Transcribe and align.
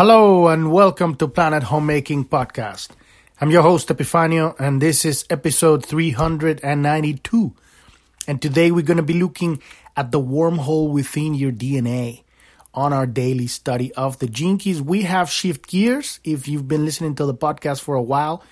Hello 0.00 0.48
and 0.48 0.72
welcome 0.72 1.14
to 1.16 1.28
Planet 1.28 1.64
Homemaking 1.64 2.24
Podcast. 2.24 2.88
I'm 3.38 3.50
your 3.50 3.60
host 3.60 3.88
Epifanio 3.88 4.58
and 4.58 4.80
this 4.80 5.04
is 5.04 5.26
episode 5.28 5.84
392. 5.84 7.52
And 8.26 8.40
today 8.40 8.70
we're 8.70 8.80
going 8.80 8.96
to 8.96 9.02
be 9.02 9.20
looking 9.20 9.60
at 9.98 10.10
the 10.10 10.18
wormhole 10.18 10.88
within 10.88 11.34
your 11.34 11.52
DNA 11.52 12.22
on 12.72 12.94
our 12.94 13.06
daily 13.06 13.46
study 13.46 13.92
of 13.92 14.18
the 14.20 14.28
keys. 14.28 14.80
We 14.80 15.02
have 15.02 15.28
shift 15.28 15.68
gears. 15.68 16.18
If 16.24 16.48
you've 16.48 16.66
been 16.66 16.86
listening 16.86 17.14
to 17.16 17.26
the 17.26 17.34
podcast 17.34 17.82
for 17.82 17.94
a 17.94 18.00
while, 18.00 18.42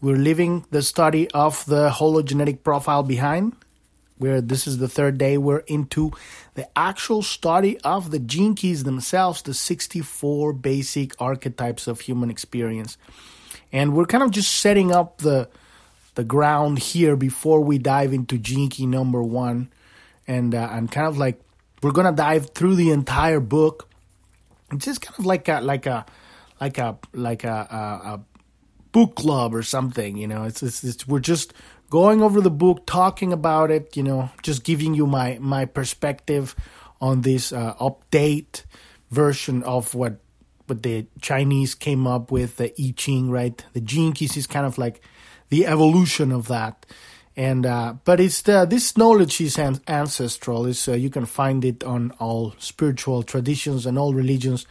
we're 0.00 0.14
leaving 0.14 0.64
the 0.70 0.82
study 0.82 1.28
of 1.32 1.66
the 1.66 1.90
hologenetic 1.90 2.62
profile 2.62 3.02
behind. 3.02 3.56
Where 4.24 4.40
this 4.40 4.66
is 4.66 4.78
the 4.78 4.88
third 4.88 5.18
day, 5.18 5.36
we're 5.36 5.58
into 5.66 6.10
the 6.54 6.66
actual 6.78 7.20
study 7.20 7.78
of 7.80 8.10
the 8.10 8.18
gene 8.18 8.54
keys 8.54 8.82
themselves, 8.82 9.42
the 9.42 9.52
64 9.52 10.54
basic 10.54 11.12
archetypes 11.20 11.86
of 11.86 12.00
human 12.00 12.30
experience. 12.30 12.96
And 13.70 13.92
we're 13.92 14.06
kind 14.06 14.24
of 14.24 14.30
just 14.30 14.60
setting 14.60 14.92
up 14.92 15.18
the 15.18 15.50
the 16.14 16.24
ground 16.24 16.78
here 16.78 17.16
before 17.16 17.60
we 17.60 17.76
dive 17.76 18.14
into 18.14 18.38
gene 18.38 18.70
key 18.70 18.86
number 18.86 19.22
one. 19.22 19.68
And 20.26 20.54
uh, 20.54 20.68
I'm 20.72 20.88
kind 20.88 21.06
of 21.06 21.18
like 21.18 21.38
we're 21.82 21.92
gonna 21.92 22.12
dive 22.12 22.54
through 22.54 22.76
the 22.76 22.92
entire 22.92 23.40
book. 23.40 23.90
It's 24.72 24.86
just 24.86 25.02
kind 25.02 25.18
of 25.18 25.26
like 25.26 25.48
a 25.48 25.60
like 25.60 25.84
a 25.84 26.06
like 26.62 26.78
a 26.78 26.96
like 27.12 27.44
a, 27.44 27.68
a, 27.70 28.08
a 28.14 28.20
book 28.90 29.16
club 29.16 29.54
or 29.54 29.62
something. 29.62 30.16
You 30.16 30.28
know, 30.28 30.44
it's, 30.44 30.62
it's, 30.62 30.82
it's 30.82 31.06
we're 31.06 31.20
just 31.20 31.52
going 31.94 32.22
over 32.22 32.40
the 32.40 32.50
book, 32.50 32.84
talking 32.86 33.32
about 33.32 33.70
it. 33.70 33.96
You 33.96 34.02
know, 34.02 34.28
just 34.42 34.64
giving 34.64 34.94
you 34.94 35.06
my 35.06 35.38
my 35.40 35.64
perspective 35.64 36.56
on 37.00 37.20
this 37.20 37.52
uh, 37.52 37.74
update 37.76 38.64
version 39.12 39.62
of 39.62 39.94
what 39.94 40.18
what 40.66 40.82
the 40.82 41.06
Chinese 41.20 41.76
came 41.76 42.04
up 42.04 42.32
with, 42.32 42.56
the 42.56 42.74
I 42.76 42.94
Ching, 42.96 43.30
right? 43.30 43.64
The 43.74 43.80
keys 44.12 44.36
is 44.36 44.48
kind 44.48 44.66
of 44.66 44.76
like 44.76 45.02
the 45.50 45.66
evolution 45.66 46.32
of 46.32 46.48
that. 46.48 46.84
And 47.36 47.64
uh, 47.64 47.94
but 48.04 48.18
it's 48.18 48.42
the, 48.42 48.64
this 48.64 48.96
knowledge 48.96 49.40
is 49.40 49.56
an- 49.56 49.80
ancestral. 49.86 50.66
Is 50.66 50.88
uh, 50.88 50.94
you 50.94 51.10
can 51.10 51.26
find 51.26 51.64
it 51.64 51.84
on 51.84 52.10
all 52.18 52.56
spiritual 52.58 53.22
traditions 53.22 53.86
and 53.86 53.96
all 53.96 54.14
religions 54.14 54.66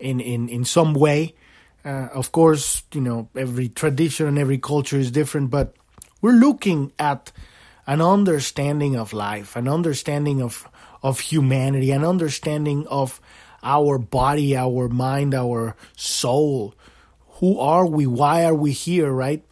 in 0.00 0.18
in 0.18 0.48
in 0.48 0.64
some 0.64 0.94
way. 0.94 1.36
Uh, 1.84 2.08
of 2.12 2.32
course, 2.32 2.82
you 2.92 3.00
know 3.00 3.28
every 3.36 3.68
tradition 3.68 4.26
and 4.26 4.38
every 4.38 4.58
culture 4.58 4.98
is 4.98 5.12
different, 5.12 5.50
but 5.50 5.76
we're 6.24 6.32
looking 6.32 6.90
at 6.98 7.32
an 7.86 8.00
understanding 8.00 8.96
of 8.96 9.12
life, 9.12 9.56
an 9.56 9.68
understanding 9.68 10.40
of 10.40 10.66
of 11.02 11.20
humanity, 11.20 11.90
an 11.90 12.02
understanding 12.02 12.86
of 12.86 13.20
our 13.62 13.98
body, 13.98 14.56
our 14.56 14.88
mind, 14.88 15.34
our 15.34 15.76
soul. 15.96 16.74
Who 17.40 17.60
are 17.60 17.84
we? 17.84 18.06
Why 18.06 18.46
are 18.46 18.54
we 18.54 18.72
here? 18.72 19.12
Right? 19.12 19.44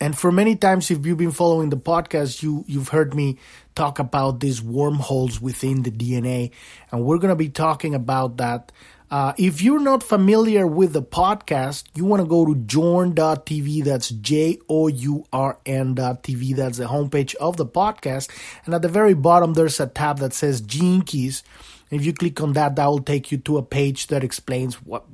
And 0.00 0.16
for 0.16 0.32
many 0.32 0.56
times, 0.56 0.90
if 0.90 1.04
you've 1.04 1.18
been 1.18 1.36
following 1.36 1.68
the 1.68 1.76
podcast, 1.76 2.42
you 2.42 2.64
you've 2.66 2.88
heard 2.88 3.12
me 3.12 3.36
talk 3.74 3.98
about 3.98 4.40
these 4.40 4.62
wormholes 4.62 5.38
within 5.38 5.82
the 5.82 5.90
DNA, 5.90 6.52
and 6.92 7.04
we're 7.04 7.18
gonna 7.18 7.36
be 7.36 7.50
talking 7.50 7.94
about 7.94 8.38
that. 8.38 8.72
Uh, 9.14 9.32
if 9.38 9.62
you're 9.62 9.78
not 9.78 10.02
familiar 10.02 10.66
with 10.66 10.92
the 10.92 11.00
podcast, 11.00 11.84
you 11.94 12.04
want 12.04 12.20
to 12.20 12.26
go 12.26 12.44
to 12.44 12.56
journ.tv. 12.56 13.84
That's 13.84 14.08
J 14.08 14.58
O 14.68 14.88
U 14.88 15.24
R 15.32 15.56
N.tv. 15.64 16.56
That's 16.56 16.78
the 16.78 16.86
homepage 16.86 17.36
of 17.36 17.56
the 17.56 17.64
podcast. 17.64 18.28
And 18.64 18.74
at 18.74 18.82
the 18.82 18.88
very 18.88 19.14
bottom, 19.14 19.54
there's 19.54 19.78
a 19.78 19.86
tab 19.86 20.18
that 20.18 20.32
says 20.32 20.60
Gene 20.60 21.02
Keys. 21.02 21.44
If 21.92 22.04
you 22.04 22.12
click 22.12 22.40
on 22.40 22.54
that, 22.54 22.74
that 22.74 22.86
will 22.86 23.02
take 23.02 23.30
you 23.30 23.38
to 23.38 23.56
a 23.58 23.62
page 23.62 24.08
that 24.08 24.24
explains 24.24 24.82
what 24.82 25.04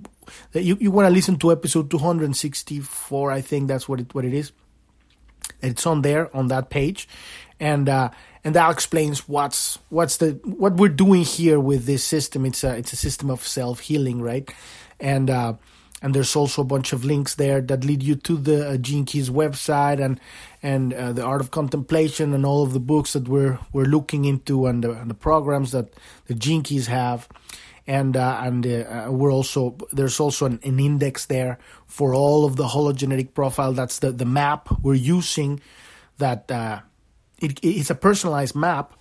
that 0.53 0.63
you, 0.63 0.79
you 0.81 0.91
want 0.91 1.07
to 1.07 1.13
listen 1.13 1.39
to 1.41 1.53
episode 1.53 1.91
264. 1.91 3.31
I 3.31 3.43
think 3.43 3.69
that's 3.69 3.87
what 3.87 4.01
it 4.01 4.15
what 4.15 4.25
it 4.25 4.33
is. 4.33 4.53
It's 5.61 5.85
on 5.85 6.01
there 6.01 6.35
on 6.35 6.49
that 6.49 6.71
page, 6.71 7.07
and 7.61 7.87
uh, 7.87 8.09
and 8.45 8.55
that 8.55 8.71
explains 8.71 9.29
what's 9.29 9.79
what's 9.89 10.17
the 10.17 10.41
what 10.45 10.75
we're 10.75 10.89
doing 10.89 11.23
here 11.25 11.61
with 11.61 11.87
this 11.87 12.05
system. 12.05 12.47
It's 12.47 12.65
a 12.65 12.77
it's 12.77 12.93
a 12.93 12.97
system 12.97 13.31
of 13.31 13.47
self 13.47 13.81
healing, 13.81 14.23
right? 14.23 14.51
And 14.99 15.29
uh, 15.31 15.55
and 16.03 16.15
there's 16.15 16.35
also 16.35 16.63
a 16.63 16.65
bunch 16.65 16.93
of 16.93 17.05
links 17.05 17.35
there 17.35 17.61
that 17.61 17.85
lead 17.85 18.03
you 18.03 18.17
to 18.17 18.37
the 18.37 18.71
uh, 18.71 18.77
Gene 18.79 19.05
Keys 19.05 19.29
website 19.29 20.03
and 20.03 20.19
and 20.63 20.95
uh, 20.95 21.13
the 21.13 21.23
Art 21.23 21.41
of 21.41 21.51
Contemplation 21.51 22.33
and 22.33 22.47
all 22.47 22.63
of 22.63 22.73
the 22.73 22.81
books 22.81 23.13
that 23.13 23.29
we're 23.29 23.59
we're 23.73 23.85
looking 23.85 24.25
into 24.25 24.67
and 24.67 24.83
the, 24.85 24.93
and 24.93 25.11
the 25.11 25.15
programs 25.15 25.73
that 25.73 25.93
the 26.27 26.35
Gene 26.35 26.63
Keys 26.63 26.87
have 26.87 27.29
and 27.87 28.17
uh, 28.17 28.41
and 28.43 28.67
uh, 28.67 29.09
we're 29.11 29.33
also 29.33 29.77
there's 29.93 30.21
also 30.21 30.47
an, 30.47 30.61
an, 30.63 30.79
index 30.79 31.27
there 31.27 31.59
for 31.87 32.15
all 32.15 32.45
of 32.45 32.57
the 32.57 32.69
hologenetic 32.69 33.35
profile. 33.35 33.73
That's 33.73 33.99
the 33.99 34.13
the 34.13 34.25
map 34.25 34.69
we're 34.83 34.95
using. 34.95 35.61
That 36.19 36.51
uh, 36.51 36.81
it, 37.41 37.59
it's 37.63 37.91
a 37.91 37.95
personalized 37.95 38.55
map, 38.55 38.95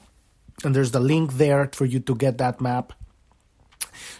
and 0.64 0.76
there's 0.76 0.92
the 0.92 1.00
link 1.00 1.34
there 1.34 1.70
for 1.74 1.86
you 1.86 2.00
to 2.00 2.16
get 2.16 2.38
that 2.38 2.62
map. 2.62 2.94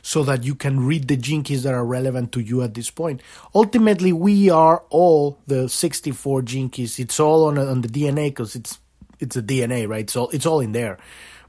So 0.02 0.24
that 0.24 0.44
you 0.44 0.56
can 0.56 0.85
read 0.85 1.07
the 1.07 1.16
gene 1.16 1.44
keys 1.44 1.63
that 1.63 1.74
are 1.74 1.85
relevant 1.85 2.31
to 2.34 2.40
you 2.40 2.62
at 2.63 2.74
this 2.74 2.90
point. 2.90 3.22
Ultimately, 3.53 4.12
we 4.12 4.50
are 4.50 4.84
all 4.90 5.38
the 5.47 5.69
64 5.69 6.41
gene 6.41 6.69
keys. 6.69 7.00
It's 7.00 7.19
all 7.19 7.46
on, 7.46 7.58
on 7.58 7.81
the 7.81 7.88
DNA 7.88 8.29
because 8.29 8.56
it's 8.56 8.79
it's 9.19 9.35
a 9.35 9.41
DNA, 9.41 9.88
right? 9.88 10.09
So 10.09 10.29
it's 10.29 10.46
all 10.46 10.59
in 10.62 10.72
there. 10.72 10.97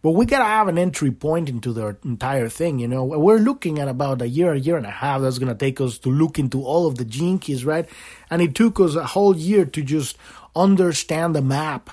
But 0.02 0.12
we 0.12 0.24
gotta 0.24 0.44
have 0.44 0.68
an 0.68 0.78
entry 0.78 1.10
point 1.10 1.48
into 1.48 1.72
the 1.72 1.96
entire 2.04 2.48
thing, 2.48 2.78
you 2.78 2.88
know. 2.88 3.04
We're 3.04 3.38
looking 3.38 3.78
at 3.78 3.88
about 3.88 4.22
a 4.22 4.28
year, 4.28 4.52
a 4.52 4.58
year 4.58 4.76
and 4.76 4.86
a 4.86 4.90
half 4.90 5.20
that's 5.20 5.38
gonna 5.38 5.54
take 5.54 5.80
us 5.80 5.98
to 5.98 6.10
look 6.10 6.38
into 6.38 6.62
all 6.62 6.86
of 6.86 6.96
the 6.96 7.04
gene 7.04 7.38
keys, 7.38 7.64
right? 7.64 7.86
And 8.30 8.40
it 8.40 8.54
took 8.54 8.80
us 8.80 8.94
a 8.94 9.04
whole 9.04 9.36
year 9.36 9.66
to 9.66 9.82
just 9.82 10.16
understand 10.56 11.34
the 11.34 11.42
map. 11.42 11.90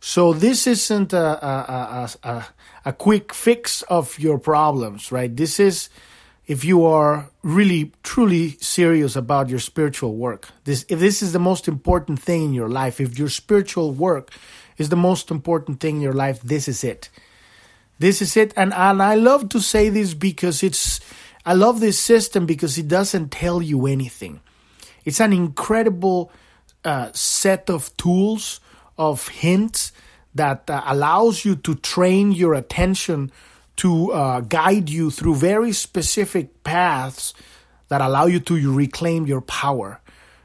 So 0.00 0.32
this 0.32 0.66
isn't 0.66 1.12
a, 1.12 1.46
a, 1.46 2.08
a, 2.22 2.46
a, 2.84 2.92
quick 2.92 3.34
fix 3.34 3.82
of 3.82 4.18
your 4.18 4.38
problems, 4.38 5.10
right? 5.10 5.34
This 5.34 5.58
is 5.58 5.90
if 6.46 6.64
you 6.64 6.86
are 6.86 7.30
really 7.42 7.92
truly 8.02 8.56
serious 8.60 9.16
about 9.16 9.48
your 9.48 9.58
spiritual 9.58 10.14
work. 10.14 10.48
This 10.64 10.86
if 10.88 11.00
this 11.00 11.20
is 11.20 11.32
the 11.32 11.40
most 11.40 11.66
important 11.66 12.22
thing 12.22 12.44
in 12.44 12.54
your 12.54 12.68
life, 12.68 13.00
if 13.00 13.18
your 13.18 13.28
spiritual 13.28 13.92
work 13.92 14.30
is 14.78 14.88
the 14.88 14.96
most 14.96 15.30
important 15.30 15.80
thing 15.80 15.96
in 15.96 16.02
your 16.02 16.12
life, 16.14 16.40
this 16.42 16.68
is 16.68 16.84
it. 16.84 17.10
This 17.98 18.22
is 18.22 18.36
it. 18.36 18.54
And, 18.56 18.72
and 18.72 19.02
I 19.02 19.16
love 19.16 19.48
to 19.50 19.60
say 19.60 19.88
this 19.88 20.14
because 20.14 20.62
it's, 20.62 21.00
I 21.44 21.54
love 21.54 21.80
this 21.80 21.98
system 21.98 22.46
because 22.46 22.78
it 22.78 22.88
doesn't 22.88 23.32
tell 23.32 23.60
you 23.60 23.86
anything. 23.86 24.40
It's 25.04 25.20
an 25.20 25.32
incredible 25.32 26.30
uh, 26.84 27.10
set 27.12 27.68
of 27.68 27.94
tools, 27.96 28.60
of 28.98 29.28
hints 29.28 29.92
that 30.34 30.68
uh, 30.68 30.82
allows 30.86 31.44
you 31.44 31.56
to 31.56 31.74
train 31.76 32.32
your 32.32 32.54
attention 32.54 33.30
to 33.76 34.12
uh, 34.12 34.40
guide 34.40 34.90
you 34.90 35.10
through 35.10 35.36
very 35.36 35.72
specific 35.72 36.64
paths 36.64 37.32
that 37.88 38.00
allow 38.00 38.26
you 38.26 38.40
to 38.40 38.72
reclaim 38.72 39.26
your 39.26 39.40
power, 39.40 40.00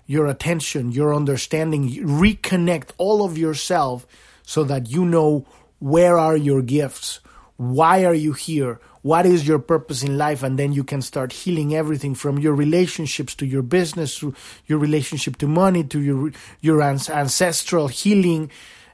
your 0.05 0.27
attention, 0.27 0.91
your 0.91 1.13
understanding, 1.13 1.89
reconnect 1.89 2.91
all 2.97 3.25
of 3.25 3.37
yourself 3.37 4.05
so 4.43 4.63
that 4.63 4.89
you 4.89 5.03
know 5.03 5.45
where 5.79 6.17
are 6.17 6.37
your 6.37 6.61
gifts, 6.61 7.19
why 7.57 8.03
are 8.03 8.13
you 8.13 8.33
here? 8.33 8.79
What 9.03 9.25
is 9.25 9.47
your 9.47 9.59
purpose 9.59 10.01
in 10.01 10.17
life? 10.17 10.43
And 10.43 10.57
then 10.57 10.73
you 10.73 10.83
can 10.83 11.01
start 11.01 11.31
healing 11.31 11.75
everything 11.75 12.15
from 12.15 12.39
your 12.39 12.55
relationships 12.55 13.35
to 13.35 13.45
your 13.45 13.61
business, 13.61 14.17
to 14.19 14.33
your 14.65 14.79
relationship 14.79 15.37
to 15.37 15.47
money, 15.47 15.83
to 15.85 16.01
your 16.01 16.31
your 16.61 16.81
ancestral 16.81 17.89
healing, 17.89 18.49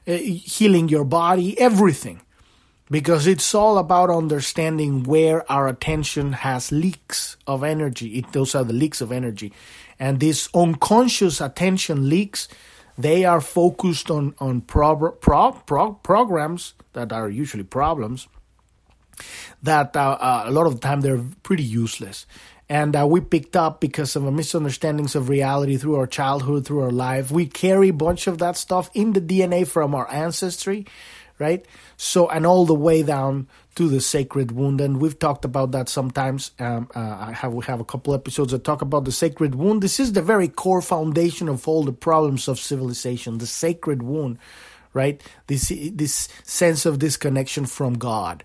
uh, 0.06 0.12
healing 0.12 0.88
your 0.88 1.04
body, 1.04 1.58
everything. 1.58 2.20
Because 2.90 3.28
it's 3.28 3.54
all 3.54 3.78
about 3.78 4.10
understanding 4.10 5.04
where 5.04 5.50
our 5.50 5.68
attention 5.68 6.32
has 6.32 6.72
leaks 6.72 7.36
of 7.46 7.62
energy. 7.62 8.18
It, 8.18 8.32
those 8.32 8.56
are 8.56 8.64
the 8.64 8.72
leaks 8.72 9.00
of 9.00 9.12
energy. 9.12 9.52
And 10.00 10.18
these 10.18 10.48
unconscious 10.54 11.40
attention 11.40 12.08
leaks, 12.08 12.48
they 12.98 13.24
are 13.24 13.40
focused 13.40 14.10
on, 14.10 14.34
on 14.40 14.62
pro, 14.62 15.12
pro, 15.12 15.52
pro, 15.52 15.92
programs 15.92 16.74
that 16.94 17.12
are 17.12 17.30
usually 17.30 17.62
problems 17.62 18.26
that 19.62 19.96
uh, 19.96 20.18
uh, 20.20 20.44
a 20.46 20.50
lot 20.50 20.66
of 20.66 20.74
the 20.74 20.80
time 20.80 21.00
they're 21.00 21.24
pretty 21.42 21.62
useless. 21.62 22.26
And 22.70 22.94
uh, 22.94 23.04
we 23.04 23.20
picked 23.20 23.56
up 23.56 23.80
because 23.80 24.14
of 24.14 24.22
misunderstandings 24.32 25.16
of 25.16 25.28
reality 25.28 25.76
through 25.76 25.96
our 25.96 26.06
childhood, 26.06 26.64
through 26.64 26.82
our 26.82 26.92
life. 26.92 27.32
We 27.32 27.46
carry 27.46 27.88
a 27.88 27.92
bunch 27.92 28.28
of 28.28 28.38
that 28.38 28.56
stuff 28.56 28.88
in 28.94 29.12
the 29.12 29.20
DNA 29.20 29.66
from 29.66 29.92
our 29.92 30.08
ancestry, 30.08 30.86
right? 31.40 31.66
So, 31.96 32.28
and 32.28 32.46
all 32.46 32.66
the 32.66 32.74
way 32.74 33.02
down 33.02 33.48
to 33.74 33.88
the 33.88 34.00
sacred 34.00 34.52
wound. 34.52 34.80
And 34.80 35.00
we've 35.00 35.18
talked 35.18 35.44
about 35.44 35.72
that 35.72 35.88
sometimes. 35.88 36.52
Um, 36.60 36.88
uh, 36.94 37.00
I 37.00 37.32
have, 37.32 37.52
we 37.52 37.64
have 37.64 37.80
a 37.80 37.84
couple 37.84 38.14
episodes 38.14 38.52
that 38.52 38.62
talk 38.62 38.82
about 38.82 39.04
the 39.04 39.10
sacred 39.10 39.56
wound. 39.56 39.82
This 39.82 39.98
is 39.98 40.12
the 40.12 40.22
very 40.22 40.46
core 40.46 40.80
foundation 40.80 41.48
of 41.48 41.66
all 41.66 41.82
the 41.82 41.92
problems 41.92 42.46
of 42.46 42.60
civilization, 42.60 43.38
the 43.38 43.48
sacred 43.48 44.00
wound, 44.00 44.38
right? 44.94 45.20
This, 45.48 45.72
this 45.92 46.28
sense 46.44 46.86
of 46.86 47.00
disconnection 47.00 47.66
from 47.66 47.94
God 47.94 48.44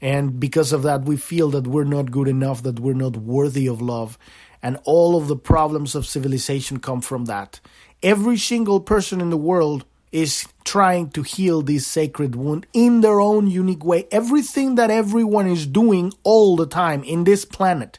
And 0.00 0.38
because 0.38 0.72
of 0.72 0.82
that, 0.82 1.04
we 1.04 1.16
feel 1.16 1.50
that 1.50 1.66
we're 1.66 1.84
not 1.84 2.10
good 2.10 2.28
enough, 2.28 2.62
that 2.62 2.80
we're 2.80 2.94
not 2.94 3.16
worthy 3.16 3.66
of 3.66 3.80
love. 3.80 4.18
And 4.62 4.78
all 4.84 5.16
of 5.16 5.28
the 5.28 5.36
problems 5.36 5.94
of 5.94 6.06
civilization 6.06 6.80
come 6.80 7.00
from 7.00 7.26
that. 7.26 7.60
Every 8.02 8.36
single 8.36 8.80
person 8.80 9.20
in 9.20 9.30
the 9.30 9.36
world 9.36 9.84
is 10.12 10.46
trying 10.64 11.10
to 11.10 11.22
heal 11.22 11.62
this 11.62 11.86
sacred 11.86 12.34
wound 12.34 12.66
in 12.72 13.00
their 13.00 13.20
own 13.20 13.48
unique 13.48 13.84
way. 13.84 14.06
Everything 14.10 14.74
that 14.76 14.90
everyone 14.90 15.46
is 15.46 15.66
doing 15.66 16.12
all 16.22 16.56
the 16.56 16.66
time 16.66 17.02
in 17.04 17.24
this 17.24 17.44
planet, 17.44 17.98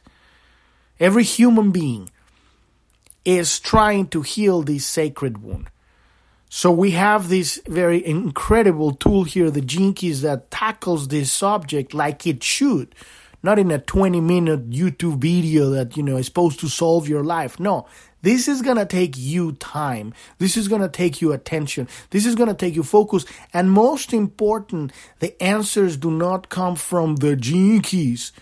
every 0.98 1.22
human 1.22 1.70
being 1.70 2.10
is 3.24 3.60
trying 3.60 4.06
to 4.08 4.22
heal 4.22 4.62
this 4.62 4.86
sacred 4.86 5.42
wound. 5.42 5.68
So 6.50 6.70
we 6.70 6.92
have 6.92 7.28
this 7.28 7.60
very 7.68 8.04
incredible 8.04 8.92
tool 8.94 9.24
here, 9.24 9.50
the 9.50 9.60
Keys, 9.60 10.22
that 10.22 10.50
tackles 10.50 11.08
this 11.08 11.30
subject 11.30 11.92
like 11.92 12.26
it 12.26 12.42
should. 12.42 12.94
Not 13.42 13.58
in 13.58 13.70
a 13.70 13.78
20 13.78 14.20
minute 14.20 14.70
YouTube 14.70 15.18
video 15.18 15.70
that, 15.70 15.96
you 15.96 16.02
know, 16.02 16.16
is 16.16 16.26
supposed 16.26 16.58
to 16.60 16.68
solve 16.68 17.08
your 17.08 17.22
life. 17.22 17.60
No, 17.60 17.86
this 18.22 18.48
is 18.48 18.62
going 18.62 18.78
to 18.78 18.86
take 18.86 19.16
you 19.16 19.52
time. 19.52 20.12
This 20.38 20.56
is 20.56 20.66
going 20.66 20.80
to 20.80 20.88
take 20.88 21.20
you 21.20 21.32
attention. 21.32 21.86
This 22.10 22.26
is 22.26 22.34
going 22.34 22.48
to 22.48 22.54
take 22.54 22.74
you 22.74 22.82
focus. 22.82 23.24
And 23.52 23.70
most 23.70 24.12
important, 24.12 24.92
the 25.20 25.40
answers 25.40 25.96
do 25.96 26.10
not 26.10 26.48
come 26.48 26.74
from 26.74 27.16
the 27.16 27.36
keys. 27.82 28.32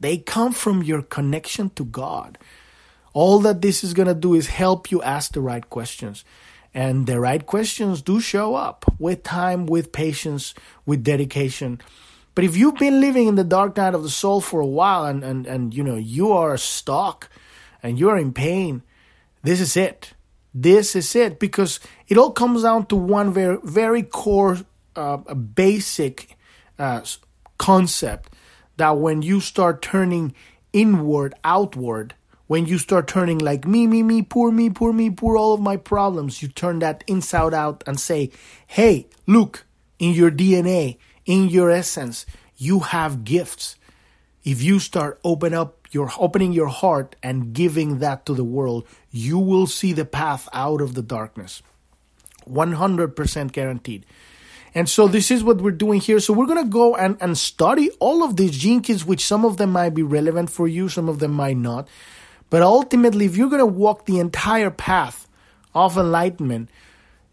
They 0.00 0.18
come 0.18 0.52
from 0.52 0.82
your 0.82 1.02
connection 1.02 1.70
to 1.70 1.84
God. 1.84 2.38
All 3.12 3.40
that 3.40 3.60
this 3.60 3.82
is 3.82 3.92
going 3.92 4.08
to 4.08 4.14
do 4.14 4.34
is 4.34 4.46
help 4.46 4.90
you 4.90 5.02
ask 5.02 5.32
the 5.32 5.40
right 5.40 5.68
questions. 5.68 6.24
And 6.76 7.06
the 7.06 7.18
right 7.18 7.44
questions 7.46 8.02
do 8.02 8.20
show 8.20 8.54
up 8.54 8.84
with 8.98 9.22
time, 9.22 9.64
with 9.64 9.92
patience, 9.92 10.52
with 10.84 11.02
dedication. 11.02 11.80
But 12.34 12.44
if 12.44 12.54
you've 12.54 12.76
been 12.76 13.00
living 13.00 13.28
in 13.28 13.34
the 13.34 13.44
dark 13.44 13.78
night 13.78 13.94
of 13.94 14.02
the 14.02 14.10
soul 14.10 14.42
for 14.42 14.60
a 14.60 14.66
while 14.66 15.06
and, 15.06 15.24
and, 15.24 15.46
and 15.46 15.72
you 15.72 15.82
know 15.82 15.96
you 15.96 16.32
are 16.32 16.58
stuck 16.58 17.30
and 17.82 17.98
you're 17.98 18.18
in 18.18 18.34
pain, 18.34 18.82
this 19.42 19.58
is 19.58 19.74
it. 19.74 20.12
This 20.52 20.94
is 20.94 21.16
it 21.16 21.40
because 21.40 21.80
it 22.08 22.18
all 22.18 22.30
comes 22.30 22.64
down 22.64 22.84
to 22.88 22.96
one 22.96 23.32
very 23.32 23.56
very 23.64 24.02
core 24.02 24.58
uh, 24.96 25.16
basic 25.16 26.36
uh, 26.78 27.00
concept 27.56 28.34
that 28.76 28.98
when 28.98 29.22
you 29.22 29.40
start 29.40 29.80
turning 29.80 30.34
inward, 30.74 31.32
outward, 31.42 32.14
when 32.46 32.66
you 32.66 32.78
start 32.78 33.08
turning 33.08 33.38
like 33.38 33.66
me, 33.66 33.86
me, 33.86 34.02
me, 34.02 34.22
poor 34.22 34.50
me, 34.50 34.70
poor 34.70 34.92
me, 34.92 35.10
poor 35.10 35.36
all 35.36 35.54
of 35.54 35.60
my 35.60 35.76
problems, 35.76 36.42
you 36.42 36.48
turn 36.48 36.78
that 36.78 37.02
inside 37.06 37.54
out 37.54 37.82
and 37.86 37.98
say, 37.98 38.30
hey, 38.66 39.06
look, 39.26 39.66
in 39.98 40.12
your 40.12 40.30
DNA, 40.30 40.98
in 41.24 41.48
your 41.48 41.70
essence, 41.70 42.26
you 42.56 42.80
have 42.80 43.24
gifts. 43.24 43.76
If 44.44 44.62
you 44.62 44.78
start 44.78 45.18
open 45.24 45.54
up 45.54 45.88
your 45.90 46.10
opening 46.18 46.52
your 46.52 46.68
heart 46.68 47.16
and 47.22 47.52
giving 47.52 47.98
that 47.98 48.26
to 48.26 48.34
the 48.34 48.44
world, 48.44 48.86
you 49.10 49.38
will 49.38 49.66
see 49.66 49.92
the 49.92 50.04
path 50.04 50.48
out 50.52 50.80
of 50.80 50.94
the 50.94 51.02
darkness. 51.02 51.62
100% 52.48 53.52
guaranteed. 53.52 54.06
And 54.74 54.88
so 54.88 55.08
this 55.08 55.30
is 55.30 55.42
what 55.42 55.60
we're 55.60 55.70
doing 55.70 56.00
here. 56.00 56.20
So 56.20 56.32
we're 56.34 56.46
going 56.46 56.62
to 56.62 56.70
go 56.70 56.94
and, 56.94 57.16
and 57.20 57.36
study 57.36 57.90
all 57.98 58.22
of 58.22 58.36
these 58.36 58.56
gene 58.56 58.82
keys, 58.82 59.04
which 59.06 59.24
some 59.24 59.44
of 59.44 59.56
them 59.56 59.70
might 59.70 59.94
be 59.94 60.02
relevant 60.02 60.50
for 60.50 60.68
you, 60.68 60.88
some 60.88 61.08
of 61.08 61.18
them 61.18 61.32
might 61.32 61.56
not. 61.56 61.88
But 62.50 62.62
ultimately, 62.62 63.26
if 63.26 63.36
you're 63.36 63.50
going 63.50 63.58
to 63.60 63.66
walk 63.66 64.06
the 64.06 64.18
entire 64.18 64.70
path 64.70 65.28
of 65.74 65.96
enlightenment, 65.96 66.70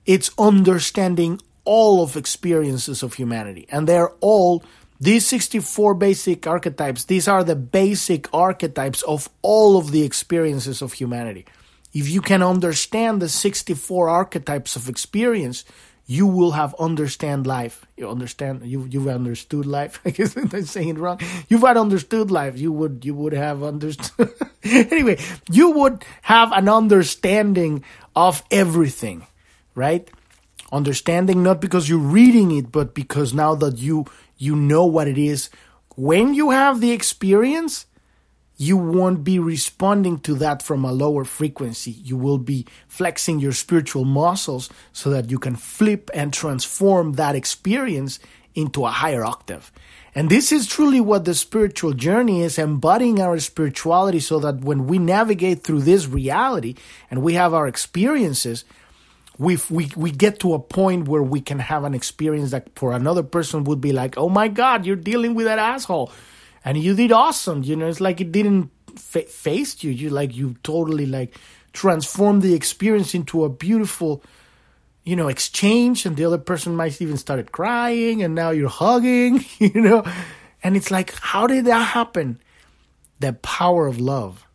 it's 0.05 0.31
understanding 0.37 1.39
all 1.65 2.03
of 2.03 2.17
experiences 2.17 3.03
of 3.03 3.13
humanity. 3.13 3.65
And 3.69 3.87
they're 3.87 4.11
all 4.19 4.63
these 4.99 5.27
64 5.27 5.95
basic 5.95 6.47
archetypes, 6.47 7.05
these 7.05 7.27
are 7.27 7.43
the 7.43 7.55
basic 7.55 8.33
archetypes 8.33 9.01
of 9.01 9.29
all 9.41 9.77
of 9.77 9.91
the 9.91 10.03
experiences 10.03 10.81
of 10.81 10.93
humanity. 10.93 11.45
If 11.93 12.09
you 12.09 12.21
can 12.21 12.41
understand 12.41 13.21
the 13.21 13.29
64 13.29 14.09
archetypes 14.09 14.75
of 14.75 14.89
experience, 14.89 15.63
you 16.05 16.25
will 16.27 16.51
have 16.51 16.75
understand 16.79 17.45
life. 17.47 17.85
You 17.97 18.09
understand 18.09 18.65
you 18.65 18.87
you've 18.89 19.07
understood 19.07 19.65
life. 19.65 20.01
I 20.05 20.09
guess 20.09 20.35
I'm 20.35 20.49
saying 20.65 20.89
it 20.89 20.97
wrong. 20.97 21.19
You've 21.49 21.61
had 21.61 21.77
understood 21.77 22.31
life. 22.31 22.57
You 22.57 22.71
would 22.71 23.03
you 23.05 23.13
would 23.13 23.33
have 23.33 23.63
understood 23.63 24.33
anyway, 24.91 25.19
you 25.49 25.71
would 25.71 26.05
have 26.23 26.51
an 26.53 26.69
understanding 26.69 27.83
of 28.15 28.43
everything, 28.49 29.27
right? 29.75 30.09
Understanding 30.71 31.43
not 31.43 31.59
because 31.59 31.89
you're 31.89 31.99
reading 31.99 32.51
it, 32.51 32.71
but 32.71 32.93
because 32.93 33.33
now 33.33 33.55
that 33.55 33.77
you 33.77 34.05
you 34.37 34.55
know 34.55 34.85
what 34.85 35.07
it 35.07 35.17
is, 35.17 35.49
when 35.95 36.33
you 36.33 36.49
have 36.49 36.81
the 36.81 36.91
experience, 36.91 37.85
you 38.57 38.77
won't 38.77 39.23
be 39.23 39.39
responding 39.39 40.19
to 40.19 40.35
that 40.35 40.61
from 40.61 40.85
a 40.85 40.91
lower 40.91 41.25
frequency. 41.25 41.91
You 41.91 42.17
will 42.17 42.37
be 42.37 42.65
flexing 42.87 43.39
your 43.39 43.51
spiritual 43.51 44.05
muscles 44.05 44.69
so 44.91 45.09
that 45.09 45.29
you 45.29 45.39
can 45.39 45.55
flip 45.55 46.09
and 46.13 46.33
transform 46.33 47.13
that 47.13 47.35
experience 47.35 48.19
into 48.55 48.85
a 48.85 48.89
higher 48.91 49.25
octave. 49.25 49.71
And 50.15 50.29
this 50.29 50.51
is 50.51 50.67
truly 50.67 51.01
what 51.01 51.25
the 51.25 51.33
spiritual 51.33 51.93
journey 51.93 52.43
is 52.43 52.59
embodying 52.59 53.19
our 53.19 53.39
spirituality 53.39 54.19
so 54.19 54.39
that 54.39 54.61
when 54.61 54.85
we 54.85 54.99
navigate 54.99 55.63
through 55.63 55.81
this 55.81 56.07
reality 56.07 56.75
and 57.09 57.23
we 57.23 57.33
have 57.33 57.53
our 57.53 57.67
experiences, 57.67 58.63
we 59.39 59.57
we 59.71 59.91
we 59.95 60.11
get 60.11 60.39
to 60.41 60.53
a 60.53 60.59
point 60.59 61.07
where 61.07 61.23
we 61.23 61.41
can 61.41 61.57
have 61.57 61.83
an 61.83 61.95
experience 61.95 62.51
that 62.51 62.69
for 62.75 62.93
another 62.93 63.23
person 63.23 63.63
would 63.63 63.81
be 63.81 63.91
like, 63.91 64.15
"Oh 64.15 64.29
my 64.29 64.47
god, 64.47 64.85
you're 64.85 64.95
dealing 64.95 65.33
with 65.33 65.45
that 65.45 65.57
asshole." 65.57 66.11
and 66.65 66.77
you 66.77 66.95
did 66.95 67.11
awesome. 67.11 67.63
You 67.63 67.75
know, 67.75 67.87
it's 67.87 68.01
like 68.01 68.21
it 68.21 68.31
didn't 68.31 68.71
fa- 68.95 69.23
face 69.23 69.83
you. 69.83 69.91
You 69.91 70.09
like 70.09 70.35
you 70.35 70.55
totally 70.63 71.05
like 71.05 71.37
transformed 71.73 72.41
the 72.41 72.53
experience 72.53 73.13
into 73.13 73.43
a 73.43 73.49
beautiful, 73.49 74.23
you 75.03 75.15
know, 75.15 75.27
exchange, 75.27 76.05
and 76.05 76.15
the 76.15 76.25
other 76.25 76.37
person 76.37 76.75
might 76.75 77.01
even 77.01 77.17
started 77.17 77.51
crying, 77.51 78.23
and 78.23 78.35
now 78.35 78.51
you're 78.51 78.69
hugging. 78.69 79.45
You 79.59 79.81
know, 79.81 80.03
and 80.63 80.77
it's 80.77 80.91
like, 80.91 81.13
how 81.15 81.47
did 81.47 81.65
that 81.65 81.83
happen? 81.83 82.39
The 83.19 83.33
power 83.33 83.87
of 83.87 83.99
love. 83.99 84.47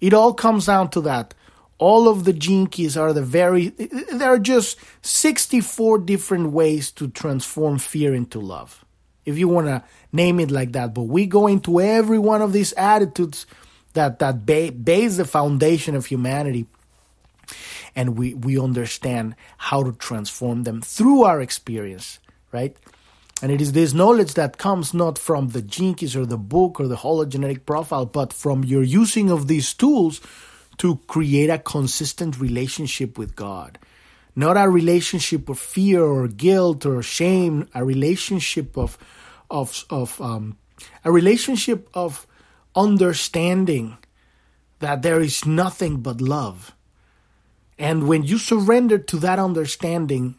It 0.00 0.14
all 0.14 0.34
comes 0.34 0.66
down 0.66 0.90
to 0.90 1.00
that. 1.02 1.34
All 1.78 2.08
of 2.08 2.24
the 2.24 2.32
keys 2.70 2.96
are 2.96 3.12
the 3.12 3.22
very, 3.22 3.68
there 3.68 4.28
are 4.28 4.38
just 4.38 4.78
64 5.02 5.98
different 5.98 6.52
ways 6.52 6.90
to 6.92 7.08
transform 7.08 7.78
fear 7.78 8.14
into 8.14 8.40
love 8.40 8.84
if 9.24 9.38
you 9.38 9.48
want 9.48 9.66
to 9.66 9.82
name 10.12 10.40
it 10.40 10.50
like 10.50 10.72
that. 10.72 10.94
But 10.94 11.02
we 11.02 11.26
go 11.26 11.46
into 11.46 11.80
every 11.80 12.18
one 12.18 12.42
of 12.42 12.52
these 12.52 12.72
attitudes 12.74 13.46
that 13.94 14.18
that 14.20 14.46
ba- 14.46 14.72
base 14.72 15.16
the 15.16 15.24
foundation 15.24 15.94
of 15.94 16.06
humanity, 16.06 16.66
and 17.94 18.16
we 18.16 18.34
we 18.34 18.58
understand 18.58 19.34
how 19.58 19.82
to 19.82 19.92
transform 19.92 20.64
them 20.64 20.82
through 20.82 21.24
our 21.24 21.40
experience, 21.40 22.18
right? 22.52 22.76
And 23.42 23.50
it 23.50 23.60
is 23.60 23.72
this 23.72 23.92
knowledge 23.92 24.34
that 24.34 24.56
comes 24.56 24.94
not 24.94 25.18
from 25.18 25.48
the 25.48 25.62
keys 25.62 26.14
or 26.14 26.24
the 26.24 26.38
book 26.38 26.78
or 26.78 26.86
the 26.86 26.96
hologenetic 26.96 27.66
profile, 27.66 28.06
but 28.06 28.32
from 28.32 28.62
your 28.62 28.84
using 28.84 29.30
of 29.30 29.48
these 29.48 29.74
tools 29.74 30.20
to 30.78 30.96
create 31.08 31.50
a 31.50 31.58
consistent 31.58 32.38
relationship 32.38 33.18
with 33.18 33.34
God. 33.34 33.78
Not 34.36 34.56
a 34.56 34.68
relationship 34.68 35.48
of 35.48 35.58
fear 35.58 36.02
or 36.04 36.28
guilt 36.28 36.86
or 36.86 37.02
shame, 37.02 37.68
a 37.74 37.84
relationship 37.84 38.78
of 38.78 38.96
of 39.50 39.84
of 39.90 40.20
um, 40.20 40.56
a 41.04 41.12
relationship 41.12 41.88
of 41.94 42.26
understanding 42.74 43.98
that 44.78 45.02
there 45.02 45.20
is 45.20 45.44
nothing 45.44 45.98
but 45.98 46.20
love. 46.20 46.74
And 47.82 48.06
when 48.06 48.22
you 48.22 48.38
surrender 48.38 48.96
to 48.96 49.16
that 49.18 49.40
understanding, 49.40 50.36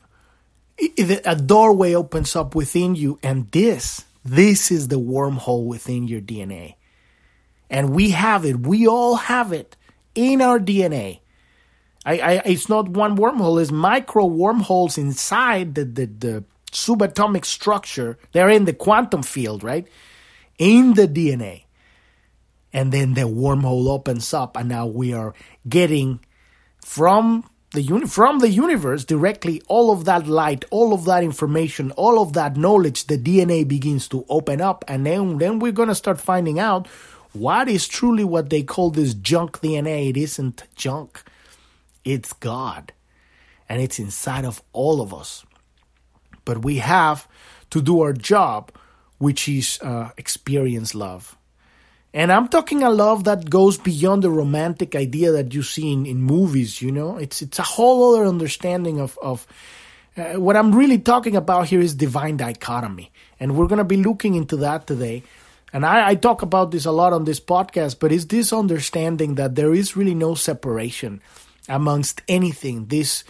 a 0.80 1.36
doorway 1.36 1.94
opens 1.94 2.38
up 2.38 2.56
within 2.56 2.96
you, 2.96 3.20
and 3.22 3.52
this, 3.52 4.06
this 4.24 4.72
is 4.72 4.88
the 4.88 4.98
wormhole 4.98 5.66
within 5.66 6.08
your 6.08 6.22
DNA. 6.22 6.76
And 7.70 7.90
we 7.90 8.12
have 8.12 8.46
it. 8.46 8.62
We 8.62 8.88
all 8.88 9.16
have 9.16 9.52
it 9.52 9.76
in 10.16 10.42
our 10.42 10.58
DNA. 10.58 11.20
I, 12.06 12.20
I, 12.20 12.32
it's 12.46 12.70
not 12.70 12.88
one 12.88 13.18
wormhole, 13.18 13.62
it's 13.62 13.72
micro 13.72 14.26
wormholes 14.26 14.98
inside 14.98 15.76
the, 15.76 15.84
the, 15.84 16.06
the 16.06 16.44
subatomic 16.72 17.44
structure. 17.44 18.18
They're 18.32 18.50
in 18.50 18.64
the 18.64 18.74
quantum 18.74 19.22
field, 19.22 19.66
right? 19.66 19.86
In 20.58 20.94
the 20.94 21.10
DNA. 21.10 21.66
And 22.72 22.94
then 22.94 23.16
the 23.16 23.24
wormhole 23.24 23.90
opens 23.90 24.34
up, 24.34 24.56
and 24.56 24.70
now 24.70 24.88
we 24.88 25.12
are 25.12 25.34
getting 25.68 26.22
from 26.86 27.50
the 27.72 27.82
uni- 27.82 28.06
from 28.06 28.40
the 28.40 28.50
universe 28.50 29.04
directly 29.04 29.62
all 29.68 29.92
of 29.92 30.06
that 30.06 30.28
light, 30.28 30.64
all 30.70 30.94
of 30.94 31.06
that 31.06 31.24
information, 31.24 31.92
all 31.92 32.22
of 32.22 32.34
that 32.34 32.56
knowledge. 32.56 33.08
The 33.08 33.18
DNA 33.18 33.68
begins 33.68 34.08
to 34.10 34.26
open 34.30 34.62
up, 34.62 34.86
and 34.88 35.06
then 35.06 35.38
then 35.38 35.60
we're 35.60 35.72
gonna 35.72 35.96
start 35.96 36.22
finding 36.22 36.60
out 36.60 36.88
what 37.34 37.68
is 37.68 37.88
truly 37.88 38.24
what 38.24 38.50
they 38.50 38.62
call 38.62 38.92
this 38.92 39.14
junk 39.16 39.62
DNA. 39.62 40.10
It 40.10 40.18
isn't 40.18 40.64
junk. 40.76 41.24
It's 42.06 42.34
God. 42.34 42.94
And 43.68 43.82
it's 43.82 43.98
inside 43.98 44.46
of 44.46 44.62
all 44.72 45.02
of 45.02 45.14
us. 45.14 45.44
But 46.46 46.64
we 46.64 46.78
have 46.78 47.28
to 47.72 47.82
do 47.82 48.02
our 48.02 48.14
job 48.14 48.72
which 49.18 49.48
is 49.48 49.80
uh, 49.82 50.10
experience 50.18 50.94
love. 50.94 51.38
And 52.14 52.32
I'm 52.32 52.48
talking 52.48 52.84
a 52.84 52.92
love 52.92 53.24
that 53.24 53.50
goes 53.50 53.78
beyond 53.78 54.24
the 54.24 54.30
romantic 54.30 54.96
idea 54.96 55.32
that 55.32 55.54
you 55.54 55.64
see 55.64 55.92
in, 55.92 56.06
in 56.06 56.22
movies, 56.22 56.80
you 56.80 56.92
know? 56.92 57.18
It's, 57.18 57.42
it's 57.42 57.58
a 57.58 57.64
whole 57.64 58.14
other 58.14 58.26
understanding 58.26 59.00
of, 59.00 59.18
of 59.20 59.48
uh, 60.16 60.34
what 60.34 60.56
I'm 60.56 60.76
really 60.76 61.00
talking 61.00 61.36
about 61.36 61.70
here 61.70 61.82
is 61.82 61.96
divine 61.96 62.38
dichotomy. 62.38 63.12
And 63.40 63.58
we're 63.58 63.68
going 63.68 63.80
to 63.80 63.84
be 63.84 63.98
looking 63.98 64.36
into 64.36 64.58
that 64.58 64.86
today. 64.86 65.24
And 65.74 65.84
I, 65.88 66.10
I 66.10 66.16
talk 66.16 66.44
about 66.44 66.70
this 66.70 66.86
a 66.86 66.92
lot 66.92 67.14
on 67.14 67.26
this 67.26 67.40
podcast, 67.40 67.98
but 68.00 68.12
it's 68.12 68.26
this 68.26 68.54
understanding 68.54 69.34
that 69.36 69.56
there 69.56 69.74
is 69.74 69.98
really 69.98 70.14
no 70.14 70.36
separation 70.36 71.20
amongst 71.68 72.22
anything. 72.28 72.86
This 72.86 73.24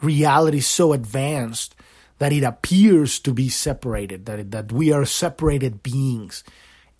reality 0.00 0.58
is 0.58 0.66
so 0.66 0.94
advanced 0.94 1.74
that 2.16 2.32
it 2.32 2.42
appears 2.42 3.18
to 3.18 3.34
be 3.34 3.50
separated, 3.50 4.24
that, 4.24 4.50
that 4.50 4.72
we 4.72 4.92
are 4.92 5.04
separated 5.04 5.82
beings 5.82 6.42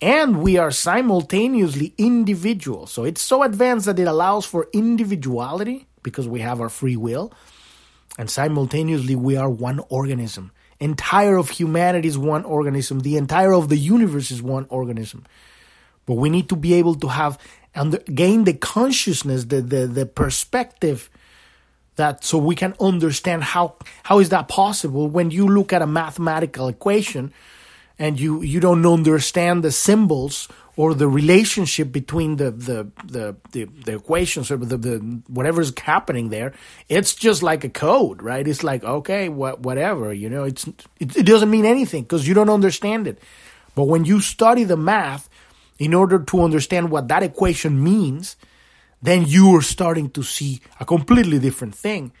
and 0.01 0.41
we 0.41 0.57
are 0.57 0.71
simultaneously 0.71 1.93
individual. 1.97 2.87
So 2.87 3.03
it's 3.03 3.21
so 3.21 3.43
advanced 3.43 3.85
that 3.85 3.99
it 3.99 4.07
allows 4.07 4.45
for 4.45 4.67
individuality 4.73 5.87
because 6.01 6.27
we 6.27 6.39
have 6.39 6.59
our 6.59 6.69
free 6.69 6.95
will, 6.95 7.31
and 8.17 8.29
simultaneously 8.29 9.15
we 9.15 9.37
are 9.37 9.49
one 9.49 9.79
organism. 9.89 10.51
Entire 10.79 11.37
of 11.37 11.49
humanity 11.51 12.07
is 12.07 12.17
one 12.17 12.43
organism. 12.43 13.01
The 13.01 13.17
entire 13.17 13.53
of 13.53 13.69
the 13.69 13.77
universe 13.77 14.31
is 14.31 14.41
one 14.41 14.65
organism. 14.69 15.25
But 16.07 16.15
we 16.15 16.31
need 16.31 16.49
to 16.49 16.55
be 16.55 16.73
able 16.73 16.95
to 16.95 17.07
have 17.07 17.37
and 17.75 18.03
gain 18.13 18.43
the 18.43 18.53
consciousness, 18.53 19.45
the, 19.45 19.61
the, 19.61 19.87
the 19.87 20.05
perspective 20.05 21.09
that 21.95 22.23
so 22.23 22.37
we 22.37 22.55
can 22.55 22.73
understand 22.79 23.43
how 23.43 23.75
how 24.03 24.19
is 24.19 24.29
that 24.29 24.47
possible 24.47 25.07
when 25.07 25.29
you 25.29 25.47
look 25.47 25.71
at 25.71 25.81
a 25.81 25.87
mathematical 25.87 26.67
equation 26.67 27.31
and 28.01 28.19
you 28.19 28.41
you 28.41 28.59
don't 28.59 28.83
understand 28.83 29.63
the 29.63 29.71
symbols 29.71 30.47
or 30.75 30.95
the 30.95 31.07
relationship 31.07 31.91
between 31.91 32.37
the 32.37 32.49
the 32.49 32.89
the 33.05 33.35
the, 33.51 33.65
the 33.85 33.95
equations 33.95 34.49
or 34.49 34.57
the, 34.57 34.75
the 34.75 34.97
whatever's 35.27 35.71
happening 35.79 36.29
there 36.29 36.51
it's 36.89 37.13
just 37.13 37.43
like 37.43 37.63
a 37.63 37.69
code 37.69 38.23
right? 38.23 38.47
It's 38.47 38.63
like 38.63 38.83
okay 38.83 39.29
what 39.29 39.59
whatever 39.59 40.11
you 40.11 40.29
know? 40.31 40.45
It's 40.45 40.67
it, 40.99 41.15
it 41.15 41.25
doesn't 41.27 41.51
mean 41.51 41.65
anything 41.65 42.01
because 42.03 42.27
you 42.27 42.33
don't 42.33 42.49
understand 42.49 43.05
it. 43.05 43.19
But 43.75 43.83
when 43.83 44.03
you 44.03 44.19
study 44.19 44.63
the 44.63 44.77
math 44.77 45.29
in 45.77 45.93
order 45.93 46.17
to 46.17 46.41
understand 46.41 46.89
what 46.89 47.07
that 47.09 47.21
equation 47.21 47.83
means 47.83 48.35
then 49.03 49.25
you 49.25 49.55
are 49.55 49.61
starting 49.61 50.09
to 50.11 50.23
see 50.23 50.61
a 50.79 50.85
completely 50.85 51.37
different 51.37 51.75
thing 51.75 52.11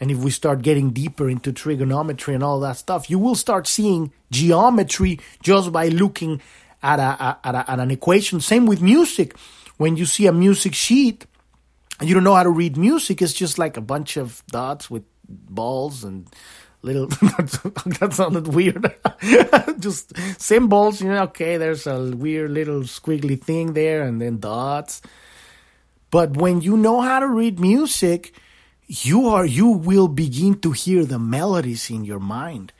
and 0.00 0.10
if 0.10 0.18
we 0.18 0.30
start 0.30 0.62
getting 0.62 0.90
deeper 0.90 1.28
into 1.28 1.52
trigonometry 1.52 2.34
and 2.34 2.42
all 2.42 2.58
that 2.60 2.78
stuff, 2.78 3.10
you 3.10 3.18
will 3.18 3.34
start 3.34 3.66
seeing 3.66 4.12
geometry 4.30 5.20
just 5.42 5.72
by 5.72 5.88
looking 5.88 6.40
at, 6.82 6.98
a, 6.98 7.38
at, 7.44 7.54
a, 7.54 7.70
at 7.70 7.78
an 7.78 7.90
equation. 7.90 8.40
Same 8.40 8.64
with 8.64 8.80
music. 8.80 9.36
When 9.76 9.96
you 9.96 10.06
see 10.06 10.26
a 10.26 10.32
music 10.32 10.74
sheet 10.74 11.26
and 11.98 12.08
you 12.08 12.14
don't 12.14 12.24
know 12.24 12.34
how 12.34 12.42
to 12.42 12.50
read 12.50 12.78
music, 12.78 13.20
it's 13.20 13.34
just 13.34 13.58
like 13.58 13.76
a 13.76 13.82
bunch 13.82 14.16
of 14.16 14.42
dots 14.50 14.90
with 14.90 15.04
balls 15.28 16.02
and 16.02 16.26
little 16.82 17.06
that 17.06 18.10
sounded 18.12 18.48
weird 18.48 18.94
just 19.80 20.16
symbols 20.40 21.02
you 21.02 21.08
know 21.08 21.24
okay 21.24 21.58
there's 21.58 21.86
a 21.86 22.16
weird 22.16 22.50
little 22.50 22.80
squiggly 22.80 23.38
thing 23.38 23.74
there 23.74 24.02
and 24.02 24.20
then 24.20 24.40
dots 24.40 25.02
but 26.10 26.36
when 26.38 26.62
you 26.62 26.78
know 26.78 27.02
how 27.02 27.20
to 27.20 27.28
read 27.28 27.60
music 27.60 28.34
you 28.90 29.28
are 29.28 29.46
you 29.46 29.68
will 29.68 30.08
begin 30.08 30.58
to 30.58 30.72
hear 30.72 31.04
the 31.04 31.18
melodies 31.18 31.90
in 31.90 32.04
your 32.04 32.18
mind. 32.18 32.72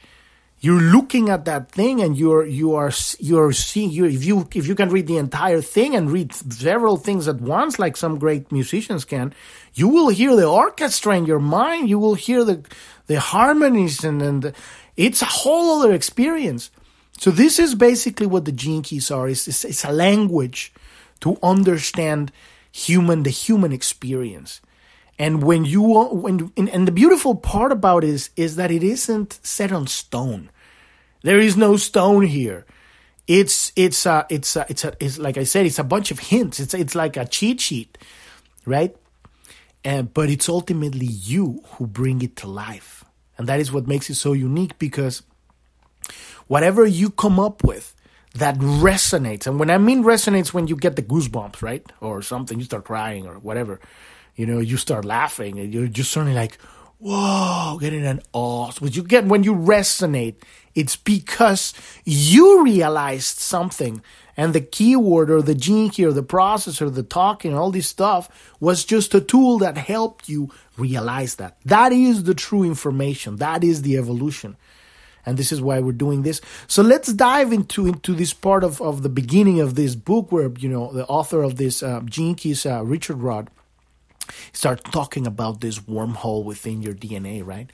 You're 0.58 0.80
looking 0.80 1.30
at 1.30 1.44
that 1.44 1.70
thing 1.70 2.02
and 2.02 2.18
you're 2.18 2.44
you 2.44 2.74
are 2.74 2.90
you're 3.20 3.52
seeing 3.52 3.90
you 3.90 4.06
if 4.06 4.24
you 4.24 4.48
if 4.52 4.66
you 4.66 4.74
can 4.74 4.90
read 4.90 5.06
the 5.06 5.18
entire 5.18 5.60
thing 5.60 5.94
and 5.94 6.10
read 6.10 6.34
several 6.34 6.96
things 6.96 7.28
at 7.28 7.40
once 7.40 7.78
like 7.78 7.96
some 7.96 8.18
great 8.18 8.50
musicians 8.50 9.04
can 9.04 9.32
you 9.74 9.86
will 9.86 10.08
hear 10.08 10.34
the 10.34 10.48
orchestra 10.48 11.16
in 11.16 11.26
your 11.26 11.38
mind. 11.38 11.88
You 11.88 12.00
will 12.00 12.16
hear 12.16 12.42
the 12.42 12.64
the 13.06 13.20
harmonies 13.20 14.02
and 14.02 14.20
and 14.20 14.42
the, 14.42 14.54
it's 14.96 15.22
a 15.22 15.26
whole 15.26 15.78
other 15.78 15.94
experience. 15.94 16.72
So 17.18 17.30
this 17.30 17.60
is 17.60 17.76
basically 17.76 18.26
what 18.26 18.46
the 18.46 18.52
gene 18.52 18.82
keys 18.82 19.12
are. 19.12 19.28
It's, 19.28 19.46
it's, 19.46 19.64
it's 19.64 19.84
a 19.84 19.92
language 19.92 20.72
to 21.20 21.38
understand 21.40 22.32
human 22.72 23.22
the 23.22 23.30
human 23.30 23.72
experience 23.72 24.60
and 25.20 25.42
when 25.42 25.66
you 25.66 25.82
when 25.82 26.50
and 26.56 26.88
the 26.88 26.92
beautiful 26.92 27.34
part 27.34 27.72
about 27.72 28.04
it 28.04 28.08
is 28.08 28.30
is 28.36 28.56
that 28.56 28.70
it 28.70 28.82
isn't 28.82 29.38
set 29.42 29.70
on 29.70 29.86
stone. 29.86 30.50
There 31.22 31.38
is 31.38 31.58
no 31.58 31.76
stone 31.76 32.22
here. 32.22 32.64
It's 33.26 33.70
it's 33.76 34.06
a 34.06 34.26
it's 34.30 34.56
a, 34.56 34.64
it's 34.70 34.82
a, 34.82 34.94
it's 34.98 35.18
like 35.18 35.36
I 35.36 35.44
said, 35.44 35.66
it's 35.66 35.78
a 35.78 35.84
bunch 35.84 36.10
of 36.10 36.18
hints. 36.18 36.58
It's 36.58 36.72
it's 36.72 36.94
like 36.94 37.18
a 37.18 37.26
cheat 37.26 37.60
sheet, 37.60 37.98
right? 38.64 38.96
And 39.84 40.12
but 40.14 40.30
it's 40.30 40.48
ultimately 40.48 41.04
you 41.04 41.64
who 41.72 41.86
bring 41.86 42.22
it 42.22 42.34
to 42.36 42.46
life, 42.46 43.04
and 43.36 43.46
that 43.46 43.60
is 43.60 43.70
what 43.70 43.86
makes 43.86 44.08
it 44.08 44.14
so 44.14 44.32
unique 44.32 44.78
because 44.78 45.22
whatever 46.46 46.86
you 46.86 47.10
come 47.10 47.38
up 47.38 47.62
with 47.62 47.94
that 48.36 48.56
resonates, 48.56 49.46
and 49.46 49.60
when 49.60 49.68
I 49.68 49.76
mean 49.76 50.02
resonates, 50.02 50.54
when 50.54 50.66
you 50.66 50.76
get 50.76 50.96
the 50.96 51.02
goosebumps, 51.02 51.60
right, 51.60 51.84
or 52.00 52.22
something, 52.22 52.58
you 52.58 52.64
start 52.64 52.84
crying 52.84 53.26
or 53.26 53.34
whatever 53.34 53.80
you 54.40 54.46
know, 54.46 54.58
you 54.58 54.78
start 54.78 55.04
laughing 55.04 55.58
and 55.58 55.72
you're 55.72 55.86
just 55.86 56.10
suddenly 56.10 56.34
like, 56.34 56.56
whoa, 56.98 57.76
getting 57.78 58.06
an 58.06 58.22
awe. 58.32 58.72
What 58.78 58.96
you 58.96 59.02
get 59.02 59.26
when 59.26 59.42
you 59.42 59.54
resonate, 59.54 60.36
it's 60.74 60.96
because 60.96 61.74
you 62.04 62.64
realized 62.64 63.38
something. 63.38 64.02
And 64.36 64.54
the 64.54 64.62
keyword 64.62 65.30
or 65.30 65.42
the 65.42 65.54
gene 65.54 65.90
key 65.90 66.06
or 66.06 66.12
the 66.12 66.22
processor, 66.22 66.92
the 66.92 67.02
talking, 67.02 67.54
all 67.54 67.70
this 67.70 67.86
stuff 67.86 68.54
was 68.60 68.86
just 68.86 69.14
a 69.14 69.20
tool 69.20 69.58
that 69.58 69.76
helped 69.76 70.30
you 70.30 70.50
realize 70.78 71.34
that. 71.34 71.58
That 71.66 71.92
is 71.92 72.24
the 72.24 72.34
true 72.34 72.62
information. 72.62 73.36
That 73.36 73.62
is 73.62 73.82
the 73.82 73.98
evolution. 73.98 74.56
And 75.26 75.36
this 75.36 75.52
is 75.52 75.60
why 75.60 75.80
we're 75.80 75.92
doing 75.92 76.22
this. 76.22 76.40
So 76.66 76.82
let's 76.82 77.12
dive 77.12 77.52
into 77.52 77.86
into 77.86 78.14
this 78.14 78.32
part 78.32 78.64
of, 78.64 78.80
of 78.80 79.02
the 79.02 79.10
beginning 79.10 79.60
of 79.60 79.74
this 79.74 79.94
book 79.94 80.32
where, 80.32 80.50
you 80.58 80.70
know, 80.70 80.90
the 80.92 81.06
author 81.06 81.42
of 81.42 81.56
this 81.56 81.82
uh, 81.82 82.00
gene 82.06 82.36
uh, 82.64 82.82
Richard 82.82 83.18
Rudd, 83.18 83.50
start 84.52 84.84
talking 84.84 85.26
about 85.26 85.60
this 85.60 85.78
wormhole 85.80 86.44
within 86.44 86.82
your 86.82 86.94
DNA, 86.94 87.44
right? 87.44 87.70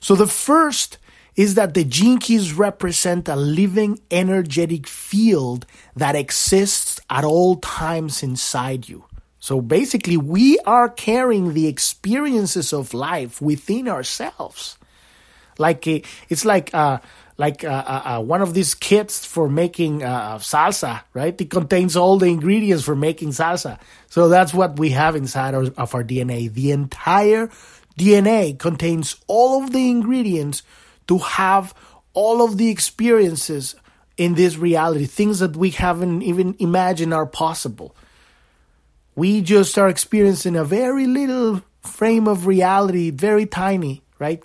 So 0.00 0.14
the 0.14 0.26
first 0.26 0.98
is 1.36 1.54
that 1.54 1.74
the 1.74 1.84
gene 1.84 2.18
keys 2.18 2.52
represent 2.52 3.28
a 3.28 3.36
living 3.36 3.98
energetic 4.10 4.86
field 4.86 5.66
that 5.96 6.14
exists 6.14 7.00
at 7.10 7.24
all 7.24 7.56
times 7.56 8.22
inside 8.22 8.88
you. 8.88 9.04
So 9.40 9.60
basically, 9.60 10.16
we 10.16 10.58
are 10.60 10.88
carrying 10.88 11.52
the 11.52 11.66
experiences 11.66 12.72
of 12.72 12.94
life 12.94 13.42
within 13.42 13.88
ourselves. 13.88 14.78
Like 15.58 15.86
a, 15.86 16.02
it's 16.28 16.44
like 16.44 16.72
uh, 16.74 16.98
like 17.36 17.64
uh, 17.64 17.68
uh, 17.68 18.02
uh, 18.04 18.22
one 18.22 18.42
of 18.42 18.54
these 18.54 18.74
kits 18.74 19.24
for 19.24 19.48
making 19.48 20.02
uh, 20.04 20.38
salsa, 20.38 21.02
right? 21.12 21.38
It 21.40 21.50
contains 21.50 21.96
all 21.96 22.18
the 22.18 22.26
ingredients 22.26 22.84
for 22.84 22.94
making 22.94 23.30
salsa. 23.30 23.78
So 24.08 24.28
that's 24.28 24.54
what 24.54 24.78
we 24.78 24.90
have 24.90 25.16
inside 25.16 25.54
of, 25.54 25.76
of 25.78 25.94
our 25.94 26.04
DNA. 26.04 26.52
The 26.52 26.70
entire 26.70 27.50
DNA 27.98 28.58
contains 28.58 29.16
all 29.26 29.62
of 29.62 29.72
the 29.72 29.90
ingredients 29.90 30.62
to 31.08 31.18
have 31.18 31.74
all 32.12 32.44
of 32.44 32.56
the 32.56 32.70
experiences 32.70 33.74
in 34.16 34.34
this 34.34 34.56
reality, 34.56 35.06
things 35.06 35.40
that 35.40 35.56
we 35.56 35.70
haven't 35.70 36.22
even 36.22 36.54
imagined 36.60 37.12
are 37.12 37.26
possible. 37.26 37.96
We 39.16 39.40
just 39.40 39.76
are 39.76 39.88
experiencing 39.88 40.54
a 40.54 40.64
very 40.64 41.06
little 41.06 41.62
frame 41.82 42.28
of 42.28 42.46
reality, 42.46 43.10
very 43.10 43.46
tiny, 43.46 44.02
right? 44.20 44.42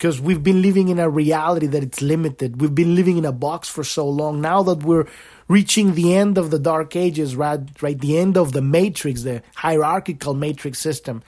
Because 0.00 0.18
we've 0.18 0.42
been 0.42 0.62
living 0.62 0.88
in 0.88 0.98
a 0.98 1.10
reality 1.10 1.66
that 1.66 1.82
it's 1.82 2.00
limited. 2.00 2.58
We've 2.58 2.74
been 2.74 2.94
living 2.94 3.18
in 3.18 3.26
a 3.26 3.32
box 3.32 3.68
for 3.68 3.84
so 3.84 4.08
long. 4.08 4.40
Now 4.40 4.62
that 4.62 4.82
we're 4.82 5.06
reaching 5.46 5.92
the 5.92 6.14
end 6.14 6.38
of 6.38 6.50
the 6.50 6.58
dark 6.58 6.96
ages, 6.96 7.36
right, 7.36 7.60
right, 7.82 8.00
the 8.00 8.16
end 8.16 8.38
of 8.38 8.52
the 8.52 8.62
matrix, 8.62 9.24
the 9.24 9.42
hierarchical 9.56 10.32
matrix 10.32 10.78
system, 10.78 11.22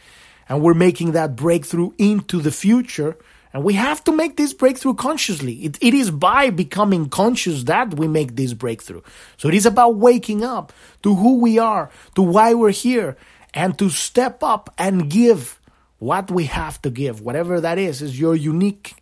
and 0.48 0.62
we're 0.62 0.72
making 0.72 1.12
that 1.12 1.36
breakthrough 1.36 1.90
into 1.98 2.40
the 2.40 2.50
future. 2.50 3.18
And 3.52 3.62
we 3.62 3.74
have 3.74 4.02
to 4.04 4.12
make 4.16 4.38
this 4.38 4.54
breakthrough 4.54 4.94
consciously. 4.94 5.66
It, 5.66 5.76
it 5.82 5.92
is 5.92 6.10
by 6.10 6.48
becoming 6.48 7.10
conscious 7.10 7.64
that 7.64 7.92
we 7.92 8.08
make 8.08 8.36
this 8.36 8.54
breakthrough. 8.54 9.02
So 9.36 9.48
it 9.48 9.54
is 9.54 9.66
about 9.66 9.96
waking 9.96 10.44
up 10.44 10.72
to 11.02 11.14
who 11.14 11.40
we 11.40 11.58
are, 11.58 11.90
to 12.14 12.22
why 12.22 12.54
we're 12.54 12.70
here, 12.70 13.18
and 13.52 13.78
to 13.78 13.90
step 13.90 14.42
up 14.42 14.72
and 14.78 15.10
give 15.10 15.60
what 16.02 16.32
we 16.32 16.46
have 16.46 16.82
to 16.82 16.90
give, 16.90 17.20
whatever 17.20 17.60
that 17.60 17.78
is, 17.78 18.02
is 18.02 18.18
your 18.18 18.34
unique, 18.34 18.92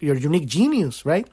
your 0.00 0.16
unique 0.16 0.48
genius, 0.48 1.06
right? 1.06 1.24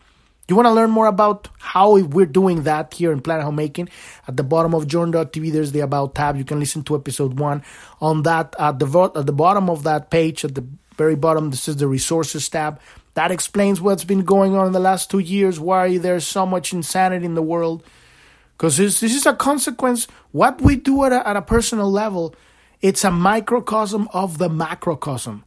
You 0.47 0.55
want 0.55 0.67
to 0.67 0.71
learn 0.71 0.91
more 0.91 1.07
about 1.07 1.47
how 1.57 1.97
we're 1.97 2.27
doing 2.27 2.61
that 2.63 2.93
here 2.93 3.11
in 3.11 3.21
Planet 3.21 3.43
Homemaking? 3.43 3.89
At 4.27 4.37
the 4.37 4.43
bottom 4.43 4.75
of 4.75 4.87
Journ.tv, 4.87 5.51
there's 5.51 5.71
the 5.71 5.79
About 5.79 6.13
tab. 6.13 6.37
You 6.37 6.45
can 6.45 6.59
listen 6.59 6.83
to 6.83 6.95
episode 6.95 7.39
one. 7.39 7.63
On 8.01 8.21
that, 8.21 8.55
at 8.59 8.77
the 8.77 9.11
at 9.15 9.25
the 9.25 9.33
bottom 9.33 9.67
of 9.67 9.81
that 9.81 10.11
page, 10.11 10.45
at 10.45 10.53
the 10.53 10.63
very 10.95 11.15
bottom, 11.15 11.49
this 11.49 11.67
is 11.67 11.77
the 11.77 11.87
Resources 11.87 12.47
tab. 12.47 12.79
That 13.15 13.31
explains 13.31 13.81
what's 13.81 14.03
been 14.03 14.25
going 14.25 14.55
on 14.55 14.67
in 14.67 14.73
the 14.73 14.79
last 14.79 15.09
two 15.09 15.17
years, 15.17 15.59
why 15.59 15.97
there's 15.97 16.27
so 16.27 16.45
much 16.45 16.71
insanity 16.71 17.25
in 17.25 17.33
the 17.33 17.41
world. 17.41 17.83
Because 18.55 18.77
this, 18.77 18.99
this 18.99 19.15
is 19.15 19.25
a 19.25 19.33
consequence. 19.33 20.07
What 20.33 20.61
we 20.61 20.75
do 20.75 21.03
at 21.03 21.13
a, 21.13 21.27
at 21.27 21.35
a 21.35 21.41
personal 21.41 21.91
level, 21.91 22.35
it's 22.85 23.03
a 23.03 23.09
microcosm 23.09 24.07
of 24.13 24.37
the 24.37 24.47
macrocosm. 24.47 25.43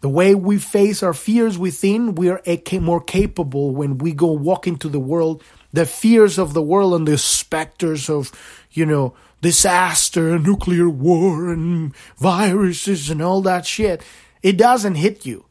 The 0.00 0.08
way 0.08 0.34
we 0.34 0.56
face 0.56 1.02
our 1.02 1.12
fears 1.12 1.58
within, 1.58 2.14
we 2.14 2.30
are 2.30 2.40
more 2.80 3.02
capable 3.02 3.74
when 3.74 3.98
we 3.98 4.14
go 4.14 4.32
walk 4.32 4.66
into 4.66 4.88
the 4.88 4.98
world. 4.98 5.42
The 5.74 5.84
fears 5.84 6.38
of 6.38 6.54
the 6.54 6.62
world 6.62 6.94
and 6.94 7.06
the 7.06 7.18
specters 7.18 8.08
of, 8.08 8.32
you 8.70 8.86
know, 8.86 9.12
disaster, 9.42 10.38
nuclear 10.38 10.88
war, 10.88 11.52
and 11.52 11.94
viruses 12.16 13.10
and 13.10 13.20
all 13.20 13.42
that 13.42 13.66
shit, 13.66 14.02
it 14.42 14.56
doesn't 14.56 14.94
hit 14.94 15.26
you. 15.26 15.44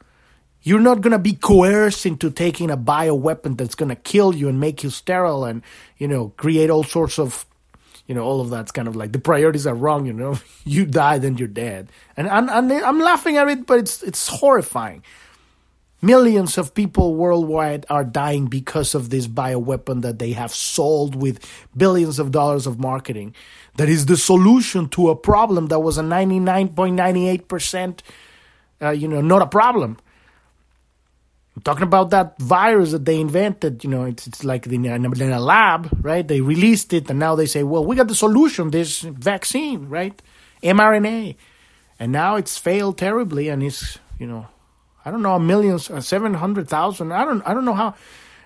You're 0.63 0.79
not 0.79 1.01
going 1.01 1.11
to 1.11 1.19
be 1.19 1.33
coerced 1.33 2.07
into 2.07 2.31
taking 2.31 2.71
a 2.71 2.77
bioweapon 2.77 3.55
that's 3.55 3.75
going 3.75 3.89
to 3.89 3.95
kill 3.95 4.33
you 4.33 4.49
and 4.49 4.59
make 4.59 4.83
you 4.83 4.89
sterile 4.89 5.45
and, 5.45 5.61
you 5.99 6.07
know, 6.07 6.29
create 6.37 6.71
all 6.71 6.83
sorts 6.83 7.19
of, 7.19 7.45
you 8.09 8.15
know, 8.15 8.23
all 8.23 8.41
of 8.41 8.49
that's 8.49 8.71
kind 8.71 8.87
of 8.87 8.95
like 8.95 9.11
the 9.11 9.19
priorities 9.19 9.67
are 9.67 9.75
wrong, 9.75 10.07
you 10.07 10.13
know. 10.13 10.39
you 10.65 10.87
die, 10.87 11.19
then 11.19 11.37
you're 11.37 11.47
dead. 11.47 11.91
And 12.17 12.27
I'm, 12.27 12.49
I'm, 12.49 12.71
I'm 12.71 12.99
laughing 12.99 13.37
at 13.37 13.47
it, 13.47 13.67
but 13.67 13.77
it's, 13.77 14.01
it's 14.01 14.27
horrifying. 14.27 15.03
Millions 16.01 16.57
of 16.57 16.73
people 16.73 17.13
worldwide 17.13 17.85
are 17.87 18.03
dying 18.03 18.47
because 18.47 18.95
of 18.95 19.11
this 19.11 19.27
bioweapon 19.27 20.01
that 20.01 20.17
they 20.17 20.31
have 20.31 20.51
sold 20.55 21.13
with 21.13 21.45
billions 21.77 22.17
of 22.17 22.31
dollars 22.31 22.65
of 22.65 22.79
marketing. 22.79 23.35
That 23.75 23.89
is 23.89 24.07
the 24.07 24.17
solution 24.17 24.89
to 24.89 25.09
a 25.09 25.15
problem 25.15 25.67
that 25.67 25.81
was 25.81 25.99
a 25.99 26.03
99.98%, 26.03 27.99
uh, 28.81 28.89
you 28.89 29.07
know, 29.07 29.21
not 29.21 29.43
a 29.43 29.47
problem. 29.47 29.97
I'm 31.59 31.63
talking 31.63 31.83
about 31.83 32.11
that 32.11 32.39
virus 32.39 32.93
that 32.93 33.03
they 33.03 33.19
invented, 33.19 33.83
you 33.83 33.89
know, 33.89 34.05
it's, 34.05 34.25
it's 34.27 34.45
like 34.45 34.65
in 34.67 34.85
a, 34.85 34.95
in 34.95 35.31
a 35.33 35.41
lab, 35.41 35.89
right? 36.01 36.25
They 36.25 36.39
released 36.39 36.93
it 36.93 37.09
and 37.09 37.19
now 37.19 37.35
they 37.35 37.47
say, 37.47 37.63
well, 37.63 37.83
we 37.83 37.97
got 37.97 38.07
the 38.07 38.15
solution, 38.15 38.71
this 38.71 39.01
vaccine, 39.01 39.89
right? 39.89 40.21
mRNA. 40.63 41.35
And 41.99 42.13
now 42.13 42.37
it's 42.37 42.57
failed 42.57 42.97
terribly 42.97 43.49
and 43.49 43.61
it's, 43.61 43.99
you 44.17 44.25
know, 44.25 44.47
I 45.03 45.11
don't 45.11 45.21
know, 45.21 45.37
millions, 45.37 45.89
uh, 45.89 45.99
seven 45.99 46.33
hundred 46.33 46.69
thousand. 46.69 47.11
I 47.11 47.25
don't, 47.25 47.45
I 47.45 47.53
don't 47.53 47.65
know 47.65 47.73
how. 47.73 47.93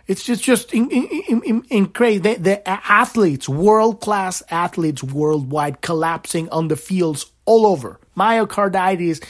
It's 0.08 0.24
just, 0.24 0.44
just 0.44 0.74
in, 0.74 0.90
in, 0.90 1.44
in, 1.44 1.64
in 1.70 1.86
crazy. 1.90 2.18
The, 2.18 2.36
the 2.38 2.68
athletes, 2.68 3.48
world 3.48 4.02
class 4.02 4.42
athletes 4.50 5.04
worldwide, 5.04 5.82
collapsing 5.82 6.50
on 6.50 6.68
the 6.68 6.76
fields 6.76 7.32
all 7.46 7.68
over. 7.68 8.00
Myocarditis, 8.18 9.24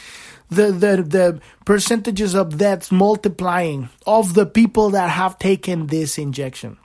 the 0.49 0.71
the 0.71 1.03
the 1.03 1.41
percentages 1.65 2.35
of 2.35 2.57
deaths 2.57 2.91
multiplying 2.91 3.89
of 4.05 4.33
the 4.33 4.45
people 4.45 4.91
that 4.91 5.09
have 5.09 5.39
taken 5.39 5.87
this 5.87 6.17
injection. 6.17 6.77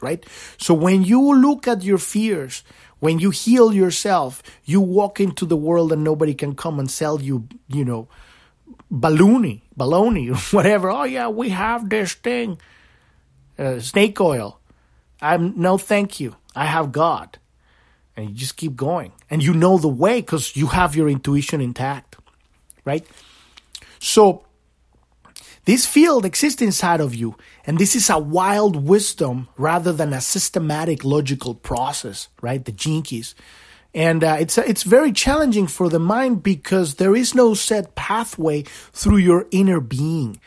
Right. 0.00 0.24
So 0.56 0.72
when 0.72 1.04
you 1.04 1.34
look 1.34 1.68
at 1.68 1.82
your 1.82 1.98
fears, 1.98 2.64
when 3.00 3.18
you 3.18 3.30
heal 3.30 3.72
yourself, 3.72 4.42
you 4.64 4.80
walk 4.80 5.20
into 5.20 5.44
the 5.44 5.56
world 5.56 5.92
and 5.92 6.02
nobody 6.02 6.32
can 6.32 6.54
come 6.54 6.78
and 6.78 6.90
sell 6.90 7.20
you, 7.20 7.46
you 7.68 7.84
know 7.84 8.08
baloney, 8.90 9.62
baloney, 9.78 10.34
whatever. 10.52 10.90
Oh 10.90 11.04
yeah, 11.04 11.28
we 11.28 11.50
have 11.50 11.88
this 11.88 12.14
thing, 12.14 12.58
uh, 13.58 13.80
snake 13.80 14.20
oil. 14.20 14.58
I'm 15.20 15.60
no, 15.60 15.78
thank 15.78 16.20
you. 16.20 16.36
I 16.54 16.66
have 16.66 16.92
God, 16.92 17.38
and 18.16 18.30
you 18.30 18.34
just 18.34 18.56
keep 18.56 18.74
going, 18.74 19.12
and 19.28 19.42
you 19.42 19.54
know 19.54 19.78
the 19.78 19.88
way 19.88 20.20
because 20.20 20.56
you 20.56 20.68
have 20.68 20.96
your 20.96 21.08
intuition 21.08 21.60
intact, 21.60 22.09
right? 22.84 23.06
So 23.98 24.44
this 25.64 25.86
field 25.86 26.24
exists 26.24 26.62
inside 26.62 27.00
of 27.00 27.14
you, 27.14 27.36
and 27.66 27.78
this 27.78 27.94
is 27.94 28.10
a 28.10 28.18
wild 28.18 28.76
wisdom 28.76 29.48
rather 29.56 29.92
than 29.92 30.12
a 30.12 30.20
systematic 30.20 31.04
logical 31.04 31.54
process, 31.54 32.28
right? 32.40 32.64
The 32.64 32.72
gene 32.72 33.02
keys. 33.02 33.34
and 33.92 34.22
uh, 34.22 34.36
it's 34.38 34.56
it's 34.58 34.84
very 34.84 35.12
challenging 35.12 35.66
for 35.66 35.88
the 35.88 35.98
mind 35.98 36.42
because 36.42 36.94
there 36.94 37.16
is 37.16 37.34
no 37.34 37.54
set 37.54 37.94
pathway 37.96 38.62
through 38.92 39.18
your 39.18 39.46
inner 39.50 39.80
being. 39.80 40.40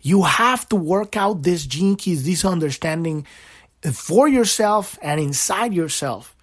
You 0.00 0.22
have 0.22 0.68
to 0.68 0.76
work 0.76 1.16
out 1.16 1.42
this 1.42 1.66
gene 1.66 1.96
keys, 1.96 2.24
this 2.24 2.44
understanding 2.44 3.26
for 3.92 4.28
yourself 4.28 4.98
and 5.02 5.20
inside 5.20 5.74
yourself. 5.74 6.35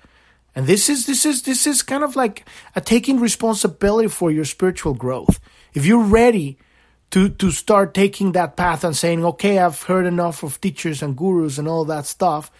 And 0.55 0.67
this 0.67 0.89
is 0.89 1.05
this 1.05 1.25
is 1.25 1.43
this 1.43 1.65
is 1.65 1.81
kind 1.81 2.03
of 2.03 2.15
like 2.15 2.45
a 2.75 2.81
taking 2.81 3.19
responsibility 3.19 4.07
for 4.07 4.31
your 4.31 4.45
spiritual 4.45 4.93
growth. 4.93 5.39
If 5.73 5.85
you're 5.85 6.03
ready 6.03 6.57
to 7.11 7.29
to 7.29 7.51
start 7.51 7.93
taking 7.93 8.33
that 8.33 8.55
path 8.55 8.83
and 8.83 8.95
saying, 8.95 9.25
"Okay, 9.25 9.57
I've 9.57 9.83
heard 9.83 10.05
enough 10.05 10.43
of 10.43 10.61
teachers 10.61 11.01
and 11.01 11.17
gurus 11.17 11.57
and 11.57 11.67
all 11.67 11.85
that 11.85 12.05
stuff," 12.05 12.51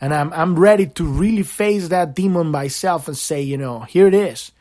and 0.00 0.14
I'm 0.14 0.32
I'm 0.32 0.58
ready 0.58 0.86
to 0.86 1.04
really 1.04 1.42
face 1.42 1.88
that 1.88 2.14
demon 2.14 2.48
myself 2.48 3.06
and 3.06 3.16
say, 3.16 3.42
you 3.42 3.58
know, 3.58 3.80
here 3.80 4.06
it 4.06 4.14
is. 4.14 4.52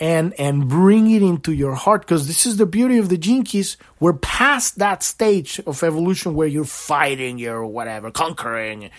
And 0.00 0.32
and 0.38 0.68
bring 0.68 1.10
it 1.10 1.22
into 1.22 1.52
your 1.52 1.74
heart 1.74 2.02
because 2.02 2.28
this 2.28 2.46
is 2.46 2.56
the 2.56 2.66
beauty 2.66 2.98
of 2.98 3.08
the 3.08 3.18
gene 3.18 3.42
keys. 3.42 3.76
We're 3.98 4.12
past 4.12 4.78
that 4.78 5.02
stage 5.02 5.60
of 5.66 5.82
evolution 5.82 6.34
where 6.34 6.46
you're 6.46 6.64
fighting, 6.64 7.38
you're 7.38 7.66
whatever, 7.66 8.12
conquering. 8.12 8.90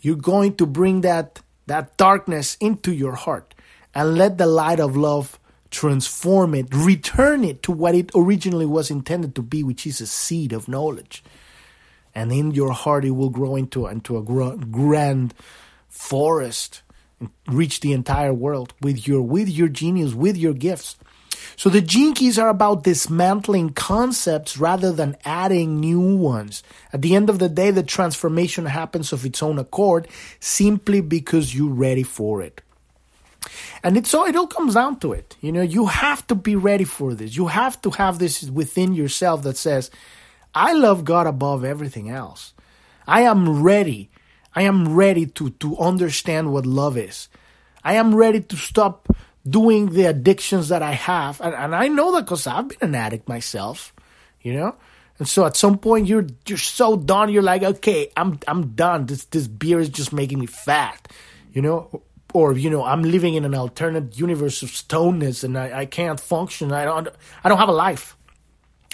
You're 0.00 0.16
going 0.16 0.56
to 0.56 0.66
bring 0.66 1.02
that 1.02 1.40
that 1.66 1.96
darkness 1.96 2.56
into 2.60 2.92
your 2.92 3.14
heart 3.14 3.54
and 3.94 4.16
let 4.16 4.38
the 4.38 4.46
light 4.46 4.80
of 4.80 4.96
love 4.96 5.38
transform 5.70 6.54
it, 6.54 6.66
return 6.72 7.44
it 7.44 7.62
to 7.62 7.72
what 7.72 7.94
it 7.94 8.10
originally 8.14 8.66
was 8.66 8.90
intended 8.90 9.34
to 9.34 9.42
be, 9.42 9.62
which 9.62 9.86
is 9.86 10.00
a 10.00 10.06
seed 10.06 10.52
of 10.52 10.68
knowledge. 10.68 11.24
And 12.14 12.30
in 12.30 12.50
your 12.50 12.72
heart 12.72 13.04
it 13.04 13.12
will 13.12 13.30
grow 13.30 13.56
into 13.56 13.86
into 13.86 14.18
a 14.18 14.22
grand 14.22 15.34
forest 15.88 16.82
and 17.20 17.30
reach 17.46 17.80
the 17.80 17.92
entire 17.92 18.34
world 18.34 18.74
with 18.80 19.06
your 19.06 19.22
with 19.22 19.48
your 19.48 19.68
genius 19.68 20.12
with 20.12 20.36
your 20.36 20.52
gifts 20.52 20.96
so 21.56 21.68
the 21.68 21.82
keys 21.82 22.38
are 22.38 22.48
about 22.48 22.84
dismantling 22.84 23.70
concepts 23.70 24.58
rather 24.58 24.92
than 24.92 25.16
adding 25.24 25.80
new 25.80 26.00
ones 26.16 26.62
at 26.92 27.02
the 27.02 27.14
end 27.14 27.30
of 27.30 27.38
the 27.38 27.48
day 27.48 27.70
the 27.70 27.82
transformation 27.82 28.66
happens 28.66 29.12
of 29.12 29.24
its 29.24 29.42
own 29.42 29.58
accord 29.58 30.08
simply 30.40 31.00
because 31.00 31.54
you're 31.54 31.72
ready 31.72 32.02
for 32.02 32.42
it 32.42 32.60
and 33.82 33.96
it's 33.96 34.14
all 34.14 34.24
it 34.24 34.36
all 34.36 34.46
comes 34.46 34.74
down 34.74 34.98
to 34.98 35.12
it 35.12 35.36
you 35.40 35.50
know 35.52 35.62
you 35.62 35.86
have 35.86 36.26
to 36.26 36.34
be 36.34 36.56
ready 36.56 36.84
for 36.84 37.14
this 37.14 37.36
you 37.36 37.48
have 37.48 37.80
to 37.82 37.90
have 37.90 38.18
this 38.18 38.42
within 38.44 38.94
yourself 38.94 39.42
that 39.42 39.56
says 39.56 39.90
I 40.54 40.72
love 40.74 41.04
God 41.04 41.26
above 41.26 41.64
everything 41.64 42.10
else. 42.10 42.52
I 43.06 43.22
am 43.22 43.62
ready. 43.62 44.10
I 44.54 44.62
am 44.62 44.94
ready 44.94 45.26
to, 45.26 45.50
to 45.50 45.78
understand 45.78 46.52
what 46.52 46.66
love 46.66 46.98
is. 46.98 47.28
I 47.82 47.94
am 47.94 48.14
ready 48.14 48.40
to 48.40 48.56
stop 48.56 49.08
doing 49.48 49.90
the 49.90 50.04
addictions 50.04 50.68
that 50.68 50.82
I 50.82 50.92
have. 50.92 51.40
And, 51.40 51.54
and 51.54 51.74
I 51.74 51.88
know 51.88 52.12
that 52.12 52.24
because 52.24 52.46
I've 52.46 52.68
been 52.68 52.78
an 52.80 52.94
addict 52.94 53.28
myself, 53.28 53.94
you 54.40 54.54
know? 54.54 54.76
And 55.18 55.28
so 55.28 55.44
at 55.44 55.56
some 55.56 55.78
point 55.78 56.06
you're 56.08 56.26
you're 56.46 56.58
so 56.58 56.96
done, 56.96 57.30
you're 57.30 57.42
like, 57.42 57.62
okay, 57.62 58.10
I'm 58.16 58.38
I'm 58.48 58.74
done. 58.74 59.06
This 59.06 59.24
this 59.26 59.46
beer 59.46 59.78
is 59.78 59.88
just 59.88 60.12
making 60.12 60.40
me 60.40 60.46
fat, 60.46 61.08
you 61.52 61.62
know? 61.62 62.02
Or, 62.34 62.54
you 62.54 62.70
know, 62.70 62.82
I'm 62.82 63.02
living 63.02 63.34
in 63.34 63.44
an 63.44 63.54
alternate 63.54 64.18
universe 64.18 64.62
of 64.62 64.70
stoneness 64.70 65.44
and 65.44 65.58
I, 65.58 65.80
I 65.80 65.86
can't 65.86 66.18
function. 66.18 66.72
I 66.72 66.86
don't 66.86 67.08
I 67.44 67.48
don't 67.48 67.58
have 67.58 67.68
a 67.68 67.72
life. 67.72 68.16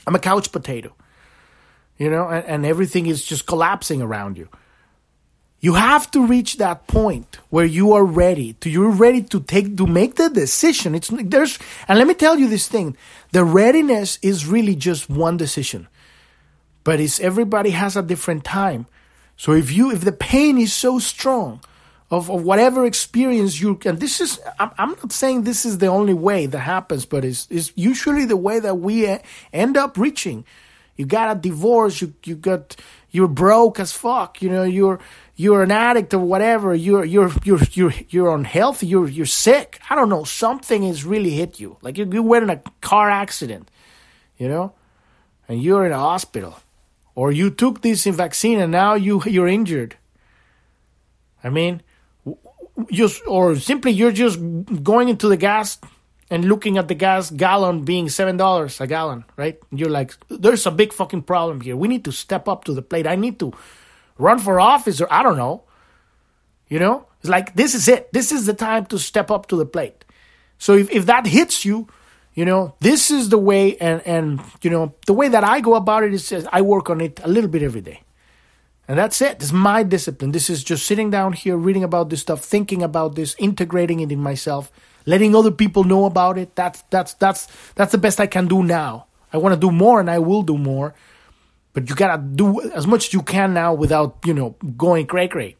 I'm 0.07 0.15
a 0.15 0.19
couch 0.19 0.51
potato 0.51 0.95
you 1.99 2.09
know, 2.09 2.29
and, 2.29 2.47
and 2.47 2.67
everything 2.67 3.07
is 3.07 3.23
just 3.25 3.47
collapsing 3.47 4.01
around 4.01 4.39
you. 4.39 4.49
You 5.61 5.75
have 5.75 6.11
to 6.13 6.25
reach 6.25 6.59
that 6.59 6.87
point 6.87 7.39
where 7.51 7.65
you 7.65 7.93
are 7.93 8.05
ready 8.05 8.53
to 8.55 8.71
you're 8.71 8.91
ready 8.91 9.23
to 9.23 9.41
take 9.41 9.77
to 9.77 9.87
make 9.87 10.15
the 10.15 10.31
decision. 10.31 10.95
It's 10.95 11.09
there's 11.09 11.59
and 11.89 11.99
let 11.99 12.07
me 12.07 12.15
tell 12.15 12.39
you 12.39 12.49
this 12.49 12.69
thing. 12.69 12.97
The 13.33 13.45
readiness 13.45 14.19
is 14.23 14.47
really 14.47 14.77
just 14.77 15.11
one 15.11 15.37
decision. 15.37 15.89
But 16.85 17.01
it's 17.01 17.19
everybody 17.19 17.71
has 17.71 17.97
a 17.97 18.03
different 18.03 18.45
time. 18.45 18.87
So 19.37 19.53
if 19.53 19.73
you 19.73 19.91
if 19.91 20.03
the 20.03 20.13
pain 20.13 20.59
is 20.59 20.73
so 20.73 21.01
strong 21.01 21.61
of, 22.09 22.31
of 22.31 22.45
whatever 22.45 22.87
experience 22.87 23.61
you 23.61 23.81
and 23.85 23.99
this 23.99 24.21
is 24.21 24.41
I'm, 24.61 24.71
I'm 24.79 24.91
not 24.91 25.11
saying 25.11 25.43
this 25.43 25.67
is 25.67 25.79
the 25.79 25.89
only 25.89 26.15
way 26.15 26.47
that 26.47 26.61
happens, 26.61 27.05
but 27.05 27.25
it's, 27.25 27.49
it's 27.51 27.73
usually 27.75 28.27
the 28.27 28.37
way 28.37 28.61
that 28.61 28.77
we 28.77 29.19
end 29.53 29.77
up 29.77 29.99
reaching 29.99 30.45
you 30.99 31.07
got 31.07 31.35
a 31.35 31.41
divorce, 31.41 32.03
you 32.03 32.13
you 32.25 32.35
got 32.35 32.77
you're 33.11 33.29
broke 33.29 33.81
as 33.81 33.93
fuck, 33.93 34.43
you 34.43 34.51
know, 34.51 34.65
you're 34.65 34.99
you're 35.37 35.63
an 35.63 35.71
addict 35.71 36.13
or 36.13 36.19
whatever, 36.19 36.75
you're 36.75 37.05
you're 37.05 37.31
you're 37.45 37.61
you're 37.73 37.95
you're 38.11 38.35
unhealthy, 38.35 38.89
you're 38.89 39.09
you're 39.09 39.25
sick. 39.25 39.81
I 39.89 39.95
don't 39.95 40.09
know, 40.11 40.25
something 40.25 40.83
has 40.83 41.05
really 41.05 41.31
hit 41.31 41.61
you. 41.61 41.79
Like 41.81 41.97
you, 41.97 42.11
you 42.13 42.23
were 42.23 42.43
in 42.43 42.51
a 42.51 42.61
car 42.81 43.09
accident, 43.09 43.71
you 44.37 44.49
know, 44.49 44.75
and 45.49 45.63
you're 45.63 45.87
in 45.87 45.93
a 45.93 45.99
hospital. 45.99 46.59
Or 47.15 47.33
you 47.33 47.51
took 47.51 47.81
this 47.81 48.05
vaccine 48.05 48.61
and 48.61 48.73
now 48.73 48.95
you 48.95 49.23
you're 49.25 49.49
injured. 49.49 49.97
I 51.43 51.49
mean, 51.49 51.83
just 52.91 53.23
or 53.27 53.57
simply 53.57 53.93
you're 53.93 54.13
just 54.13 54.39
going 54.83 55.09
into 55.09 55.29
the 55.29 55.37
gas 55.37 55.79
and 56.31 56.45
looking 56.45 56.77
at 56.79 56.89
the 56.89 56.95
gas 56.95 57.31
gallon 57.31 57.85
being 57.85 58.09
seven 58.09 58.37
dollars 58.37 58.81
a 58.81 58.87
gallon, 58.87 59.25
right? 59.37 59.59
You're 59.71 59.91
like, 59.91 60.13
there's 60.29 60.67
a 60.67 60.71
big 60.71 60.93
fucking 60.93 61.23
problem 61.23 61.61
here. 61.61 61.77
We 61.77 61.89
need 61.89 62.05
to 62.05 62.13
step 62.13 62.49
up 62.49 62.65
to 62.65 62.75
the 62.75 62.83
plate. 62.83 63.07
I 63.07 63.17
need 63.17 63.39
to 63.41 63.53
run 64.19 64.39
for 64.39 64.61
office, 64.61 65.01
or 65.01 65.13
I 65.13 65.23
don't 65.23 65.37
know. 65.37 65.65
You 66.69 66.79
know, 66.79 67.07
it's 67.21 67.31
like 67.31 67.55
this 67.55 67.75
is 67.75 67.89
it. 67.89 68.13
This 68.13 68.33
is 68.33 68.47
the 68.47 68.55
time 68.55 68.87
to 68.87 68.99
step 68.99 69.31
up 69.31 69.47
to 69.49 69.57
the 69.57 69.67
plate. 69.67 70.05
So 70.59 70.75
if, 70.75 70.91
if 70.91 71.07
that 71.07 71.27
hits 71.27 71.65
you, 71.65 71.89
you 72.35 72.45
know, 72.45 72.75
this 72.81 73.11
is 73.11 73.31
the 73.31 73.39
way, 73.39 73.77
and 73.79 74.03
and 74.07 74.41
you 74.63 74.71
know, 74.71 74.95
the 75.07 75.15
way 75.15 75.29
that 75.29 75.45
I 75.45 75.61
go 75.61 75.75
about 75.75 76.05
it 76.05 76.13
is 76.13 76.47
I 76.53 76.61
work 76.61 76.91
on 76.91 77.01
it 77.01 77.21
a 77.25 77.29
little 77.29 77.51
bit 77.51 77.63
every 77.63 77.81
day. 77.81 78.03
And 78.87 78.99
that's 78.99 79.21
it. 79.21 79.43
Is 79.43 79.53
my 79.53 79.83
discipline. 79.83 80.33
This 80.33 80.49
is 80.49 80.65
just 80.65 80.87
sitting 80.87 81.11
down 81.11 81.35
here, 81.35 81.57
reading 81.57 81.85
about 81.85 82.09
this 82.09 82.23
stuff, 82.23 82.43
thinking 82.43 82.83
about 82.83 83.17
this, 83.17 83.37
integrating 83.39 84.01
it 84.01 84.11
in 84.11 84.21
myself, 84.21 84.73
letting 85.09 85.35
other 85.35 85.51
people 85.51 85.85
know 85.85 86.05
about 86.05 86.37
it. 86.37 86.55
That's 86.55 86.83
that's 86.91 87.15
that's 87.15 87.49
that's 87.75 87.93
the 87.93 87.99
best 87.99 88.21
I 88.21 88.27
can 88.27 88.47
do 88.47 88.63
now. 88.63 89.07
I 89.33 89.39
want 89.39 89.55
to 89.55 89.61
do 89.61 89.73
more, 89.73 90.01
and 90.01 90.11
I 90.11 90.19
will 90.19 90.43
do 90.43 90.59
more. 90.59 90.95
But 91.73 91.89
you 91.89 91.97
gotta 91.97 92.21
do 92.23 92.61
as 92.73 92.87
much 92.87 93.09
as 93.09 93.13
you 93.15 93.23
can 93.23 93.55
now 93.55 93.73
without 93.73 94.19
you 94.25 94.35
know 94.35 94.51
going 94.77 95.07
cray 95.07 95.29
cray. 95.29 95.57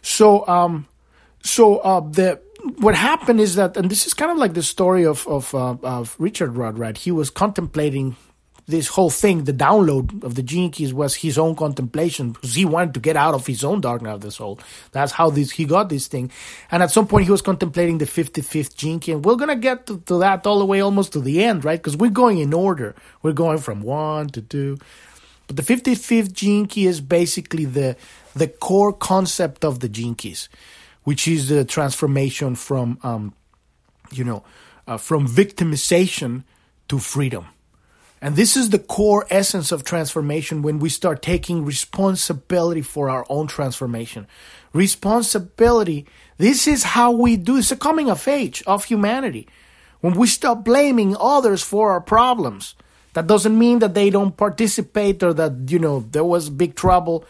So 0.00 0.46
um, 0.48 0.88
so 1.42 1.78
uh, 1.78 2.00
the 2.00 2.40
what 2.78 2.94
happened 2.94 3.40
is 3.40 3.54
that, 3.54 3.76
and 3.76 3.90
this 3.90 4.06
is 4.06 4.14
kind 4.14 4.30
of 4.30 4.38
like 4.38 4.54
the 4.54 4.62
story 4.62 5.04
of 5.04 5.26
of 5.28 5.54
uh, 5.54 5.76
of 5.82 6.16
Richard 6.18 6.56
Rudd, 6.56 6.78
right? 6.78 6.96
He 6.96 7.12
was 7.12 7.30
contemplating 7.30 8.16
this 8.68 8.88
whole 8.88 9.10
thing, 9.10 9.44
the 9.44 9.52
download 9.52 10.24
of 10.24 10.34
the 10.34 10.42
gene 10.42 10.72
keys 10.72 10.92
was 10.92 11.14
his 11.14 11.38
own 11.38 11.54
contemplation 11.54 12.32
because 12.32 12.54
he 12.54 12.64
wanted 12.64 12.94
to 12.94 13.00
get 13.00 13.16
out 13.16 13.32
of 13.32 13.46
his 13.46 13.62
own 13.62 13.80
dark 13.80 14.02
night 14.02 14.14
of 14.14 14.20
the 14.22 14.32
soul. 14.32 14.58
That's 14.90 15.12
how 15.12 15.30
this 15.30 15.52
he 15.52 15.64
got 15.64 15.88
this 15.88 16.08
thing. 16.08 16.32
And 16.70 16.82
at 16.82 16.90
some 16.90 17.06
point 17.06 17.26
he 17.26 17.30
was 17.30 17.42
contemplating 17.42 17.98
the 17.98 18.06
55th 18.06 18.76
gene 18.76 18.98
key. 18.98 19.12
And 19.12 19.24
we're 19.24 19.36
going 19.36 19.50
to 19.50 19.56
get 19.56 19.86
to 19.86 20.18
that 20.18 20.46
all 20.46 20.58
the 20.58 20.66
way 20.66 20.80
almost 20.80 21.12
to 21.12 21.20
the 21.20 21.44
end, 21.44 21.64
right? 21.64 21.78
Because 21.78 21.96
we're 21.96 22.10
going 22.10 22.38
in 22.38 22.52
order. 22.52 22.96
We're 23.22 23.32
going 23.32 23.58
from 23.58 23.82
one 23.82 24.28
to 24.30 24.42
two. 24.42 24.78
But 25.46 25.56
the 25.56 25.62
55th 25.62 26.32
gene 26.32 26.66
key 26.66 26.86
is 26.86 27.00
basically 27.00 27.66
the, 27.66 27.96
the 28.34 28.48
core 28.48 28.92
concept 28.92 29.64
of 29.64 29.78
the 29.78 29.88
gene 29.88 30.16
keys, 30.16 30.48
which 31.04 31.28
is 31.28 31.48
the 31.48 31.64
transformation 31.64 32.56
from, 32.56 32.98
um, 33.04 33.32
you 34.10 34.24
know, 34.24 34.42
uh, 34.88 34.96
from 34.96 35.28
victimization 35.28 36.42
to 36.88 36.98
freedom 36.98 37.46
and 38.20 38.34
this 38.34 38.56
is 38.56 38.70
the 38.70 38.78
core 38.78 39.26
essence 39.30 39.72
of 39.72 39.84
transformation 39.84 40.62
when 40.62 40.78
we 40.78 40.88
start 40.88 41.22
taking 41.22 41.64
responsibility 41.64 42.82
for 42.82 43.10
our 43.10 43.26
own 43.28 43.46
transformation. 43.46 44.26
Responsibility, 44.72 46.06
this 46.38 46.66
is 46.66 46.82
how 46.82 47.10
we 47.10 47.36
do 47.36 47.58
it's 47.58 47.70
a 47.70 47.76
coming 47.76 48.10
of 48.10 48.26
age 48.26 48.62
of 48.66 48.84
humanity. 48.84 49.48
When 50.00 50.14
we 50.14 50.26
stop 50.26 50.64
blaming 50.64 51.16
others 51.18 51.62
for 51.62 51.92
our 51.92 52.00
problems. 52.00 52.74
That 53.14 53.26
doesn't 53.26 53.58
mean 53.58 53.78
that 53.78 53.94
they 53.94 54.10
don't 54.10 54.36
participate 54.36 55.22
or 55.22 55.32
that, 55.32 55.70
you 55.70 55.78
know, 55.78 56.00
there 56.10 56.24
was 56.24 56.50
big 56.50 56.74
trouble. 56.74 57.24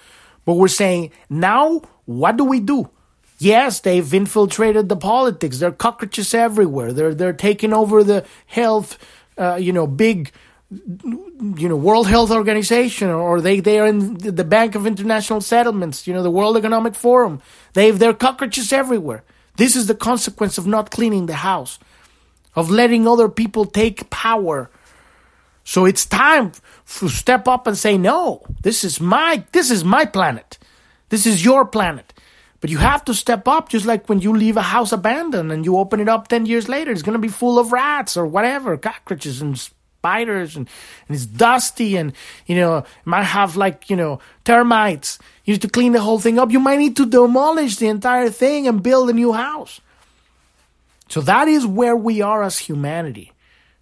But 0.44 0.55
we're 0.55 0.66
saying, 0.66 1.12
now 1.31 1.83
what 2.07 2.37
do 2.37 2.44
we 2.44 2.61
do? 2.61 2.90
Yes, 3.38 3.81
they've 3.81 4.14
infiltrated 4.14 4.88
the 4.88 4.96
politics. 4.96 5.59
There 5.59 5.68
are 5.68 5.72
cockroaches 5.72 6.33
everywhere. 6.33 6.92
They're 6.92 7.14
they're 7.14 7.35
taking 7.35 7.72
over 7.75 8.03
the 8.03 8.25
health, 8.46 8.99
uh, 9.37 9.57
you 9.57 9.72
know, 9.72 9.87
big 9.87 10.33
you 10.70 11.68
know 11.68 11.76
World 11.76 12.09
Health 12.09 12.31
Organization 12.31 13.09
or 13.09 13.40
they 13.40 13.61
they 13.61 13.79
are 13.79 13.87
in 13.87 14.14
the 14.14 14.44
Bank 14.44 14.74
of 14.74 14.87
International 14.87 15.40
Settlements, 15.40 16.07
you 16.07 16.14
know 16.14 16.22
the 16.22 16.31
World 16.31 16.57
Economic 16.57 16.94
Forum. 16.94 17.40
They 17.74 17.87
have 17.87 17.98
their 17.98 18.14
cockroaches 18.14 18.72
everywhere. 18.72 19.22
This 19.57 19.76
is 19.76 19.87
the 19.87 19.94
consequence 19.94 20.59
of 20.59 20.66
not 20.66 20.90
cleaning 20.90 21.26
the 21.26 21.35
house, 21.35 21.79
of 22.55 22.70
letting 22.70 23.07
other 23.07 23.29
people 23.29 23.64
take 23.64 24.11
power. 24.11 24.70
So 25.62 25.85
it's 25.85 26.05
time 26.05 26.52
to 26.98 27.09
step 27.09 27.48
up 27.48 27.66
and 27.66 27.79
say 27.79 27.96
no. 27.96 28.42
This 28.62 28.83
is 28.83 29.00
my 29.00 29.44
this 29.52 29.70
is 29.70 29.85
my 29.85 30.05
planet. 30.05 30.59
This 31.11 31.26
is 31.26 31.44
your 31.44 31.64
planet. 31.64 32.12
But 32.61 32.70
you 32.70 32.79
have 32.79 33.05
to 33.05 33.14
step 33.14 33.46
up 33.46 33.68
just 33.68 33.87
like 33.87 34.09
when 34.09 34.20
you 34.20 34.33
leave 34.33 34.57
a 34.57 34.62
house 34.62 34.90
abandoned 34.90 35.52
and 35.52 35.64
you 35.64 35.76
open 35.76 36.00
it 36.00 36.09
up 36.09 36.26
10 36.26 36.46
years 36.46 36.68
later, 36.68 36.90
it's 36.90 37.02
going 37.02 37.12
to 37.12 37.20
be 37.20 37.29
full 37.29 37.59
of 37.59 37.70
rats 37.70 38.16
or 38.16 38.26
whatever, 38.26 38.76
cockroaches 38.76 39.42
and 39.42 39.70
spiders 40.07 40.57
and, 40.57 40.69
and 41.09 41.16
it's 41.16 41.27
dusty 41.27 41.97
and 41.97 42.12
you 42.47 42.57
know 42.57 42.85
might 43.05 43.25
have 43.25 43.57
like 43.57 43.90
you 43.90 43.97
know 43.97 44.21
termites. 44.45 45.19
You 45.45 45.55
need 45.55 45.62
to 45.62 45.69
clean 45.69 45.92
the 45.92 46.01
whole 46.01 46.21
thing 46.21 46.38
up. 46.38 46.51
You 46.51 46.61
might 46.61 46.79
need 46.79 46.97
to 46.97 47.07
demolish 47.07 47.77
the 47.77 47.88
entire 47.88 48.31
thing 48.31 48.69
and 48.69 48.83
build 48.83 49.11
a 49.11 49.12
new 49.12 49.33
house. 49.33 49.81
So 51.09 51.21
that 51.23 51.49
is 51.49 51.66
where 51.66 51.97
we 51.97 52.21
are 52.21 52.42
as 52.42 52.59
humanity 52.59 53.33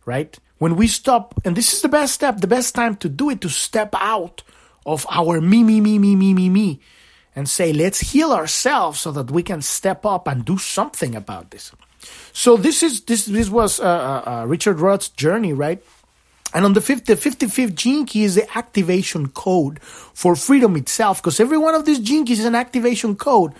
right? 0.05 0.39
When 0.59 0.77
we 0.77 0.87
stop 0.87 1.35
and 1.45 1.57
this 1.57 1.73
is 1.73 1.83
the 1.83 1.89
best 1.89 2.15
step 2.15 2.41
the 2.41 2.47
best 2.47 2.75
time 2.75 2.97
to 2.97 3.09
do 3.09 3.31
it 3.31 3.41
to 3.43 3.49
step 3.49 3.95
out 3.95 4.43
of 4.87 5.07
our 5.11 5.41
me 5.41 5.63
me 5.63 5.81
me 5.81 5.99
me 5.99 6.15
me 6.17 6.35
me 6.35 6.49
me 6.49 6.81
and 7.35 7.49
say 7.49 7.73
let's 7.73 8.13
heal 8.13 8.33
ourselves 8.33 9.01
so 9.01 9.11
that 9.13 9.31
we 9.31 9.43
can 9.43 9.63
step 9.63 10.07
up 10.07 10.29
and 10.29 10.45
do 10.45 10.59
something 10.59 11.15
about 11.15 11.51
this. 11.51 11.73
So 12.33 12.57
this 12.57 12.83
is 12.83 13.03
this 13.03 13.27
this 13.27 13.49
was 13.49 13.81
uh, 13.81 13.85
uh, 13.85 14.31
uh 14.31 14.47
Richard 14.47 14.79
Rudd's 14.79 15.09
journey, 15.09 15.53
right? 15.53 15.83
And 16.55 16.65
on 16.65 16.73
the, 16.73 16.81
50, 16.81 17.13
the 17.13 17.21
55th 17.21 17.75
gene 17.75 18.07
key 18.07 18.25
is 18.25 18.37
the 18.37 18.57
activation 18.57 19.29
code 19.29 19.83
for 19.83 20.37
freedom 20.37 20.77
itself, 20.77 21.21
because 21.21 21.41
every 21.41 21.59
one 21.59 21.75
of 21.75 21.85
these 21.85 21.99
keys 21.99 22.39
is 22.39 22.45
an 22.45 22.55
activation 22.55 23.17
code 23.17 23.53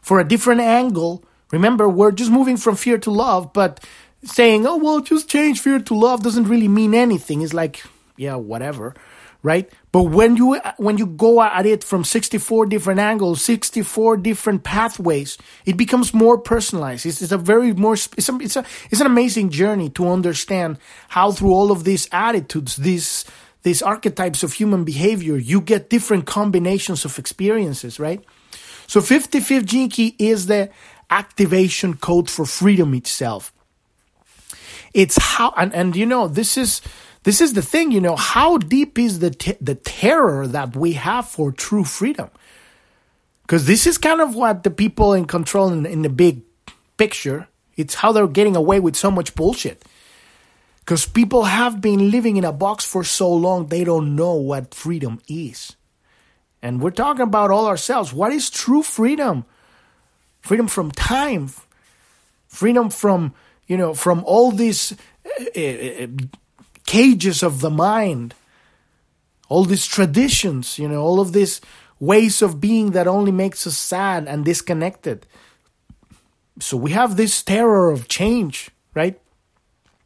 for 0.00 0.18
a 0.18 0.24
different 0.26 0.62
angle. 0.62 1.22
Remember, 1.50 1.88
we're 1.88 2.10
just 2.10 2.30
moving 2.30 2.56
from 2.56 2.76
fear 2.76 2.96
to 2.98 3.10
love, 3.10 3.52
but 3.52 3.84
saying, 4.24 4.66
oh, 4.66 4.78
well, 4.78 5.00
just 5.00 5.28
change 5.28 5.60
fear 5.60 5.78
to 5.78 5.94
love 5.94 6.22
doesn't 6.22 6.48
really 6.48 6.68
mean 6.68 6.94
anything. 6.94 7.42
It's 7.42 7.52
like, 7.52 7.84
yeah, 8.16 8.36
whatever 8.36 8.94
right? 9.42 9.70
But 9.92 10.04
when 10.04 10.36
you 10.36 10.58
when 10.78 10.96
you 10.96 11.04
go 11.04 11.42
at 11.42 11.66
it 11.66 11.84
from 11.84 12.02
64 12.02 12.66
different 12.66 12.98
angles, 12.98 13.42
64 13.42 14.16
different 14.16 14.64
pathways, 14.64 15.36
it 15.66 15.76
becomes 15.76 16.14
more 16.14 16.38
personalized. 16.38 17.04
It's, 17.04 17.20
it's 17.20 17.30
a 17.30 17.36
very 17.36 17.74
more 17.74 17.92
it's 17.92 18.28
a, 18.28 18.38
it's 18.40 18.56
a 18.56 18.64
it's 18.90 19.02
an 19.02 19.06
amazing 19.06 19.50
journey 19.50 19.90
to 19.90 20.08
understand 20.08 20.78
how 21.08 21.30
through 21.30 21.52
all 21.52 21.70
of 21.70 21.84
these 21.84 22.08
attitudes, 22.10 22.76
these 22.76 23.26
these 23.64 23.82
archetypes 23.82 24.42
of 24.42 24.54
human 24.54 24.84
behavior, 24.84 25.36
you 25.36 25.60
get 25.60 25.90
different 25.90 26.24
combinations 26.24 27.04
of 27.04 27.18
experiences, 27.18 28.00
right? 28.00 28.24
So 28.86 29.00
55th 29.00 29.66
gene 29.66 29.90
key 29.90 30.16
is 30.18 30.46
the 30.46 30.70
activation 31.10 31.94
code 31.94 32.30
for 32.30 32.46
freedom 32.46 32.94
itself. 32.94 33.52
It's 34.94 35.18
how 35.20 35.52
and 35.58 35.74
and 35.74 35.94
you 35.94 36.06
know 36.06 36.28
this 36.28 36.56
is 36.56 36.80
this 37.24 37.40
is 37.40 37.52
the 37.52 37.62
thing, 37.62 37.92
you 37.92 38.00
know, 38.00 38.16
how 38.16 38.58
deep 38.58 38.98
is 38.98 39.20
the 39.20 39.56
the 39.60 39.74
terror 39.74 40.46
that 40.46 40.76
we 40.76 40.94
have 40.94 41.28
for 41.28 41.52
true 41.52 41.84
freedom? 41.84 42.30
Because 43.42 43.66
this 43.66 43.86
is 43.86 43.98
kind 43.98 44.20
of 44.20 44.34
what 44.34 44.62
the 44.62 44.70
people 44.70 45.12
in 45.12 45.26
control 45.26 45.72
in, 45.72 45.84
in 45.86 46.02
the 46.02 46.08
big 46.08 46.42
picture, 46.96 47.48
it's 47.76 47.94
how 47.94 48.12
they're 48.12 48.26
getting 48.26 48.56
away 48.56 48.80
with 48.80 48.96
so 48.96 49.10
much 49.10 49.34
bullshit. 49.34 49.84
Because 50.80 51.06
people 51.06 51.44
have 51.44 51.80
been 51.80 52.10
living 52.10 52.36
in 52.36 52.44
a 52.44 52.52
box 52.52 52.84
for 52.84 53.04
so 53.04 53.32
long, 53.32 53.66
they 53.66 53.84
don't 53.84 54.16
know 54.16 54.34
what 54.34 54.74
freedom 54.74 55.20
is. 55.28 55.76
And 56.60 56.80
we're 56.80 56.90
talking 56.90 57.22
about 57.22 57.50
all 57.50 57.66
ourselves. 57.66 58.12
What 58.12 58.32
is 58.32 58.50
true 58.50 58.82
freedom? 58.82 59.44
Freedom 60.40 60.66
from 60.66 60.90
time, 60.90 61.50
freedom 62.48 62.90
from, 62.90 63.32
you 63.66 63.76
know, 63.76 63.94
from 63.94 64.24
all 64.24 64.50
these 64.50 64.92
uh, 65.56 66.06
cages 66.92 67.42
of 67.42 67.60
the 67.60 67.70
mind, 67.70 68.34
all 69.48 69.64
these 69.64 69.86
traditions, 69.86 70.78
you 70.78 70.86
know, 70.86 71.00
all 71.00 71.20
of 71.20 71.32
these 71.32 71.58
ways 71.98 72.42
of 72.42 72.60
being 72.60 72.90
that 72.90 73.06
only 73.06 73.32
makes 73.32 73.66
us 73.66 73.78
sad 73.78 74.28
and 74.28 74.44
disconnected. 74.44 75.26
So 76.60 76.76
we 76.76 76.90
have 76.90 77.16
this 77.16 77.42
terror 77.42 77.90
of 77.90 78.08
change, 78.08 78.68
right? 78.92 79.18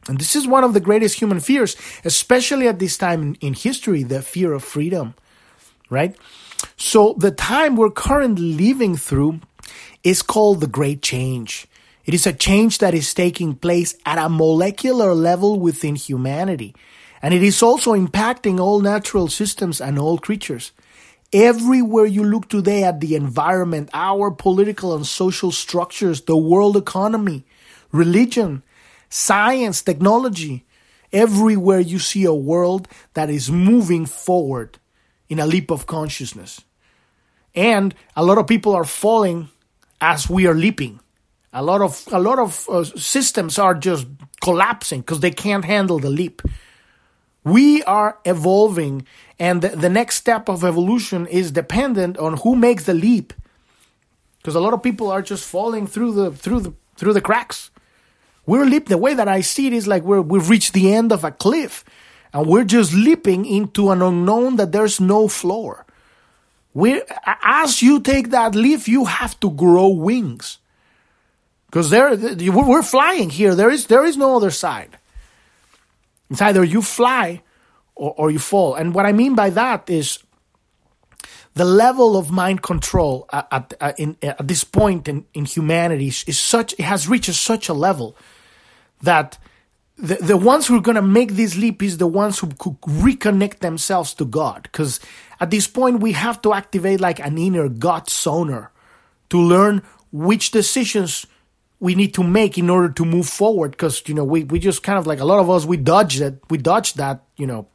And 0.07 0.20
this 0.20 0.37
is 0.37 0.46
one 0.46 0.62
of 0.62 0.75
the 0.75 0.87
greatest 0.88 1.18
human 1.18 1.40
fears, 1.40 1.75
especially 2.05 2.68
at 2.68 2.79
this 2.79 2.96
time 2.96 3.35
in, 3.40 3.55
history, 3.55 4.05
the 4.05 4.22
fear 4.22 4.53
of 4.53 4.62
freedom, 4.62 5.14
right? 5.90 6.16
So 6.77 7.16
the 7.18 7.33
time 7.33 7.75
we're 7.75 7.90
currently 7.90 8.55
living 8.55 8.94
through 8.96 9.40
is 10.05 10.22
called 10.22 10.61
the 10.61 10.68
Great 10.79 11.03
Change. 11.03 11.66
It 12.06 12.14
is 12.14 12.24
a 12.24 12.32
change 12.32 12.78
that 12.78 12.94
is 12.94 13.12
taking 13.12 13.56
place 13.56 13.96
at 14.06 14.16
a 14.16 14.28
molecular 14.28 15.12
level 15.12 15.58
within 15.58 15.96
humanity. 15.96 16.72
And 17.20 17.34
it 17.34 17.42
is 17.42 17.62
also 17.64 17.94
impacting 17.94 18.60
all 18.60 18.80
natural 18.80 19.26
systems 19.26 19.80
and 19.80 19.98
all 19.98 20.16
creatures. 20.16 20.70
Everywhere 21.32 22.06
you 22.06 22.22
look 22.22 22.48
today 22.48 22.84
at 22.84 23.00
the 23.00 23.16
environment, 23.16 23.90
our 23.92 24.30
political 24.30 24.94
and 24.94 25.04
social 25.04 25.50
structures, 25.50 26.20
the 26.22 26.36
world 26.36 26.76
economy, 26.76 27.44
religion, 27.90 28.62
science, 29.08 29.82
technology, 29.82 30.64
everywhere 31.12 31.80
you 31.80 31.98
see 31.98 32.24
a 32.24 32.32
world 32.32 32.86
that 33.14 33.30
is 33.30 33.50
moving 33.50 34.06
forward 34.06 34.78
in 35.28 35.40
a 35.40 35.46
leap 35.46 35.72
of 35.72 35.88
consciousness. 35.88 36.60
And 37.56 37.96
a 38.14 38.24
lot 38.24 38.38
of 38.38 38.46
people 38.46 38.76
are 38.76 38.84
falling 38.84 39.48
as 40.00 40.30
we 40.30 40.46
are 40.46 40.54
leaping 40.54 41.00
A 41.56 41.62
lot 41.62 41.80
of 41.80 42.06
a 42.12 42.18
lot 42.18 42.38
of 42.38 42.68
uh, 42.68 42.84
systems 42.84 43.58
are 43.58 43.72
just 43.72 44.06
collapsing 44.42 45.00
because 45.00 45.20
they 45.20 45.30
can't 45.30 45.64
handle 45.64 45.98
the 45.98 46.10
leap. 46.10 46.42
We 47.44 47.82
are 47.84 48.18
evolving, 48.26 49.06
and 49.38 49.62
the, 49.62 49.70
the 49.70 49.88
next 49.88 50.16
step 50.16 50.50
of 50.50 50.64
evolution 50.64 51.26
is 51.26 51.50
dependent 51.50 52.18
on 52.18 52.36
who 52.42 52.56
makes 52.56 52.84
the 52.84 52.92
leap. 52.92 53.32
Because 54.38 54.54
a 54.54 54.60
lot 54.60 54.74
of 54.74 54.82
people 54.82 55.10
are 55.10 55.22
just 55.22 55.48
falling 55.48 55.86
through 55.86 56.12
the 56.12 56.30
through 56.30 56.60
the 56.60 56.74
through 56.96 57.14
the 57.14 57.22
cracks. 57.22 57.70
We're 58.44 58.66
leap. 58.66 58.88
The 58.88 58.98
way 58.98 59.14
that 59.14 59.26
I 59.26 59.40
see 59.40 59.66
it 59.66 59.72
is 59.72 59.86
like 59.86 60.02
we're 60.02 60.20
we've 60.20 60.50
reached 60.50 60.74
the 60.74 60.92
end 60.92 61.10
of 61.10 61.24
a 61.24 61.30
cliff, 61.30 61.86
and 62.34 62.46
we're 62.46 62.64
just 62.64 62.92
leaping 62.92 63.46
into 63.46 63.90
an 63.92 64.02
unknown 64.02 64.56
that 64.56 64.72
there's 64.72 65.00
no 65.00 65.26
floor. 65.26 65.86
We, 66.74 67.00
as 67.42 67.80
you 67.80 68.00
take 68.00 68.28
that 68.30 68.54
leap, 68.54 68.86
you 68.86 69.06
have 69.06 69.40
to 69.40 69.50
grow 69.50 69.88
wings, 69.88 70.58
because 71.76 71.90
there 71.90 72.16
we're 72.50 72.82
flying 72.82 73.28
here. 73.28 73.54
There 73.54 73.68
is 73.68 73.86
there 73.86 74.06
is 74.06 74.16
no 74.16 74.34
other 74.34 74.50
side. 74.50 74.96
It's 76.30 76.40
either 76.40 76.64
you 76.64 76.80
fly 76.80 77.42
or, 77.94 78.14
or 78.16 78.30
you 78.30 78.38
fall. 78.38 78.74
And 78.76 78.94
what 78.94 79.04
I 79.04 79.12
mean 79.12 79.34
by 79.34 79.50
that 79.50 79.90
is 79.90 80.18
the 81.52 81.66
level 81.66 82.16
of 82.16 82.30
mind 82.30 82.62
control 82.62 83.28
at, 83.30 83.46
at, 83.52 83.74
at, 83.78 84.00
in, 84.00 84.16
uh, 84.22 84.28
at 84.38 84.48
this 84.48 84.64
point 84.64 85.06
in, 85.06 85.26
in 85.34 85.44
humanity 85.44 86.08
is, 86.08 86.24
is, 86.26 86.38
such, 86.38 86.72
it 86.72 86.80
has 86.80 87.08
reached 87.08 87.34
such 87.34 87.68
a 87.68 87.74
level 87.74 88.16
that 89.02 89.36
the, 89.98 90.14
the 90.14 90.36
ones 90.38 90.66
who 90.66 90.78
are 90.78 90.80
going 90.80 90.96
to 90.96 91.02
make 91.02 91.32
this 91.32 91.58
leap 91.58 91.82
is 91.82 91.98
the 91.98 92.06
ones 92.06 92.38
who 92.38 92.48
could 92.58 92.80
reconnect 92.80 93.58
themselves 93.58 94.14
to 94.14 94.24
God. 94.24 94.62
Because 94.62 94.98
at 95.40 95.50
this 95.50 95.66
point, 95.66 96.00
we 96.00 96.12
have 96.12 96.40
to 96.40 96.54
activate 96.54 97.00
like 97.00 97.18
an 97.20 97.36
inner 97.36 97.68
God 97.68 98.08
sonar 98.08 98.72
to 99.28 99.38
learn 99.38 99.82
which 100.10 100.52
decisions 100.52 101.26
we 101.78 101.94
need 101.94 102.14
to 102.14 102.22
make 102.22 102.58
in 102.58 102.70
order 102.70 102.88
to 102.90 103.04
move 103.04 103.28
forward. 103.28 103.72
Because, 103.72 104.02
you 104.06 104.14
know, 104.14 104.24
we, 104.24 104.44
we 104.44 104.58
just 104.58 104.82
kind 104.82 104.98
of 104.98 105.06
like 105.06 105.20
a 105.20 105.24
lot 105.24 105.40
of 105.40 105.50
us, 105.50 105.64
we 105.64 105.76
dodged 105.76 106.20
it. 106.20 106.40
We 106.48 106.58
dodged 106.58 106.96
that, 106.96 107.22
you 107.36 107.46
know, 107.46 107.68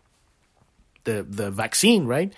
the, 1.03 1.25
the 1.27 1.51
vaccine, 1.51 2.05
right? 2.05 2.33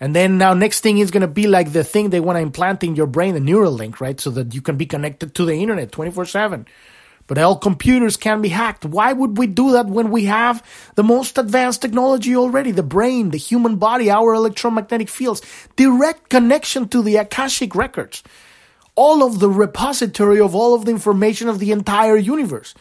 And 0.00 0.14
then 0.14 0.38
now 0.38 0.54
next 0.54 0.80
thing 0.80 0.98
is 0.98 1.10
going 1.10 1.22
to 1.22 1.28
be 1.28 1.46
like 1.46 1.72
the 1.72 1.84
thing 1.84 2.10
they 2.10 2.20
want 2.20 2.36
to 2.36 2.42
implant 2.42 2.82
in 2.84 2.96
your 2.96 3.06
brain, 3.06 3.34
the 3.34 3.40
Neuralink, 3.40 4.00
right? 4.00 4.20
So 4.20 4.30
that 4.30 4.54
you 4.54 4.60
can 4.60 4.76
be 4.76 4.86
connected 4.86 5.34
to 5.36 5.44
the 5.44 5.54
internet 5.54 5.92
24 5.92 6.26
7. 6.26 6.66
But 7.26 7.38
all 7.38 7.56
computers 7.56 8.18
can 8.18 8.42
be 8.42 8.50
hacked. 8.50 8.84
Why 8.84 9.12
would 9.12 9.38
we 9.38 9.46
do 9.46 9.72
that 9.72 9.86
when 9.86 10.10
we 10.10 10.26
have 10.26 10.62
the 10.94 11.02
most 11.02 11.38
advanced 11.38 11.80
technology 11.80 12.36
already? 12.36 12.70
The 12.70 12.82
brain, 12.82 13.30
the 13.30 13.38
human 13.38 13.76
body, 13.76 14.10
our 14.10 14.34
electromagnetic 14.34 15.08
fields, 15.08 15.40
direct 15.76 16.28
connection 16.28 16.86
to 16.88 17.00
the 17.00 17.16
Akashic 17.16 17.74
records, 17.74 18.22
all 18.96 19.24
of 19.24 19.40
the 19.40 19.48
repository 19.48 20.40
of 20.40 20.54
all 20.54 20.74
of 20.74 20.84
the 20.84 20.90
information 20.90 21.48
of 21.48 21.58
the 21.58 21.72
entire 21.72 22.16
universe. 22.16 22.74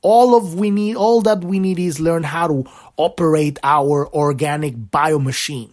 All 0.00 0.34
of 0.34 0.54
we 0.54 0.70
need, 0.70 0.96
all 0.96 1.20
that 1.22 1.44
we 1.44 1.60
need 1.60 1.78
is 1.78 2.00
learn 2.00 2.24
how 2.24 2.48
to 2.48 2.64
operate 2.96 3.58
our 3.62 4.12
organic 4.12 4.74
biomachine, 4.74 5.70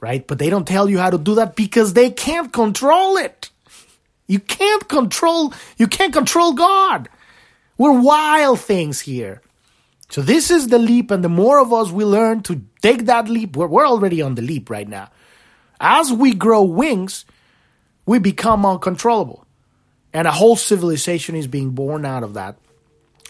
right? 0.00 0.26
But 0.26 0.38
they 0.38 0.50
don't 0.50 0.68
tell 0.68 0.90
you 0.90 0.98
how 0.98 1.08
to 1.08 1.18
do 1.18 1.36
that 1.36 1.56
because 1.56 1.94
they 1.94 2.10
can't 2.10 2.52
control 2.52 3.16
it. 3.16 3.50
You 4.26 4.40
can't 4.40 4.86
control, 4.88 5.54
you 5.78 5.86
can't 5.86 6.12
control 6.12 6.52
God. 6.52 7.08
We're 7.78 7.98
wild 7.98 8.60
things 8.60 9.00
here. 9.00 9.40
So 10.08 10.22
this 10.22 10.50
is 10.50 10.68
the 10.68 10.78
leap, 10.78 11.10
and 11.10 11.24
the 11.24 11.28
more 11.28 11.58
of 11.58 11.72
us 11.72 11.90
we 11.90 12.04
learn 12.04 12.42
to 12.42 12.62
take 12.80 13.06
that 13.06 13.28
leap, 13.28 13.56
we're, 13.56 13.66
we're 13.66 13.86
already 13.86 14.22
on 14.22 14.34
the 14.34 14.42
leap 14.42 14.70
right 14.70 14.88
now. 14.88 15.10
As 15.80 16.12
we 16.12 16.32
grow 16.32 16.62
wings, 16.62 17.24
we 18.06 18.18
become 18.18 18.64
uncontrollable. 18.64 19.44
And 20.12 20.26
a 20.26 20.32
whole 20.32 20.56
civilization 20.56 21.34
is 21.34 21.46
being 21.46 21.70
born 21.70 22.06
out 22.06 22.22
of 22.22 22.34
that. 22.34 22.56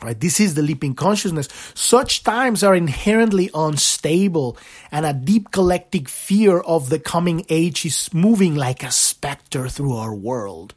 Right? 0.03 0.19
This 0.21 0.39
is 0.39 0.55
the 0.55 0.63
leaping 0.63 0.95
consciousness. 0.95 1.49
Such 1.75 2.23
times 2.23 2.63
are 2.63 2.77
inherently 2.77 3.51
unstable, 3.55 4.59
and 4.93 5.07
a 5.07 5.15
deep 5.15 5.51
collective 5.51 6.07
fear 6.07 6.61
of 6.61 6.91
the 6.91 7.01
coming 7.01 7.47
age 7.49 7.85
is 7.87 8.13
moving 8.13 8.55
like 8.55 8.83
a 8.83 8.93
specter 8.93 9.69
through 9.69 9.97
our 9.97 10.15
world 10.15 10.75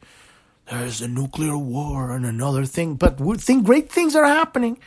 there's 0.70 1.00
a 1.00 1.08
nuclear 1.08 1.58
war 1.58 2.12
and 2.12 2.24
another 2.24 2.64
thing, 2.64 2.94
but 2.94 3.20
we 3.20 3.36
think 3.36 3.64
great 3.64 3.90
things 3.90 4.14
are 4.14 4.24
happening 4.24 4.78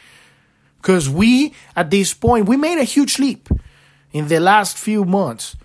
because 0.82 1.10
we, 1.10 1.54
at 1.76 1.92
this 1.92 2.14
point, 2.14 2.48
we 2.48 2.56
made 2.56 2.78
a 2.78 2.86
huge 2.86 3.20
leap 3.20 3.50
in 4.14 4.30
the 4.30 4.40
last 4.40 4.78
few 4.78 5.04
months 5.04 5.58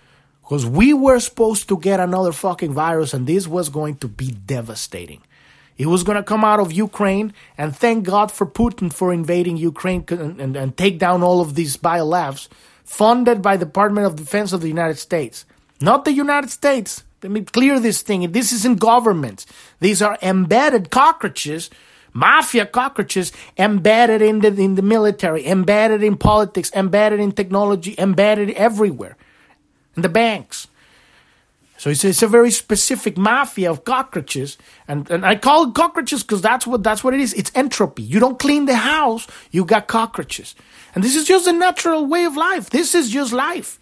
because 0.49 0.65
we 0.65 0.95
were 0.95 1.21
supposed 1.21 1.69
to 1.69 1.77
get 1.77 2.01
another 2.01 2.33
fucking 2.33 2.73
virus 2.73 3.13
and 3.13 3.27
this 3.27 3.47
was 3.47 3.69
going 3.69 3.97
to 3.97 4.09
be 4.09 4.31
devastating. 4.31 5.21
It 5.77 5.87
was 5.87 6.05
going 6.05 6.17
to 6.17 6.23
come 6.23 6.43
out 6.43 6.59
of 6.59 6.73
Ukraine, 6.73 7.35
and 7.57 7.77
thank 7.77 8.05
God 8.05 8.33
for 8.33 8.47
Putin 8.47 8.91
for 8.91 9.13
invading 9.13 9.59
Ukraine 9.59 10.05
and, 10.09 10.41
and, 10.41 10.57
and 10.57 10.77
take 10.77 10.99
down 10.99 11.23
all 11.23 11.43
of 11.43 11.55
these 11.55 11.77
biolabs 11.77 12.49
funded 12.83 13.43
by 13.43 13.59
the 13.59 13.67
Department 13.67 14.07
of 14.07 14.17
Defense 14.17 14.55
of 14.55 14.63
the 14.63 14.69
United 14.69 14.99
States. 14.99 15.45
Not 15.83 16.07
the 16.07 16.13
United 16.13 16.51
States, 16.51 17.05
let 17.23 17.31
me 17.31 17.43
clear 17.43 17.79
this 17.79 18.01
thing. 18.01 18.33
This 18.33 18.51
isn't 18.51 18.81
government. 18.81 19.45
These 19.81 20.01
are 20.01 20.19
embedded 20.23 20.91
cockroaches, 20.91 21.69
mafia 22.15 22.65
cockroaches 22.65 23.33
embedded 23.59 24.23
in 24.23 24.41
the, 24.41 24.49
in 24.49 24.77
the 24.77 24.83
military, 24.83 25.47
embedded 25.47 26.03
in 26.03 26.17
politics, 26.17 26.73
embedded 26.75 27.21
in 27.21 27.33
technology, 27.33 27.95
embedded 27.99 28.51
everywhere. 28.53 29.17
The 30.03 30.09
banks. 30.09 30.69
So 31.79 31.91
it's, 31.91 32.05
it's 32.05 32.23
a 32.23 32.29
very 32.29 32.51
specific 32.51 33.17
mafia 33.17 33.71
of 33.71 33.85
cockroaches. 33.85 34.59
And, 34.89 35.09
and 35.11 35.25
I 35.25 35.37
call 35.37 35.69
it 35.69 35.75
cockroaches 35.75 36.23
because 36.23 36.43
that's 36.43 36.67
what, 36.67 36.83
that's 36.83 37.05
what 37.05 37.15
it 37.15 37.21
is. 37.21 37.33
It's 37.35 37.53
entropy. 37.55 38.03
You 38.03 38.19
don't 38.19 38.39
clean 38.39 38.67
the 38.67 38.75
house, 38.75 39.29
you 39.53 39.65
got 39.65 39.87
cockroaches. 39.87 40.57
And 40.95 41.05
this 41.05 41.15
is 41.15 41.25
just 41.25 41.47
a 41.47 41.53
natural 41.53 42.05
way 42.07 42.25
of 42.25 42.37
life. 42.37 42.71
This 42.71 42.97
is 42.97 43.11
just 43.11 43.33
life. 43.33 43.79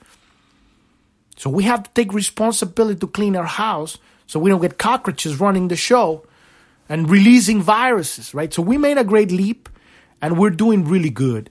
So 1.37 1.49
we 1.49 1.65
have 1.65 1.85
to 1.85 1.91
take 1.95 2.13
responsibility 2.13 3.01
to 3.01 3.07
clean 3.07 3.35
our 3.35 3.45
house 3.45 3.97
so 4.27 4.41
we 4.41 4.51
don't 4.51 4.61
get 4.61 4.77
cockroaches 4.77 5.41
running 5.41 5.69
the 5.69 5.77
show 5.77 6.27
and 6.89 7.09
releasing 7.09 7.63
viruses, 7.63 8.35
right? 8.35 8.53
So 8.53 8.61
we 8.61 8.77
made 8.77 8.99
a 8.99 9.05
great 9.05 9.31
leap 9.31 9.71
and 10.21 10.39
we're 10.39 10.51
doing 10.51 10.85
really 10.85 11.11
good. 11.11 11.51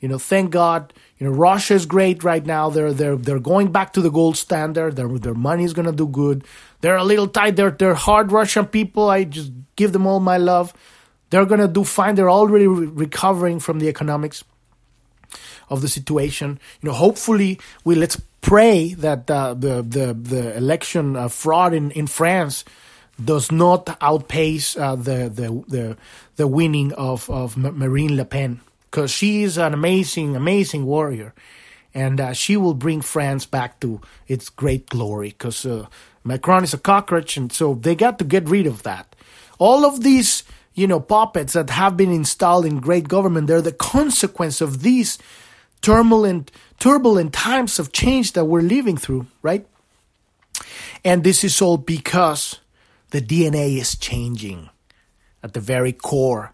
You 0.00 0.08
know, 0.08 0.18
thank 0.18 0.50
God. 0.50 0.92
You 1.22 1.28
know, 1.28 1.34
Russia 1.36 1.74
is 1.74 1.86
great 1.86 2.24
right 2.24 2.44
now. 2.44 2.68
They're 2.68 2.92
they're 2.92 3.14
they're 3.14 3.38
going 3.38 3.70
back 3.70 3.92
to 3.92 4.00
the 4.00 4.10
gold 4.10 4.36
standard. 4.36 4.96
Their 4.96 5.06
their 5.06 5.34
money 5.34 5.62
is 5.62 5.72
gonna 5.72 5.92
do 5.92 6.08
good. 6.08 6.42
They're 6.80 6.96
a 6.96 7.04
little 7.04 7.28
tight. 7.28 7.54
They're 7.54 7.70
they're 7.70 7.94
hard 7.94 8.32
Russian 8.32 8.66
people. 8.66 9.08
I 9.08 9.22
just 9.22 9.52
give 9.76 9.92
them 9.92 10.04
all 10.04 10.18
my 10.18 10.36
love. 10.36 10.74
They're 11.30 11.46
gonna 11.46 11.68
do 11.68 11.84
fine. 11.84 12.16
They're 12.16 12.28
already 12.28 12.66
re- 12.66 12.88
recovering 12.88 13.60
from 13.60 13.78
the 13.78 13.86
economics 13.86 14.42
of 15.70 15.80
the 15.80 15.86
situation. 15.86 16.58
You 16.80 16.88
know, 16.88 16.94
hopefully 16.96 17.60
we 17.84 17.94
let's 17.94 18.20
pray 18.40 18.94
that 18.94 19.30
uh, 19.30 19.54
the 19.54 19.80
the 19.80 20.14
the 20.14 20.56
election 20.56 21.14
uh, 21.14 21.28
fraud 21.28 21.72
in 21.72 21.92
in 21.92 22.08
France 22.08 22.64
does 23.24 23.52
not 23.52 23.96
outpace 24.00 24.76
uh, 24.76 24.96
the 24.96 25.30
the 25.30 25.46
the 25.68 25.96
the 26.34 26.48
winning 26.48 26.92
of 26.94 27.30
of 27.30 27.56
Marine 27.56 28.16
Le 28.16 28.24
Pen 28.24 28.60
because 28.92 29.10
she 29.10 29.42
is 29.42 29.56
an 29.56 29.72
amazing 29.72 30.36
amazing 30.36 30.84
warrior, 30.84 31.34
and 31.94 32.20
uh, 32.20 32.32
she 32.34 32.56
will 32.58 32.74
bring 32.74 33.00
France 33.00 33.46
back 33.46 33.80
to 33.80 34.00
its 34.28 34.50
great 34.50 34.88
glory. 34.90 35.30
Because 35.30 35.64
uh, 35.64 35.86
Macron 36.22 36.62
is 36.62 36.74
a 36.74 36.78
cockroach, 36.78 37.38
and 37.38 37.50
so 37.50 37.74
they 37.74 37.96
got 37.96 38.18
to 38.18 38.24
get 38.24 38.48
rid 38.48 38.66
of 38.66 38.82
that. 38.82 39.16
All 39.58 39.86
of 39.86 40.02
these 40.02 40.44
you 40.74 40.86
know 40.86 41.00
puppets 41.00 41.54
that 41.54 41.70
have 41.70 41.96
been 41.96 42.12
installed 42.12 42.66
in 42.66 42.80
great 42.80 43.08
government, 43.08 43.46
they're 43.46 43.62
the 43.62 43.72
consequence 43.72 44.60
of 44.60 44.82
these 44.82 45.18
turbulent, 45.80 46.52
turbulent 46.78 47.32
times 47.32 47.78
of 47.78 47.92
change 47.92 48.34
that 48.34 48.44
we're 48.44 48.60
living 48.60 48.98
through, 48.98 49.26
right? 49.40 49.66
And 51.02 51.24
this 51.24 51.42
is 51.42 51.60
all 51.60 51.78
because 51.78 52.60
the 53.10 53.22
DNA 53.22 53.78
is 53.78 53.96
changing 53.96 54.68
at 55.42 55.54
the 55.54 55.60
very 55.60 55.92
core. 55.92 56.52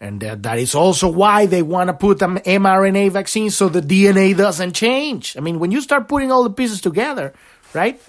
And 0.00 0.24
uh, 0.24 0.36
that 0.40 0.58
is 0.58 0.74
also 0.74 1.08
why 1.08 1.44
they 1.44 1.62
want 1.62 1.88
to 1.88 1.94
put 1.94 2.22
an 2.22 2.38
mRNA 2.38 3.10
vaccine 3.10 3.50
so 3.50 3.68
the 3.68 3.82
DNA 3.82 4.34
doesn't 4.34 4.72
change. 4.72 5.36
I 5.36 5.40
mean, 5.40 5.58
when 5.58 5.70
you 5.70 5.82
start 5.82 6.08
putting 6.08 6.32
all 6.32 6.42
the 6.42 6.50
pieces 6.50 6.80
together, 6.80 7.34
right? 7.74 8.00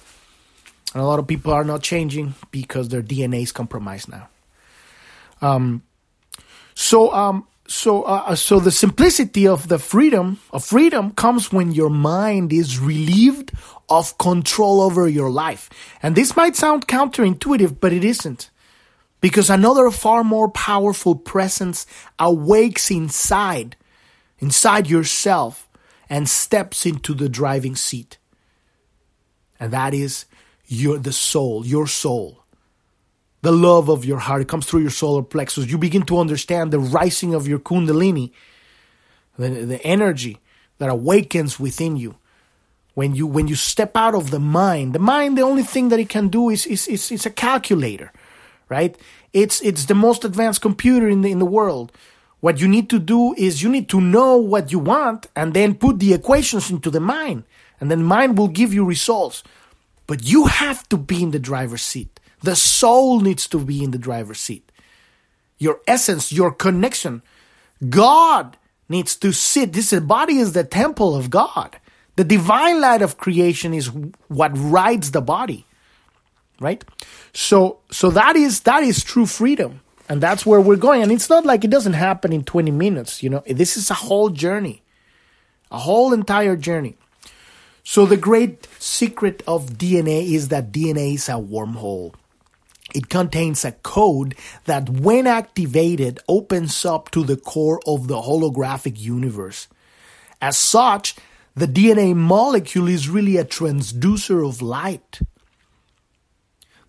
And 0.94 1.02
a 1.02 1.06
lot 1.06 1.20
of 1.20 1.28
people 1.28 1.52
are 1.52 1.66
not 1.66 1.84
changing 1.84 2.36
because 2.52 2.90
their 2.90 3.02
DNA 3.02 3.44
is 3.44 3.52
compromised 3.52 4.10
now. 4.10 4.30
Um, 5.42 5.84
so 6.76 7.14
um, 7.14 7.48
so 7.68 8.04
uh, 8.04 8.24
uh, 8.28 8.36
so 8.36 8.60
the 8.60 8.72
simplicity 8.72 9.48
of 9.48 9.68
the 9.68 9.80
freedom 9.80 10.40
of 10.52 10.64
freedom 10.64 11.12
comes 11.12 11.52
when 11.52 11.72
your 11.72 11.90
mind 11.90 12.52
is 12.54 12.80
relieved 12.80 13.52
of 13.90 14.18
control 14.18 14.82
over 14.82 15.08
your 15.08 15.30
life 15.30 15.70
and 16.02 16.16
this 16.16 16.36
might 16.36 16.56
sound 16.56 16.88
counterintuitive 16.88 17.80
but 17.80 17.94
it 17.94 18.04
isn't 18.04 18.50
because 19.22 19.50
another 19.50 19.90
far 19.92 20.24
more 20.24 20.50
powerful 20.50 21.16
presence 21.16 21.86
awakes 22.20 22.92
inside 22.92 23.76
inside 24.40 24.90
yourself 24.90 25.70
and 26.10 26.28
steps 26.28 26.86
into 26.86 27.14
the 27.14 27.30
driving 27.30 27.76
seat 27.76 28.18
and 29.60 29.72
that 29.72 29.94
is 29.94 30.26
your 30.66 30.98
the 30.98 31.14
soul 31.14 31.66
your 31.66 31.88
soul 31.88 32.42
the 33.42 33.52
love 33.52 33.90
of 33.90 34.06
your 34.06 34.20
heart. 34.20 34.42
It 34.42 34.48
comes 34.48 34.66
through 34.66 34.82
your 34.82 34.92
solar 34.92 35.24
plexus. 35.24 35.68
You 35.68 35.78
begin 35.78 36.04
to 36.04 36.20
understand 36.20 36.72
the 36.72 36.80
rising 36.80 37.34
of 37.34 37.48
your 37.48 37.60
kundalini, 37.60 38.32
the, 39.38 39.50
the 39.50 39.84
energy 39.84 40.38
that 40.78 40.90
awakens 40.90 41.60
within 41.60 41.98
you. 41.98 42.16
When 42.94 43.16
you 43.16 43.26
when 43.26 43.48
you 43.48 43.56
step 43.56 43.96
out 43.96 44.14
of 44.14 44.32
the 44.32 44.40
mind, 44.40 44.94
the 44.94 45.00
mind, 45.00 45.38
the 45.38 45.44
only 45.44 45.64
thing 45.64 45.90
that 45.90 46.00
it 46.00 46.10
can 46.10 46.28
do 46.28 46.50
is 46.50 46.66
is, 46.66 46.88
is, 46.88 47.10
is 47.12 47.26
a 47.26 47.30
calculator, 47.30 48.12
right? 48.72 48.98
It's 49.34 49.62
it's 49.62 49.86
the 49.86 49.94
most 49.94 50.26
advanced 50.26 50.62
computer 50.62 51.08
in 51.08 51.22
the 51.22 51.32
in 51.32 51.40
the 51.40 51.46
world. 51.46 51.92
What 52.40 52.60
you 52.60 52.68
need 52.68 52.90
to 52.90 52.98
do 52.98 53.36
is 53.38 53.62
you 53.62 53.70
need 53.70 53.88
to 53.90 54.02
know 54.02 54.38
what 54.38 54.72
you 54.72 54.80
want 54.80 55.28
and 55.36 55.54
then 55.54 55.76
put 55.76 56.00
the 56.00 56.14
equations 56.14 56.72
into 56.72 56.90
the 56.90 57.00
mind, 57.00 57.44
and 57.80 57.92
then 57.92 58.04
mind 58.04 58.38
will 58.38 58.48
give 58.48 58.74
you 58.74 58.84
results. 58.84 59.44
But 60.08 60.24
you 60.24 60.46
have 60.46 60.90
to 60.90 60.98
be 60.98 61.22
in 61.22 61.32
the 61.32 61.40
driver's 61.40 61.84
seat. 61.84 62.20
The 62.42 62.56
soul 62.56 63.22
needs 63.22 63.48
to 63.50 63.60
be 63.60 63.84
in 63.84 63.92
the 63.92 64.00
driver's 64.00 64.40
seat. 64.40 64.72
Your 65.60 65.80
essence, 65.86 66.32
your 66.32 66.52
connection. 66.52 67.22
God 67.88 68.58
needs 68.90 69.16
to 69.18 69.32
sit. 69.32 69.74
This 69.74 69.94
body 69.94 70.38
is 70.38 70.54
the 70.54 70.64
temple 70.64 71.16
of 71.16 71.30
God. 71.30 71.78
The 72.16 72.24
divine 72.24 72.82
light 72.82 73.02
of 73.02 73.18
creation 73.18 73.74
is 73.74 73.92
what 74.28 74.52
rides 74.56 75.12
the 75.12 75.22
body. 75.22 75.66
Right? 76.62 76.86
So 77.34 77.80
so 77.92 78.10
that 78.12 78.38
is 78.38 78.62
that 78.62 78.84
is 78.84 79.04
true 79.04 79.26
freedom. 79.26 79.82
And 80.08 80.22
that's 80.22 80.46
where 80.46 80.60
we're 80.60 80.76
going. 80.76 81.02
And 81.04 81.12
it's 81.12 81.30
not 81.30 81.46
like 81.46 81.64
it 81.64 81.70
doesn't 81.70 81.94
happen 81.94 82.34
in 82.34 82.44
20 82.44 82.70
minutes, 82.72 83.24
you 83.24 83.30
know. 83.30 83.44
This 83.48 83.78
is 83.78 83.90
a 83.90 83.94
whole 83.94 84.30
journey. 84.30 84.84
A 85.72 85.80
whole 85.80 86.12
entire 86.12 86.58
journey. 86.58 86.98
So 87.84 88.06
the 88.06 88.18
great 88.18 88.68
secret 88.78 89.42
of 89.48 89.78
DNA 89.78 90.34
is 90.34 90.50
that 90.50 90.72
DNA 90.72 91.16
is 91.16 91.30
a 91.30 91.34
wormhole. 91.34 92.14
It 92.94 93.08
contains 93.08 93.64
a 93.64 93.72
code 93.72 94.36
that, 94.66 94.90
when 94.90 95.28
activated, 95.28 96.20
opens 96.28 96.84
up 96.86 97.10
to 97.12 97.24
the 97.24 97.38
core 97.38 97.80
of 97.88 98.10
the 98.10 98.22
holographic 98.22 99.00
universe. 99.00 99.70
As 100.42 100.58
such, 100.58 101.16
the 101.56 101.68
DNA 101.68 102.14
molecule 102.16 102.88
is 102.90 103.08
really 103.08 103.38
a 103.38 103.46
transducer 103.46 104.46
of 104.48 104.62
light. 104.62 105.22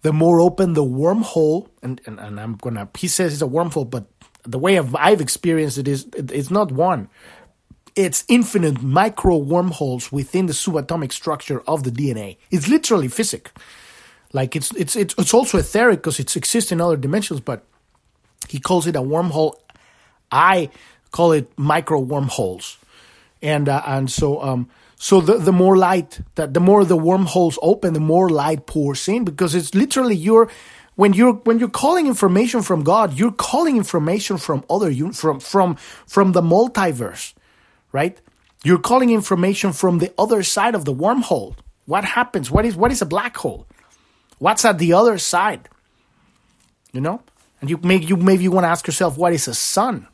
The 0.02 0.12
more 0.12 0.40
open 0.40 0.74
the 0.74 0.84
wormhole, 0.84 1.68
and, 1.82 2.00
and, 2.06 2.18
and 2.18 2.40
I'm 2.40 2.56
gonna, 2.56 2.88
he 2.98 3.08
says 3.08 3.32
it's 3.32 3.42
a 3.42 3.46
wormhole, 3.46 3.88
but 3.88 4.06
the 4.44 4.58
way 4.58 4.78
I've, 4.78 4.94
I've 4.96 5.20
experienced 5.20 5.78
it 5.78 5.88
is 5.88 6.06
it's 6.14 6.50
not 6.50 6.72
one. 6.72 7.08
It's 7.94 8.24
infinite 8.28 8.82
micro 8.82 9.36
wormholes 9.36 10.10
within 10.10 10.46
the 10.46 10.54
subatomic 10.54 11.12
structure 11.12 11.60
of 11.68 11.84
the 11.84 11.90
DNA. 11.90 12.38
It's 12.50 12.68
literally 12.68 13.08
physics. 13.08 13.52
Like 14.32 14.56
it's 14.56 14.74
it's 14.74 14.96
it's, 14.96 15.14
it's 15.18 15.34
also 15.34 15.58
etheric 15.58 15.98
because 15.98 16.18
it 16.18 16.34
exists 16.34 16.72
in 16.72 16.80
other 16.80 16.96
dimensions, 16.96 17.40
but 17.40 17.64
he 18.48 18.58
calls 18.58 18.86
it 18.86 18.96
a 18.96 19.00
wormhole. 19.02 19.54
I 20.30 20.70
call 21.10 21.32
it 21.32 21.52
micro 21.58 22.00
wormholes, 22.00 22.78
and 23.42 23.68
uh, 23.68 23.82
and 23.86 24.10
so 24.10 24.42
um 24.42 24.70
so 25.02 25.20
the 25.20 25.38
the 25.38 25.50
more 25.50 25.76
light 25.76 26.20
that 26.36 26.54
the 26.54 26.60
more 26.60 26.84
the 26.84 26.96
wormholes 26.96 27.58
open, 27.60 27.92
the 27.92 27.98
more 27.98 28.28
light 28.30 28.66
pours 28.66 29.08
in 29.08 29.24
because 29.24 29.52
it's 29.52 29.74
literally 29.74 30.14
your 30.14 30.48
when 30.94 31.12
you're 31.12 31.32
when 31.42 31.58
you're 31.58 31.76
calling 31.84 32.06
information 32.06 32.62
from 32.62 32.84
God, 32.84 33.18
you're 33.18 33.32
calling 33.32 33.76
information 33.76 34.38
from 34.38 34.64
other 34.70 34.94
from 35.12 35.40
from 35.40 35.74
from 36.06 36.30
the 36.30 36.40
multiverse, 36.40 37.34
right? 37.90 38.20
You're 38.62 38.78
calling 38.78 39.10
information 39.10 39.72
from 39.72 39.98
the 39.98 40.14
other 40.16 40.44
side 40.44 40.76
of 40.76 40.84
the 40.84 40.94
wormhole. 40.94 41.56
What 41.86 42.04
happens? 42.04 42.48
What 42.48 42.64
is 42.64 42.76
what 42.76 42.92
is 42.92 43.02
a 43.02 43.06
black 43.06 43.36
hole? 43.36 43.66
What's 44.38 44.64
at 44.64 44.78
the 44.78 44.92
other 44.92 45.18
side? 45.18 45.68
You 46.92 47.00
know? 47.00 47.22
And 47.60 47.68
you 47.68 47.76
make 47.82 48.08
you 48.08 48.16
maybe 48.16 48.44
you 48.44 48.52
want 48.52 48.66
to 48.66 48.68
ask 48.68 48.86
yourself, 48.86 49.18
what 49.18 49.32
is 49.32 49.48
a 49.48 49.54
sun? 49.54 50.06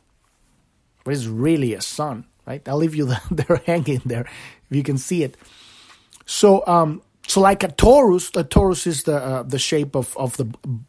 What 1.03 1.13
is 1.13 1.27
really 1.27 1.75
a 1.75 1.81
sun? 1.81 2.25
Right? 2.47 2.67
I'll 2.67 2.77
leave 2.77 2.95
you 2.95 3.05
there 3.29 3.61
hanging 3.67 4.01
there 4.03 4.25
you 4.69 4.83
can 4.83 4.97
see 4.97 5.23
it. 5.23 5.37
So 6.25 6.65
um 6.67 7.01
so 7.27 7.41
like 7.41 7.63
a 7.63 7.67
torus, 7.67 8.31
the 8.31 8.43
torus 8.43 8.87
is 8.87 9.03
the 9.03 9.17
uh, 9.17 9.43
the 9.43 9.59
shape 9.59 9.95
of, 9.95 10.15
of 10.17 10.35
the 10.37 10.45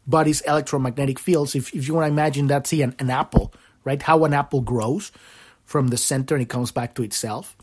body's 0.07 0.41
electromagnetic 0.41 1.19
fields. 1.19 1.55
If 1.55 1.73
if 1.73 1.87
you 1.87 1.93
want 1.93 2.05
to 2.05 2.11
imagine 2.11 2.47
that, 2.47 2.67
see 2.67 2.81
an, 2.81 2.95
an 2.99 3.09
apple, 3.09 3.53
right? 3.83 4.01
How 4.01 4.25
an 4.25 4.33
apple 4.33 4.61
grows 4.61 5.11
from 5.65 5.89
the 5.89 5.97
center 5.97 6.35
and 6.35 6.41
it 6.41 6.49
comes 6.49 6.71
back 6.71 6.95
to 6.95 7.03
itself. 7.03 7.55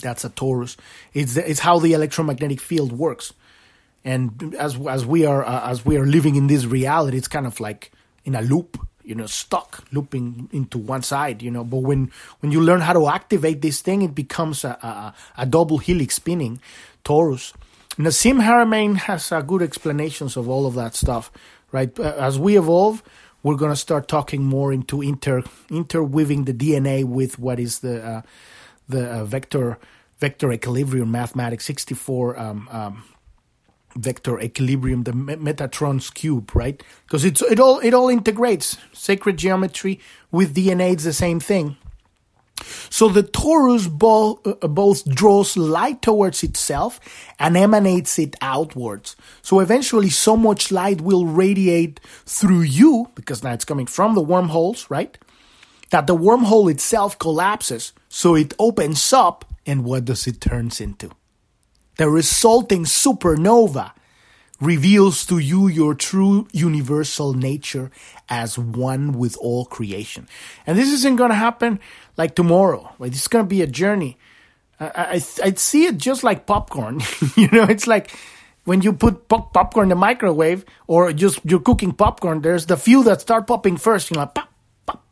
That's 0.00 0.24
a 0.24 0.30
torus. 0.30 0.76
It's 1.14 1.36
it's 1.36 1.60
how 1.60 1.78
the 1.78 1.92
electromagnetic 1.92 2.60
field 2.60 2.92
works 2.92 3.32
and 4.04 4.54
as 4.58 4.76
as 4.86 5.06
we 5.06 5.24
are 5.26 5.44
uh, 5.44 5.70
as 5.70 5.84
we 5.84 5.96
are 5.96 6.06
living 6.06 6.36
in 6.36 6.46
this 6.46 6.64
reality 6.64 7.16
it's 7.16 7.28
kind 7.28 7.46
of 7.46 7.60
like 7.60 7.92
in 8.24 8.34
a 8.34 8.42
loop 8.42 8.78
you 9.04 9.14
know 9.14 9.26
stuck 9.26 9.84
looping 9.92 10.48
into 10.52 10.78
one 10.78 11.02
side 11.02 11.42
you 11.42 11.50
know. 11.50 11.64
But 11.64 11.78
when 11.78 12.10
when 12.40 12.52
you 12.52 12.60
learn 12.60 12.80
how 12.80 12.92
to 12.92 13.08
activate 13.08 13.62
this 13.62 13.80
thing 13.80 14.02
it 14.02 14.14
becomes 14.14 14.64
a, 14.64 14.70
a, 14.82 15.14
a 15.38 15.46
double 15.46 15.78
helix 15.78 16.16
spinning 16.16 16.60
torus. 17.04 17.52
Nassim 17.96 18.42
Haramein 18.42 18.96
has 18.96 19.30
uh, 19.32 19.42
good 19.42 19.60
explanations 19.60 20.36
of 20.36 20.48
all 20.48 20.66
of 20.66 20.74
that 20.74 20.94
stuff 20.94 21.30
right? 21.72 21.98
Uh, 21.98 22.14
as 22.18 22.38
we 22.38 22.56
evolve 22.56 23.02
we're 23.42 23.56
going 23.56 23.72
to 23.72 23.76
start 23.76 24.08
talking 24.08 24.44
more 24.44 24.72
into 24.72 25.02
inter 25.02 25.42
interweaving 25.70 26.44
the 26.44 26.54
DNA 26.54 27.04
with 27.04 27.38
what 27.38 27.58
is 27.58 27.80
the 27.80 28.02
uh, 28.04 28.22
the 28.88 29.10
uh, 29.10 29.24
vector 29.24 29.78
vector 30.18 30.52
equilibrium 30.52 31.10
mathematics 31.10 31.64
64 31.64 32.38
um, 32.38 32.68
um, 32.70 33.04
vector 33.96 34.40
equilibrium, 34.40 35.04
the 35.04 35.12
Metatron's 35.12 36.10
cube, 36.10 36.54
right? 36.54 36.82
Because 37.06 37.24
it's 37.24 37.42
it 37.42 37.60
all 37.60 37.78
it 37.80 37.94
all 37.94 38.08
integrates 38.08 38.76
sacred 38.92 39.36
geometry 39.36 40.00
with 40.30 40.54
DNA. 40.54 40.92
It's 40.92 41.04
the 41.04 41.12
same 41.12 41.40
thing. 41.40 41.76
So 42.90 43.08
the 43.08 43.22
torus 43.22 43.90
bo- 43.90 44.40
uh, 44.44 44.68
both 44.68 45.08
draws 45.08 45.56
light 45.56 46.02
towards 46.02 46.42
itself 46.42 47.00
and 47.38 47.56
emanates 47.56 48.18
it 48.18 48.36
outwards. 48.40 49.16
So 49.42 49.60
eventually, 49.60 50.10
so 50.10 50.36
much 50.36 50.70
light 50.70 51.00
will 51.00 51.26
radiate 51.26 52.00
through 52.26 52.62
you 52.62 53.10
because 53.14 53.42
now 53.42 53.52
it's 53.52 53.64
coming 53.64 53.86
from 53.86 54.14
the 54.14 54.20
wormholes, 54.20 54.90
right? 54.90 55.16
That 55.90 56.06
the 56.06 56.16
wormhole 56.16 56.70
itself 56.70 57.18
collapses. 57.18 57.92
So 58.08 58.34
it 58.34 58.54
opens 58.58 59.12
up, 59.12 59.44
and 59.66 59.84
what 59.84 60.04
does 60.04 60.26
it 60.26 60.40
turns 60.40 60.80
into? 60.80 61.10
The 61.96 62.08
resulting 62.08 62.84
supernova 62.84 63.92
reveals 64.60 65.26
to 65.26 65.38
you 65.38 65.66
your 65.66 65.94
true 65.94 66.46
universal 66.52 67.34
nature 67.34 67.90
as 68.28 68.56
one 68.56 69.12
with 69.12 69.36
all 69.40 69.64
creation. 69.64 70.28
And 70.66 70.78
this 70.78 70.88
isn't 70.88 71.16
going 71.16 71.30
to 71.30 71.36
happen 71.36 71.80
like 72.16 72.34
tomorrow. 72.34 72.94
Like 72.98 73.10
this 73.10 73.22
is 73.22 73.28
going 73.28 73.44
to 73.44 73.48
be 73.48 73.62
a 73.62 73.66
journey. 73.66 74.16
I, 74.78 74.86
I 74.96 75.14
I 75.44 75.52
see 75.54 75.86
it 75.86 75.98
just 75.98 76.22
like 76.24 76.46
popcorn. 76.46 77.00
you 77.36 77.48
know, 77.48 77.64
it's 77.64 77.86
like 77.86 78.16
when 78.64 78.82
you 78.82 78.92
put 78.92 79.28
pop- 79.28 79.52
popcorn 79.52 79.86
in 79.86 79.88
the 79.90 79.96
microwave 79.96 80.64
or 80.86 81.12
just 81.12 81.40
you're 81.44 81.60
cooking 81.60 81.92
popcorn. 81.92 82.40
There's 82.40 82.66
the 82.66 82.76
few 82.76 83.02
that 83.04 83.20
start 83.20 83.46
popping 83.46 83.76
first. 83.76 84.10
You 84.10 84.16
know, 84.16 84.22
like 84.22 84.34
pop, 84.34 84.52
pop, 84.86 85.02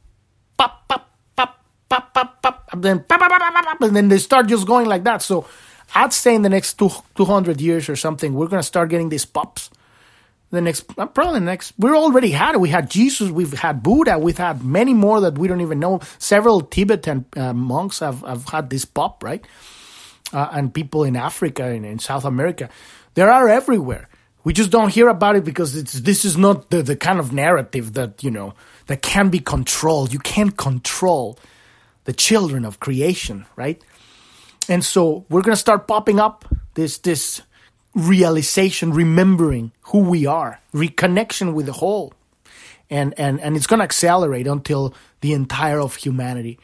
pop, 0.58 0.88
pop, 0.88 1.10
pop, 1.36 1.60
pop, 1.88 2.14
pop, 2.14 2.42
pop, 2.42 2.68
and 2.72 2.82
then 2.82 3.00
pop, 3.00 3.20
pop, 3.20 3.30
pop, 3.30 3.54
pop, 3.54 3.64
pop, 3.64 3.82
and 3.82 3.96
then 3.96 4.08
they 4.08 4.18
start 4.18 4.46
just 4.46 4.66
going 4.66 4.86
like 4.86 5.04
that. 5.04 5.22
So 5.22 5.46
I'd 5.94 6.12
say 6.12 6.34
in 6.34 6.42
the 6.42 6.48
next 6.48 6.74
two, 6.78 6.90
200 7.16 7.60
years 7.60 7.88
or 7.88 7.96
something, 7.96 8.34
we're 8.34 8.46
going 8.46 8.60
to 8.60 8.66
start 8.66 8.90
getting 8.90 9.08
these 9.08 9.24
pops. 9.24 9.70
The 10.50 10.60
next, 10.60 10.86
uh, 10.98 11.06
probably 11.06 11.40
next, 11.40 11.74
we 11.78 11.90
already 11.90 12.32
had 12.32 12.56
it. 12.56 12.60
We 12.60 12.70
had 12.70 12.90
Jesus, 12.90 13.30
we've 13.30 13.52
had 13.52 13.82
Buddha, 13.82 14.18
we've 14.18 14.38
had 14.38 14.64
many 14.64 14.94
more 14.94 15.20
that 15.20 15.38
we 15.38 15.46
don't 15.46 15.60
even 15.60 15.78
know. 15.78 16.00
Several 16.18 16.60
Tibetan 16.60 17.24
uh, 17.36 17.52
monks 17.52 18.00
have, 18.00 18.22
have 18.22 18.48
had 18.48 18.68
this 18.68 18.84
pop, 18.84 19.22
right? 19.22 19.44
Uh, 20.32 20.48
and 20.52 20.74
people 20.74 21.04
in 21.04 21.14
Africa 21.14 21.64
and 21.64 21.86
in 21.86 22.00
South 22.00 22.24
America. 22.24 22.68
There 23.14 23.30
are 23.30 23.48
everywhere. 23.48 24.08
We 24.42 24.52
just 24.52 24.70
don't 24.70 24.92
hear 24.92 25.08
about 25.08 25.36
it 25.36 25.44
because 25.44 25.84
this 26.02 26.24
is 26.24 26.36
not 26.36 26.70
the, 26.70 26.82
the 26.82 26.96
kind 26.96 27.20
of 27.20 27.32
narrative 27.32 27.92
that, 27.94 28.24
you 28.24 28.30
know, 28.30 28.54
that 28.86 29.02
can 29.02 29.28
be 29.28 29.38
controlled. 29.38 30.12
You 30.12 30.18
can't 30.18 30.56
control 30.56 31.38
the 32.04 32.12
children 32.12 32.64
of 32.64 32.80
creation, 32.80 33.46
right? 33.54 33.80
And 34.70 34.84
so 34.84 35.26
we're 35.28 35.42
going 35.42 35.52
to 35.52 35.60
start 35.60 35.88
popping 35.88 36.20
up 36.20 36.44
this 36.74 36.98
this 36.98 37.42
realization, 37.92 38.92
remembering 38.92 39.72
who 39.86 39.98
we 39.98 40.26
are, 40.26 40.60
reconnection 40.72 41.54
with 41.54 41.66
the 41.66 41.72
whole. 41.72 42.14
And 42.88 43.12
and 43.18 43.40
and 43.40 43.56
it's 43.56 43.66
going 43.66 43.80
to 43.80 43.84
accelerate 43.84 44.46
until 44.46 44.94
the 45.22 45.32
entire 45.32 45.80
of 45.80 45.96
humanity 45.96 46.60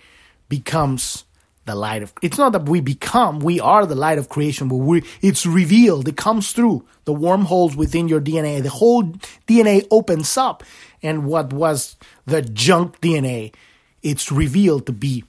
becomes 0.49 1.25
the 1.65 1.75
light 1.75 2.05
of 2.05 2.13
it's 2.23 2.39
not 2.39 2.53
that 2.53 2.69
we 2.69 2.81
become 2.81 3.41
we 3.41 3.59
are 3.59 3.85
the 3.87 3.97
light 3.97 4.19
of 4.19 4.29
creation 4.29 4.69
but 4.69 4.77
we 4.77 5.03
it's 5.21 5.45
revealed 5.45 6.07
it 6.07 6.17
comes 6.17 6.53
through 6.53 6.85
the 7.07 7.13
wormholes 7.13 7.75
within 7.75 8.07
your 8.07 8.21
dna 8.21 8.63
the 8.63 8.71
whole 8.71 9.03
dna 9.49 9.85
opens 9.91 10.37
up 10.37 10.63
and 11.03 11.27
what 11.27 11.53
was 11.53 11.97
the 12.25 12.41
junk 12.41 13.01
dna 13.01 13.53
it's 14.01 14.31
revealed 14.31 14.87
to 14.87 14.93
be 14.93 15.25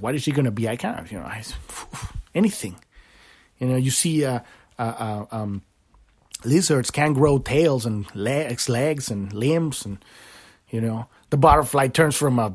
what 0.00 0.14
is 0.14 0.24
he 0.24 0.32
going 0.32 0.44
to 0.44 0.50
be? 0.50 0.68
I 0.68 0.76
can't, 0.76 1.10
you 1.10 1.18
know, 1.18 1.24
I, 1.24 1.42
anything. 2.34 2.76
You 3.58 3.68
know, 3.68 3.76
you 3.76 3.90
see 3.90 4.24
uh, 4.24 4.40
uh, 4.78 4.82
uh, 4.82 5.26
um, 5.30 5.62
lizards 6.44 6.90
can 6.90 7.12
grow 7.12 7.38
tails 7.38 7.86
and 7.86 8.06
legs, 8.14 8.68
legs 8.68 9.10
and 9.10 9.32
limbs, 9.32 9.84
and 9.84 9.98
you 10.70 10.80
know 10.80 11.06
the 11.30 11.36
butterfly 11.36 11.88
turns 11.88 12.16
from 12.16 12.38
a 12.38 12.54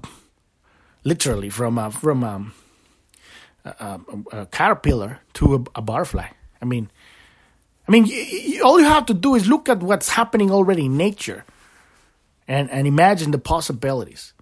literally 1.03 1.49
from 1.49 1.77
a 1.77 1.91
from 1.91 2.23
a, 2.23 2.51
a, 3.65 3.69
a, 3.71 4.39
a 4.41 4.45
caterpillar 4.47 5.19
to 5.33 5.65
a, 5.75 5.81
butterfly. 5.81 6.27
I 6.61 6.65
mean, 6.65 6.91
I 7.87 7.91
mean, 7.91 8.03
all 8.61 8.79
you 8.79 8.85
have 8.85 9.05
to 9.07 9.13
do 9.13 9.35
is 9.35 9.47
look 9.47 9.69
at 9.69 9.79
what's 9.79 10.09
happening 10.09 10.51
already 10.51 10.85
in 10.85 10.97
nature, 10.97 11.45
and 12.47 12.69
and 12.69 12.85
imagine 12.87 13.31
the 13.31 13.39
possibilities. 13.39 14.33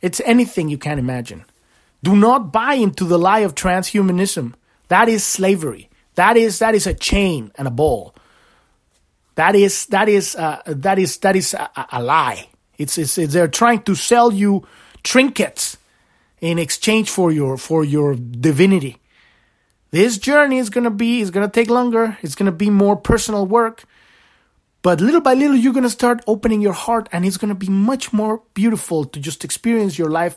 It's 0.00 0.20
anything 0.20 0.68
you 0.68 0.78
can 0.78 0.98
imagine. 0.98 1.44
Do 2.02 2.16
not 2.16 2.52
buy 2.52 2.74
into 2.74 3.04
the 3.04 3.18
lie 3.18 3.40
of 3.40 3.54
transhumanism. 3.54 4.54
That 4.88 5.08
is 5.08 5.24
slavery. 5.24 5.90
That 6.14 6.36
is 6.36 6.58
that 6.60 6.74
is 6.74 6.86
a 6.86 6.94
chain 6.94 7.52
and 7.56 7.68
a 7.68 7.70
ball. 7.70 8.14
That 9.34 9.54
is 9.54 9.86
that 9.86 10.08
is 10.08 10.34
uh, 10.36 10.62
that 10.66 10.98
is 10.98 11.18
that 11.18 11.36
is 11.36 11.54
a, 11.54 11.70
a 11.92 12.02
lie. 12.02 12.48
It's, 12.76 12.96
it's, 12.98 13.18
it's 13.18 13.32
they're 13.32 13.48
trying 13.48 13.82
to 13.82 13.94
sell 13.94 14.32
you 14.32 14.66
trinkets 15.02 15.76
in 16.40 16.58
exchange 16.58 17.10
for 17.10 17.30
your 17.32 17.56
for 17.56 17.84
your 17.84 18.14
divinity. 18.14 18.98
This 19.90 20.18
journey 20.18 20.58
is 20.58 20.70
gonna 20.70 20.90
be 20.90 21.20
is 21.20 21.30
gonna 21.30 21.48
take 21.48 21.70
longer. 21.70 22.18
It's 22.22 22.34
gonna 22.34 22.52
be 22.52 22.70
more 22.70 22.96
personal 22.96 23.46
work. 23.46 23.84
But 24.82 25.00
little 25.00 25.20
by 25.20 25.34
little, 25.34 25.56
you're 25.56 25.72
gonna 25.72 25.90
start 25.90 26.22
opening 26.26 26.60
your 26.60 26.72
heart, 26.72 27.08
and 27.10 27.24
it's 27.24 27.36
gonna 27.36 27.54
be 27.54 27.68
much 27.68 28.12
more 28.12 28.42
beautiful 28.54 29.04
to 29.04 29.20
just 29.20 29.44
experience 29.44 29.98
your 29.98 30.10
life 30.10 30.36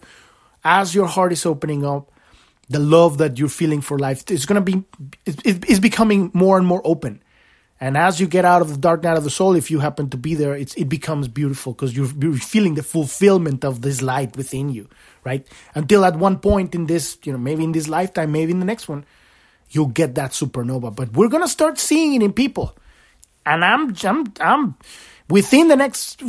as 0.63 0.93
your 0.93 1.07
heart 1.07 1.31
is 1.31 1.45
opening 1.45 1.85
up. 1.85 2.11
The 2.69 2.79
love 2.79 3.17
that 3.17 3.37
you're 3.37 3.49
feeling 3.49 3.81
for 3.81 3.99
life 3.99 4.29
is 4.31 4.45
gonna 4.45 4.61
be 4.61 4.83
it's 5.25 5.79
becoming 5.79 6.31
more 6.33 6.57
and 6.57 6.65
more 6.65 6.81
open. 6.85 7.21
And 7.81 7.97
as 7.97 8.19
you 8.19 8.27
get 8.27 8.45
out 8.45 8.61
of 8.61 8.69
the 8.69 8.77
dark 8.77 9.01
night 9.01 9.17
of 9.17 9.23
the 9.23 9.31
soul, 9.31 9.55
if 9.55 9.71
you 9.71 9.79
happen 9.79 10.07
to 10.11 10.17
be 10.17 10.35
there, 10.35 10.55
it 10.55 10.87
becomes 10.87 11.27
beautiful 11.27 11.73
because 11.73 11.97
you're, 11.97 12.11
you're, 12.21 12.35
feeling 12.35 12.75
the 12.75 12.83
fulfillment 12.83 13.65
of 13.65 13.81
this 13.81 14.03
light 14.03 14.37
within 14.37 14.69
you, 14.69 14.87
right? 15.23 15.47
Until 15.73 16.05
at 16.05 16.15
one 16.15 16.37
point 16.37 16.75
in 16.75 16.85
this, 16.85 17.17
you 17.23 17.31
know, 17.31 17.39
maybe 17.39 17.63
in 17.63 17.71
this 17.71 17.87
lifetime, 17.87 18.31
maybe 18.31 18.51
in 18.51 18.59
the 18.59 18.67
next 18.67 18.87
one, 18.87 19.03
you'll 19.71 19.87
get 19.87 20.13
that 20.13 20.29
supernova. 20.29 20.95
But 20.95 21.13
we're 21.13 21.27
gonna 21.27 21.47
start 21.47 21.79
seeing 21.79 22.13
it 22.13 22.21
in 22.21 22.33
people, 22.33 22.77
and 23.47 23.65
I'm, 23.65 23.95
I'm, 24.03 24.31
I'm 24.39 24.75
within 25.27 25.67
the 25.67 25.75
next 25.75 26.21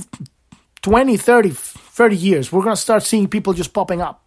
20, 0.80 1.18
30, 1.18 1.50
30 1.50 2.16
years, 2.16 2.50
we're 2.50 2.62
gonna 2.62 2.76
start 2.76 3.02
seeing 3.02 3.28
people 3.28 3.52
just 3.52 3.74
popping 3.74 4.00
up. 4.00 4.21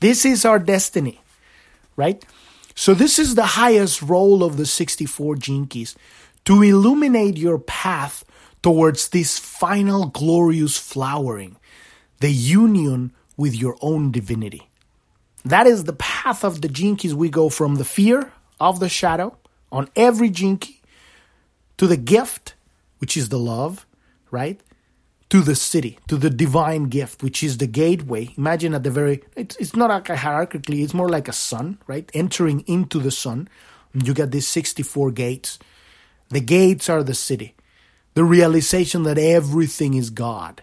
This 0.00 0.24
is 0.24 0.44
our 0.44 0.58
destiny, 0.58 1.20
right? 1.96 2.24
So 2.74 2.94
this 2.94 3.18
is 3.18 3.34
the 3.34 3.46
highest 3.46 4.02
role 4.02 4.42
of 4.42 4.56
the 4.56 4.66
64 4.66 5.36
Gene 5.36 5.66
Keys 5.66 5.96
to 6.44 6.62
illuminate 6.62 7.36
your 7.36 7.58
path 7.58 8.24
towards 8.62 9.08
this 9.08 9.38
final 9.38 10.06
glorious 10.06 10.76
flowering, 10.76 11.56
the 12.20 12.32
union 12.32 13.12
with 13.36 13.54
your 13.54 13.76
own 13.80 14.10
divinity. 14.10 14.68
That 15.44 15.66
is 15.66 15.84
the 15.84 15.92
path 15.92 16.44
of 16.44 16.62
the 16.62 16.68
Gene 16.68 16.96
Keys. 16.96 17.14
We 17.14 17.28
go 17.28 17.48
from 17.48 17.76
the 17.76 17.84
fear 17.84 18.32
of 18.60 18.80
the 18.80 18.88
shadow 18.88 19.36
on 19.70 19.88
every 19.94 20.30
key 20.30 20.80
to 21.76 21.86
the 21.86 21.96
gift, 21.96 22.54
which 22.98 23.16
is 23.16 23.28
the 23.28 23.38
love, 23.38 23.86
right? 24.30 24.60
To 25.34 25.42
the 25.42 25.52
Siddhi, 25.52 25.98
to 26.06 26.16
the 26.16 26.30
divine 26.30 26.84
gift, 26.84 27.22
which 27.22 27.42
is 27.42 27.58
the 27.58 27.66
gateway. 27.66 28.30
Imagine 28.38 28.72
at 28.72 28.84
the 28.84 28.90
very, 28.90 29.24
it's, 29.34 29.56
it's 29.56 29.74
not 29.74 29.90
like 29.90 30.08
a 30.08 30.14
hierarchically, 30.14 30.84
it's 30.84 30.94
more 30.94 31.08
like 31.08 31.26
a 31.26 31.32
sun, 31.32 31.78
right? 31.88 32.08
Entering 32.14 32.60
into 32.68 33.00
the 33.00 33.10
sun. 33.10 33.48
You 33.92 34.14
get 34.14 34.30
these 34.30 34.46
64 34.46 35.10
gates 35.10 35.58
the 36.30 36.40
gates 36.40 36.88
are 36.88 37.02
the 37.02 37.12
Siddhi, 37.12 37.52
The 38.14 38.24
realization 38.24 39.02
that 39.04 39.18
everything 39.18 39.94
is 39.94 40.10
God. 40.10 40.62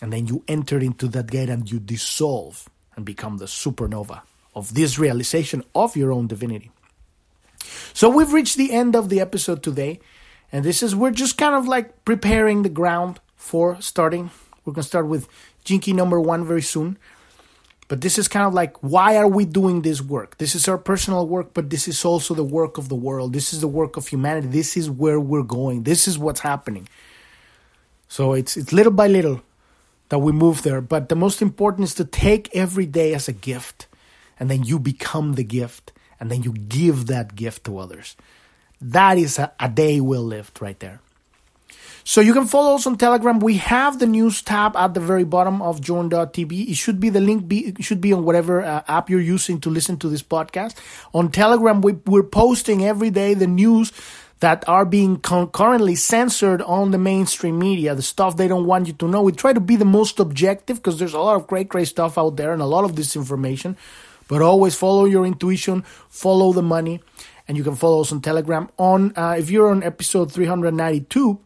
And 0.00 0.12
then 0.12 0.26
you 0.26 0.44
enter 0.48 0.78
into 0.78 1.08
that 1.08 1.28
gate 1.28 1.48
and 1.48 1.70
you 1.70 1.78
dissolve 1.78 2.68
and 2.94 3.04
become 3.04 3.38
the 3.38 3.46
supernova 3.46 4.22
of 4.54 4.74
this 4.74 4.98
realization 4.98 5.62
of 5.74 5.96
your 5.96 6.12
own 6.12 6.26
divinity. 6.26 6.70
So 7.94 8.08
we've 8.10 8.32
reached 8.32 8.56
the 8.56 8.72
end 8.72 8.94
of 8.94 9.08
the 9.08 9.20
episode 9.20 9.62
today. 9.62 10.00
And 10.52 10.64
this 10.64 10.82
is, 10.82 10.94
we're 10.94 11.10
just 11.10 11.38
kind 11.38 11.54
of 11.54 11.66
like 11.66 12.04
preparing 12.04 12.62
the 12.62 12.68
ground 12.68 13.20
for 13.46 13.80
starting. 13.80 14.30
We're 14.64 14.72
going 14.72 14.82
to 14.82 14.88
start 14.88 15.06
with 15.06 15.28
Gene 15.64 15.80
Key 15.80 15.92
number 15.92 16.20
one 16.20 16.44
very 16.44 16.62
soon. 16.62 16.98
But 17.88 18.00
this 18.00 18.18
is 18.18 18.26
kind 18.26 18.44
of 18.44 18.52
like, 18.52 18.76
why 18.82 19.16
are 19.16 19.28
we 19.28 19.44
doing 19.44 19.82
this 19.82 20.02
work? 20.02 20.38
This 20.38 20.56
is 20.56 20.66
our 20.66 20.76
personal 20.76 21.24
work, 21.28 21.54
but 21.54 21.70
this 21.70 21.86
is 21.86 22.04
also 22.04 22.34
the 22.34 22.42
work 22.42 22.78
of 22.78 22.88
the 22.88 22.96
world. 22.96 23.32
This 23.32 23.52
is 23.52 23.60
the 23.60 23.68
work 23.68 23.96
of 23.96 24.08
humanity. 24.08 24.48
This 24.48 24.76
is 24.76 24.90
where 24.90 25.20
we're 25.20 25.44
going. 25.44 25.84
This 25.84 26.08
is 26.08 26.18
what's 26.18 26.40
happening. 26.40 26.88
So 28.08 28.34
it's 28.34 28.56
it's 28.56 28.72
little 28.72 28.92
by 28.92 29.06
little 29.06 29.40
that 30.08 30.18
we 30.18 30.32
move 30.32 30.62
there. 30.62 30.80
But 30.80 31.08
the 31.08 31.14
most 31.14 31.40
important 31.40 31.84
is 31.84 31.94
to 31.94 32.04
take 32.04 32.50
every 32.56 32.86
day 32.86 33.14
as 33.14 33.28
a 33.28 33.32
gift, 33.32 33.86
and 34.40 34.50
then 34.50 34.64
you 34.64 34.80
become 34.80 35.34
the 35.34 35.44
gift, 35.44 35.92
and 36.18 36.30
then 36.30 36.42
you 36.42 36.52
give 36.52 37.06
that 37.06 37.36
gift 37.36 37.64
to 37.64 37.78
others. 37.78 38.16
That 38.80 39.16
is 39.16 39.38
a, 39.38 39.52
a 39.60 39.68
day 39.68 40.00
well 40.00 40.24
lived 40.24 40.60
right 40.60 40.78
there. 40.80 41.00
So 42.04 42.20
you 42.20 42.32
can 42.32 42.46
follow 42.46 42.76
us 42.76 42.86
on 42.86 42.96
Telegram. 42.98 43.40
We 43.40 43.56
have 43.56 43.98
the 43.98 44.06
news 44.06 44.40
tab 44.40 44.76
at 44.76 44.94
the 44.94 45.00
very 45.00 45.24
bottom 45.24 45.60
of 45.60 45.80
journ.tv. 45.80 46.70
It 46.70 46.76
should 46.76 47.00
be 47.00 47.10
the 47.10 47.20
link 47.20 47.48
be 47.48 47.74
should 47.80 48.00
be 48.00 48.12
on 48.12 48.24
whatever 48.24 48.62
uh, 48.62 48.82
app 48.86 49.10
you're 49.10 49.20
using 49.20 49.60
to 49.62 49.70
listen 49.70 49.96
to 49.98 50.08
this 50.08 50.22
podcast. 50.22 50.76
On 51.12 51.30
Telegram, 51.32 51.80
we, 51.80 51.94
we're 52.06 52.22
posting 52.22 52.84
every 52.84 53.10
day 53.10 53.34
the 53.34 53.48
news 53.48 53.92
that 54.40 54.68
are 54.68 54.84
being 54.84 55.18
currently 55.18 55.94
censored 55.94 56.60
on 56.62 56.90
the 56.90 56.98
mainstream 56.98 57.58
media, 57.58 57.94
the 57.94 58.02
stuff 58.02 58.36
they 58.36 58.48
don't 58.48 58.66
want 58.66 58.86
you 58.86 58.92
to 58.92 59.08
know. 59.08 59.22
We 59.22 59.32
try 59.32 59.52
to 59.52 59.60
be 59.60 59.76
the 59.76 59.84
most 59.84 60.20
objective 60.20 60.76
because 60.76 60.98
there's 60.98 61.14
a 61.14 61.18
lot 61.18 61.36
of 61.36 61.46
great, 61.46 61.68
great 61.68 61.88
stuff 61.88 62.18
out 62.18 62.36
there 62.36 62.52
and 62.52 62.60
a 62.60 62.66
lot 62.66 62.84
of 62.84 62.92
disinformation. 62.92 63.76
But 64.28 64.42
always 64.42 64.74
follow 64.74 65.06
your 65.06 65.24
intuition, 65.24 65.82
follow 66.08 66.52
the 66.52 66.62
money, 66.62 67.00
and 67.48 67.56
you 67.56 67.64
can 67.64 67.76
follow 67.76 68.02
us 68.02 68.12
on 68.12 68.20
Telegram. 68.20 68.68
On 68.76 69.12
uh, 69.16 69.36
if 69.38 69.50
you're 69.50 69.70
on 69.70 69.82
episode 69.82 70.32
392, 70.32 71.40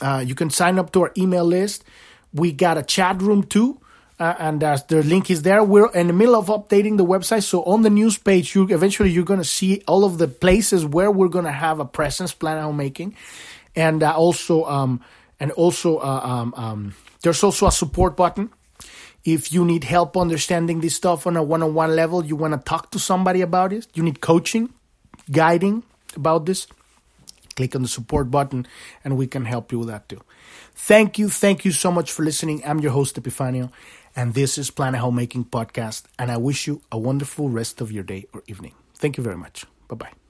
uh, 0.00 0.22
you 0.24 0.34
can 0.34 0.50
sign 0.50 0.78
up 0.78 0.92
to 0.92 1.02
our 1.02 1.12
email 1.16 1.44
list. 1.44 1.84
We 2.32 2.52
got 2.52 2.78
a 2.78 2.82
chat 2.82 3.20
room 3.22 3.44
too. 3.44 3.80
Uh, 4.18 4.34
and 4.38 4.64
uh, 4.64 4.78
the 4.88 5.02
link 5.02 5.30
is 5.30 5.42
there. 5.42 5.62
We're 5.62 5.90
in 5.92 6.06
the 6.06 6.14
middle 6.14 6.36
of 6.36 6.46
updating 6.46 6.96
the 6.96 7.04
website, 7.04 7.42
so 7.42 7.62
on 7.64 7.82
the 7.82 7.90
news 7.90 8.16
page, 8.16 8.54
you 8.54 8.66
eventually 8.70 9.10
you're 9.10 9.26
to 9.26 9.44
see 9.44 9.82
all 9.86 10.06
of 10.06 10.16
the 10.16 10.26
places 10.26 10.86
where 10.86 11.10
we're 11.10 11.28
to 11.44 11.52
have 11.52 11.80
a 11.80 11.84
presence, 11.84 12.32
Planet 12.32 12.64
Homemaking, 12.64 13.14
and 13.74 14.02
uh, 14.02 14.16
also 14.16 14.64
um, 14.64 15.02
and 15.38 15.52
also 15.52 15.98
uh, 15.98 16.20
um, 16.24 16.54
um, 16.56 16.94
there's 17.20 17.42
also 17.44 17.66
a 17.66 17.72
support 17.72 18.16
button. 18.16 18.48
If 19.22 19.52
you 19.52 19.66
need 19.66 19.84
help 19.84 20.16
understanding 20.16 20.80
this 20.80 20.94
stuff 20.94 21.26
on 21.26 21.36
a 21.36 21.42
one-on-one 21.42 21.94
level, 21.94 22.24
you 22.24 22.36
want 22.36 22.54
to 22.54 22.60
talk 22.60 22.92
to 22.92 22.98
somebody 22.98 23.42
about 23.42 23.72
it. 23.74 23.86
You 23.92 24.02
need 24.02 24.22
coaching, 24.22 24.72
guiding 25.30 25.82
about 26.14 26.46
this 26.46 26.68
click 27.56 27.74
on 27.74 27.82
the 27.82 27.88
support 27.88 28.30
button 28.30 28.66
and 29.02 29.16
we 29.16 29.26
can 29.26 29.44
help 29.44 29.72
you 29.72 29.80
with 29.80 29.88
that 29.88 30.08
too. 30.08 30.20
Thank 30.74 31.18
you. 31.18 31.28
Thank 31.28 31.64
you 31.64 31.72
so 31.72 31.90
much 31.90 32.12
for 32.12 32.22
listening. 32.22 32.62
I'm 32.64 32.80
your 32.80 32.92
host, 32.92 33.20
Epifanio, 33.20 33.72
and 34.14 34.34
this 34.34 34.58
is 34.58 34.70
Planet 34.70 35.00
Homemaking 35.00 35.46
Podcast. 35.46 36.04
And 36.18 36.30
I 36.30 36.36
wish 36.36 36.66
you 36.66 36.82
a 36.92 36.98
wonderful 36.98 37.48
rest 37.48 37.80
of 37.80 37.90
your 37.90 38.04
day 38.04 38.26
or 38.32 38.42
evening. 38.46 38.74
Thank 38.94 39.16
you 39.16 39.24
very 39.24 39.36
much. 39.38 39.64
Bye 39.88 39.96
bye. 39.96 40.16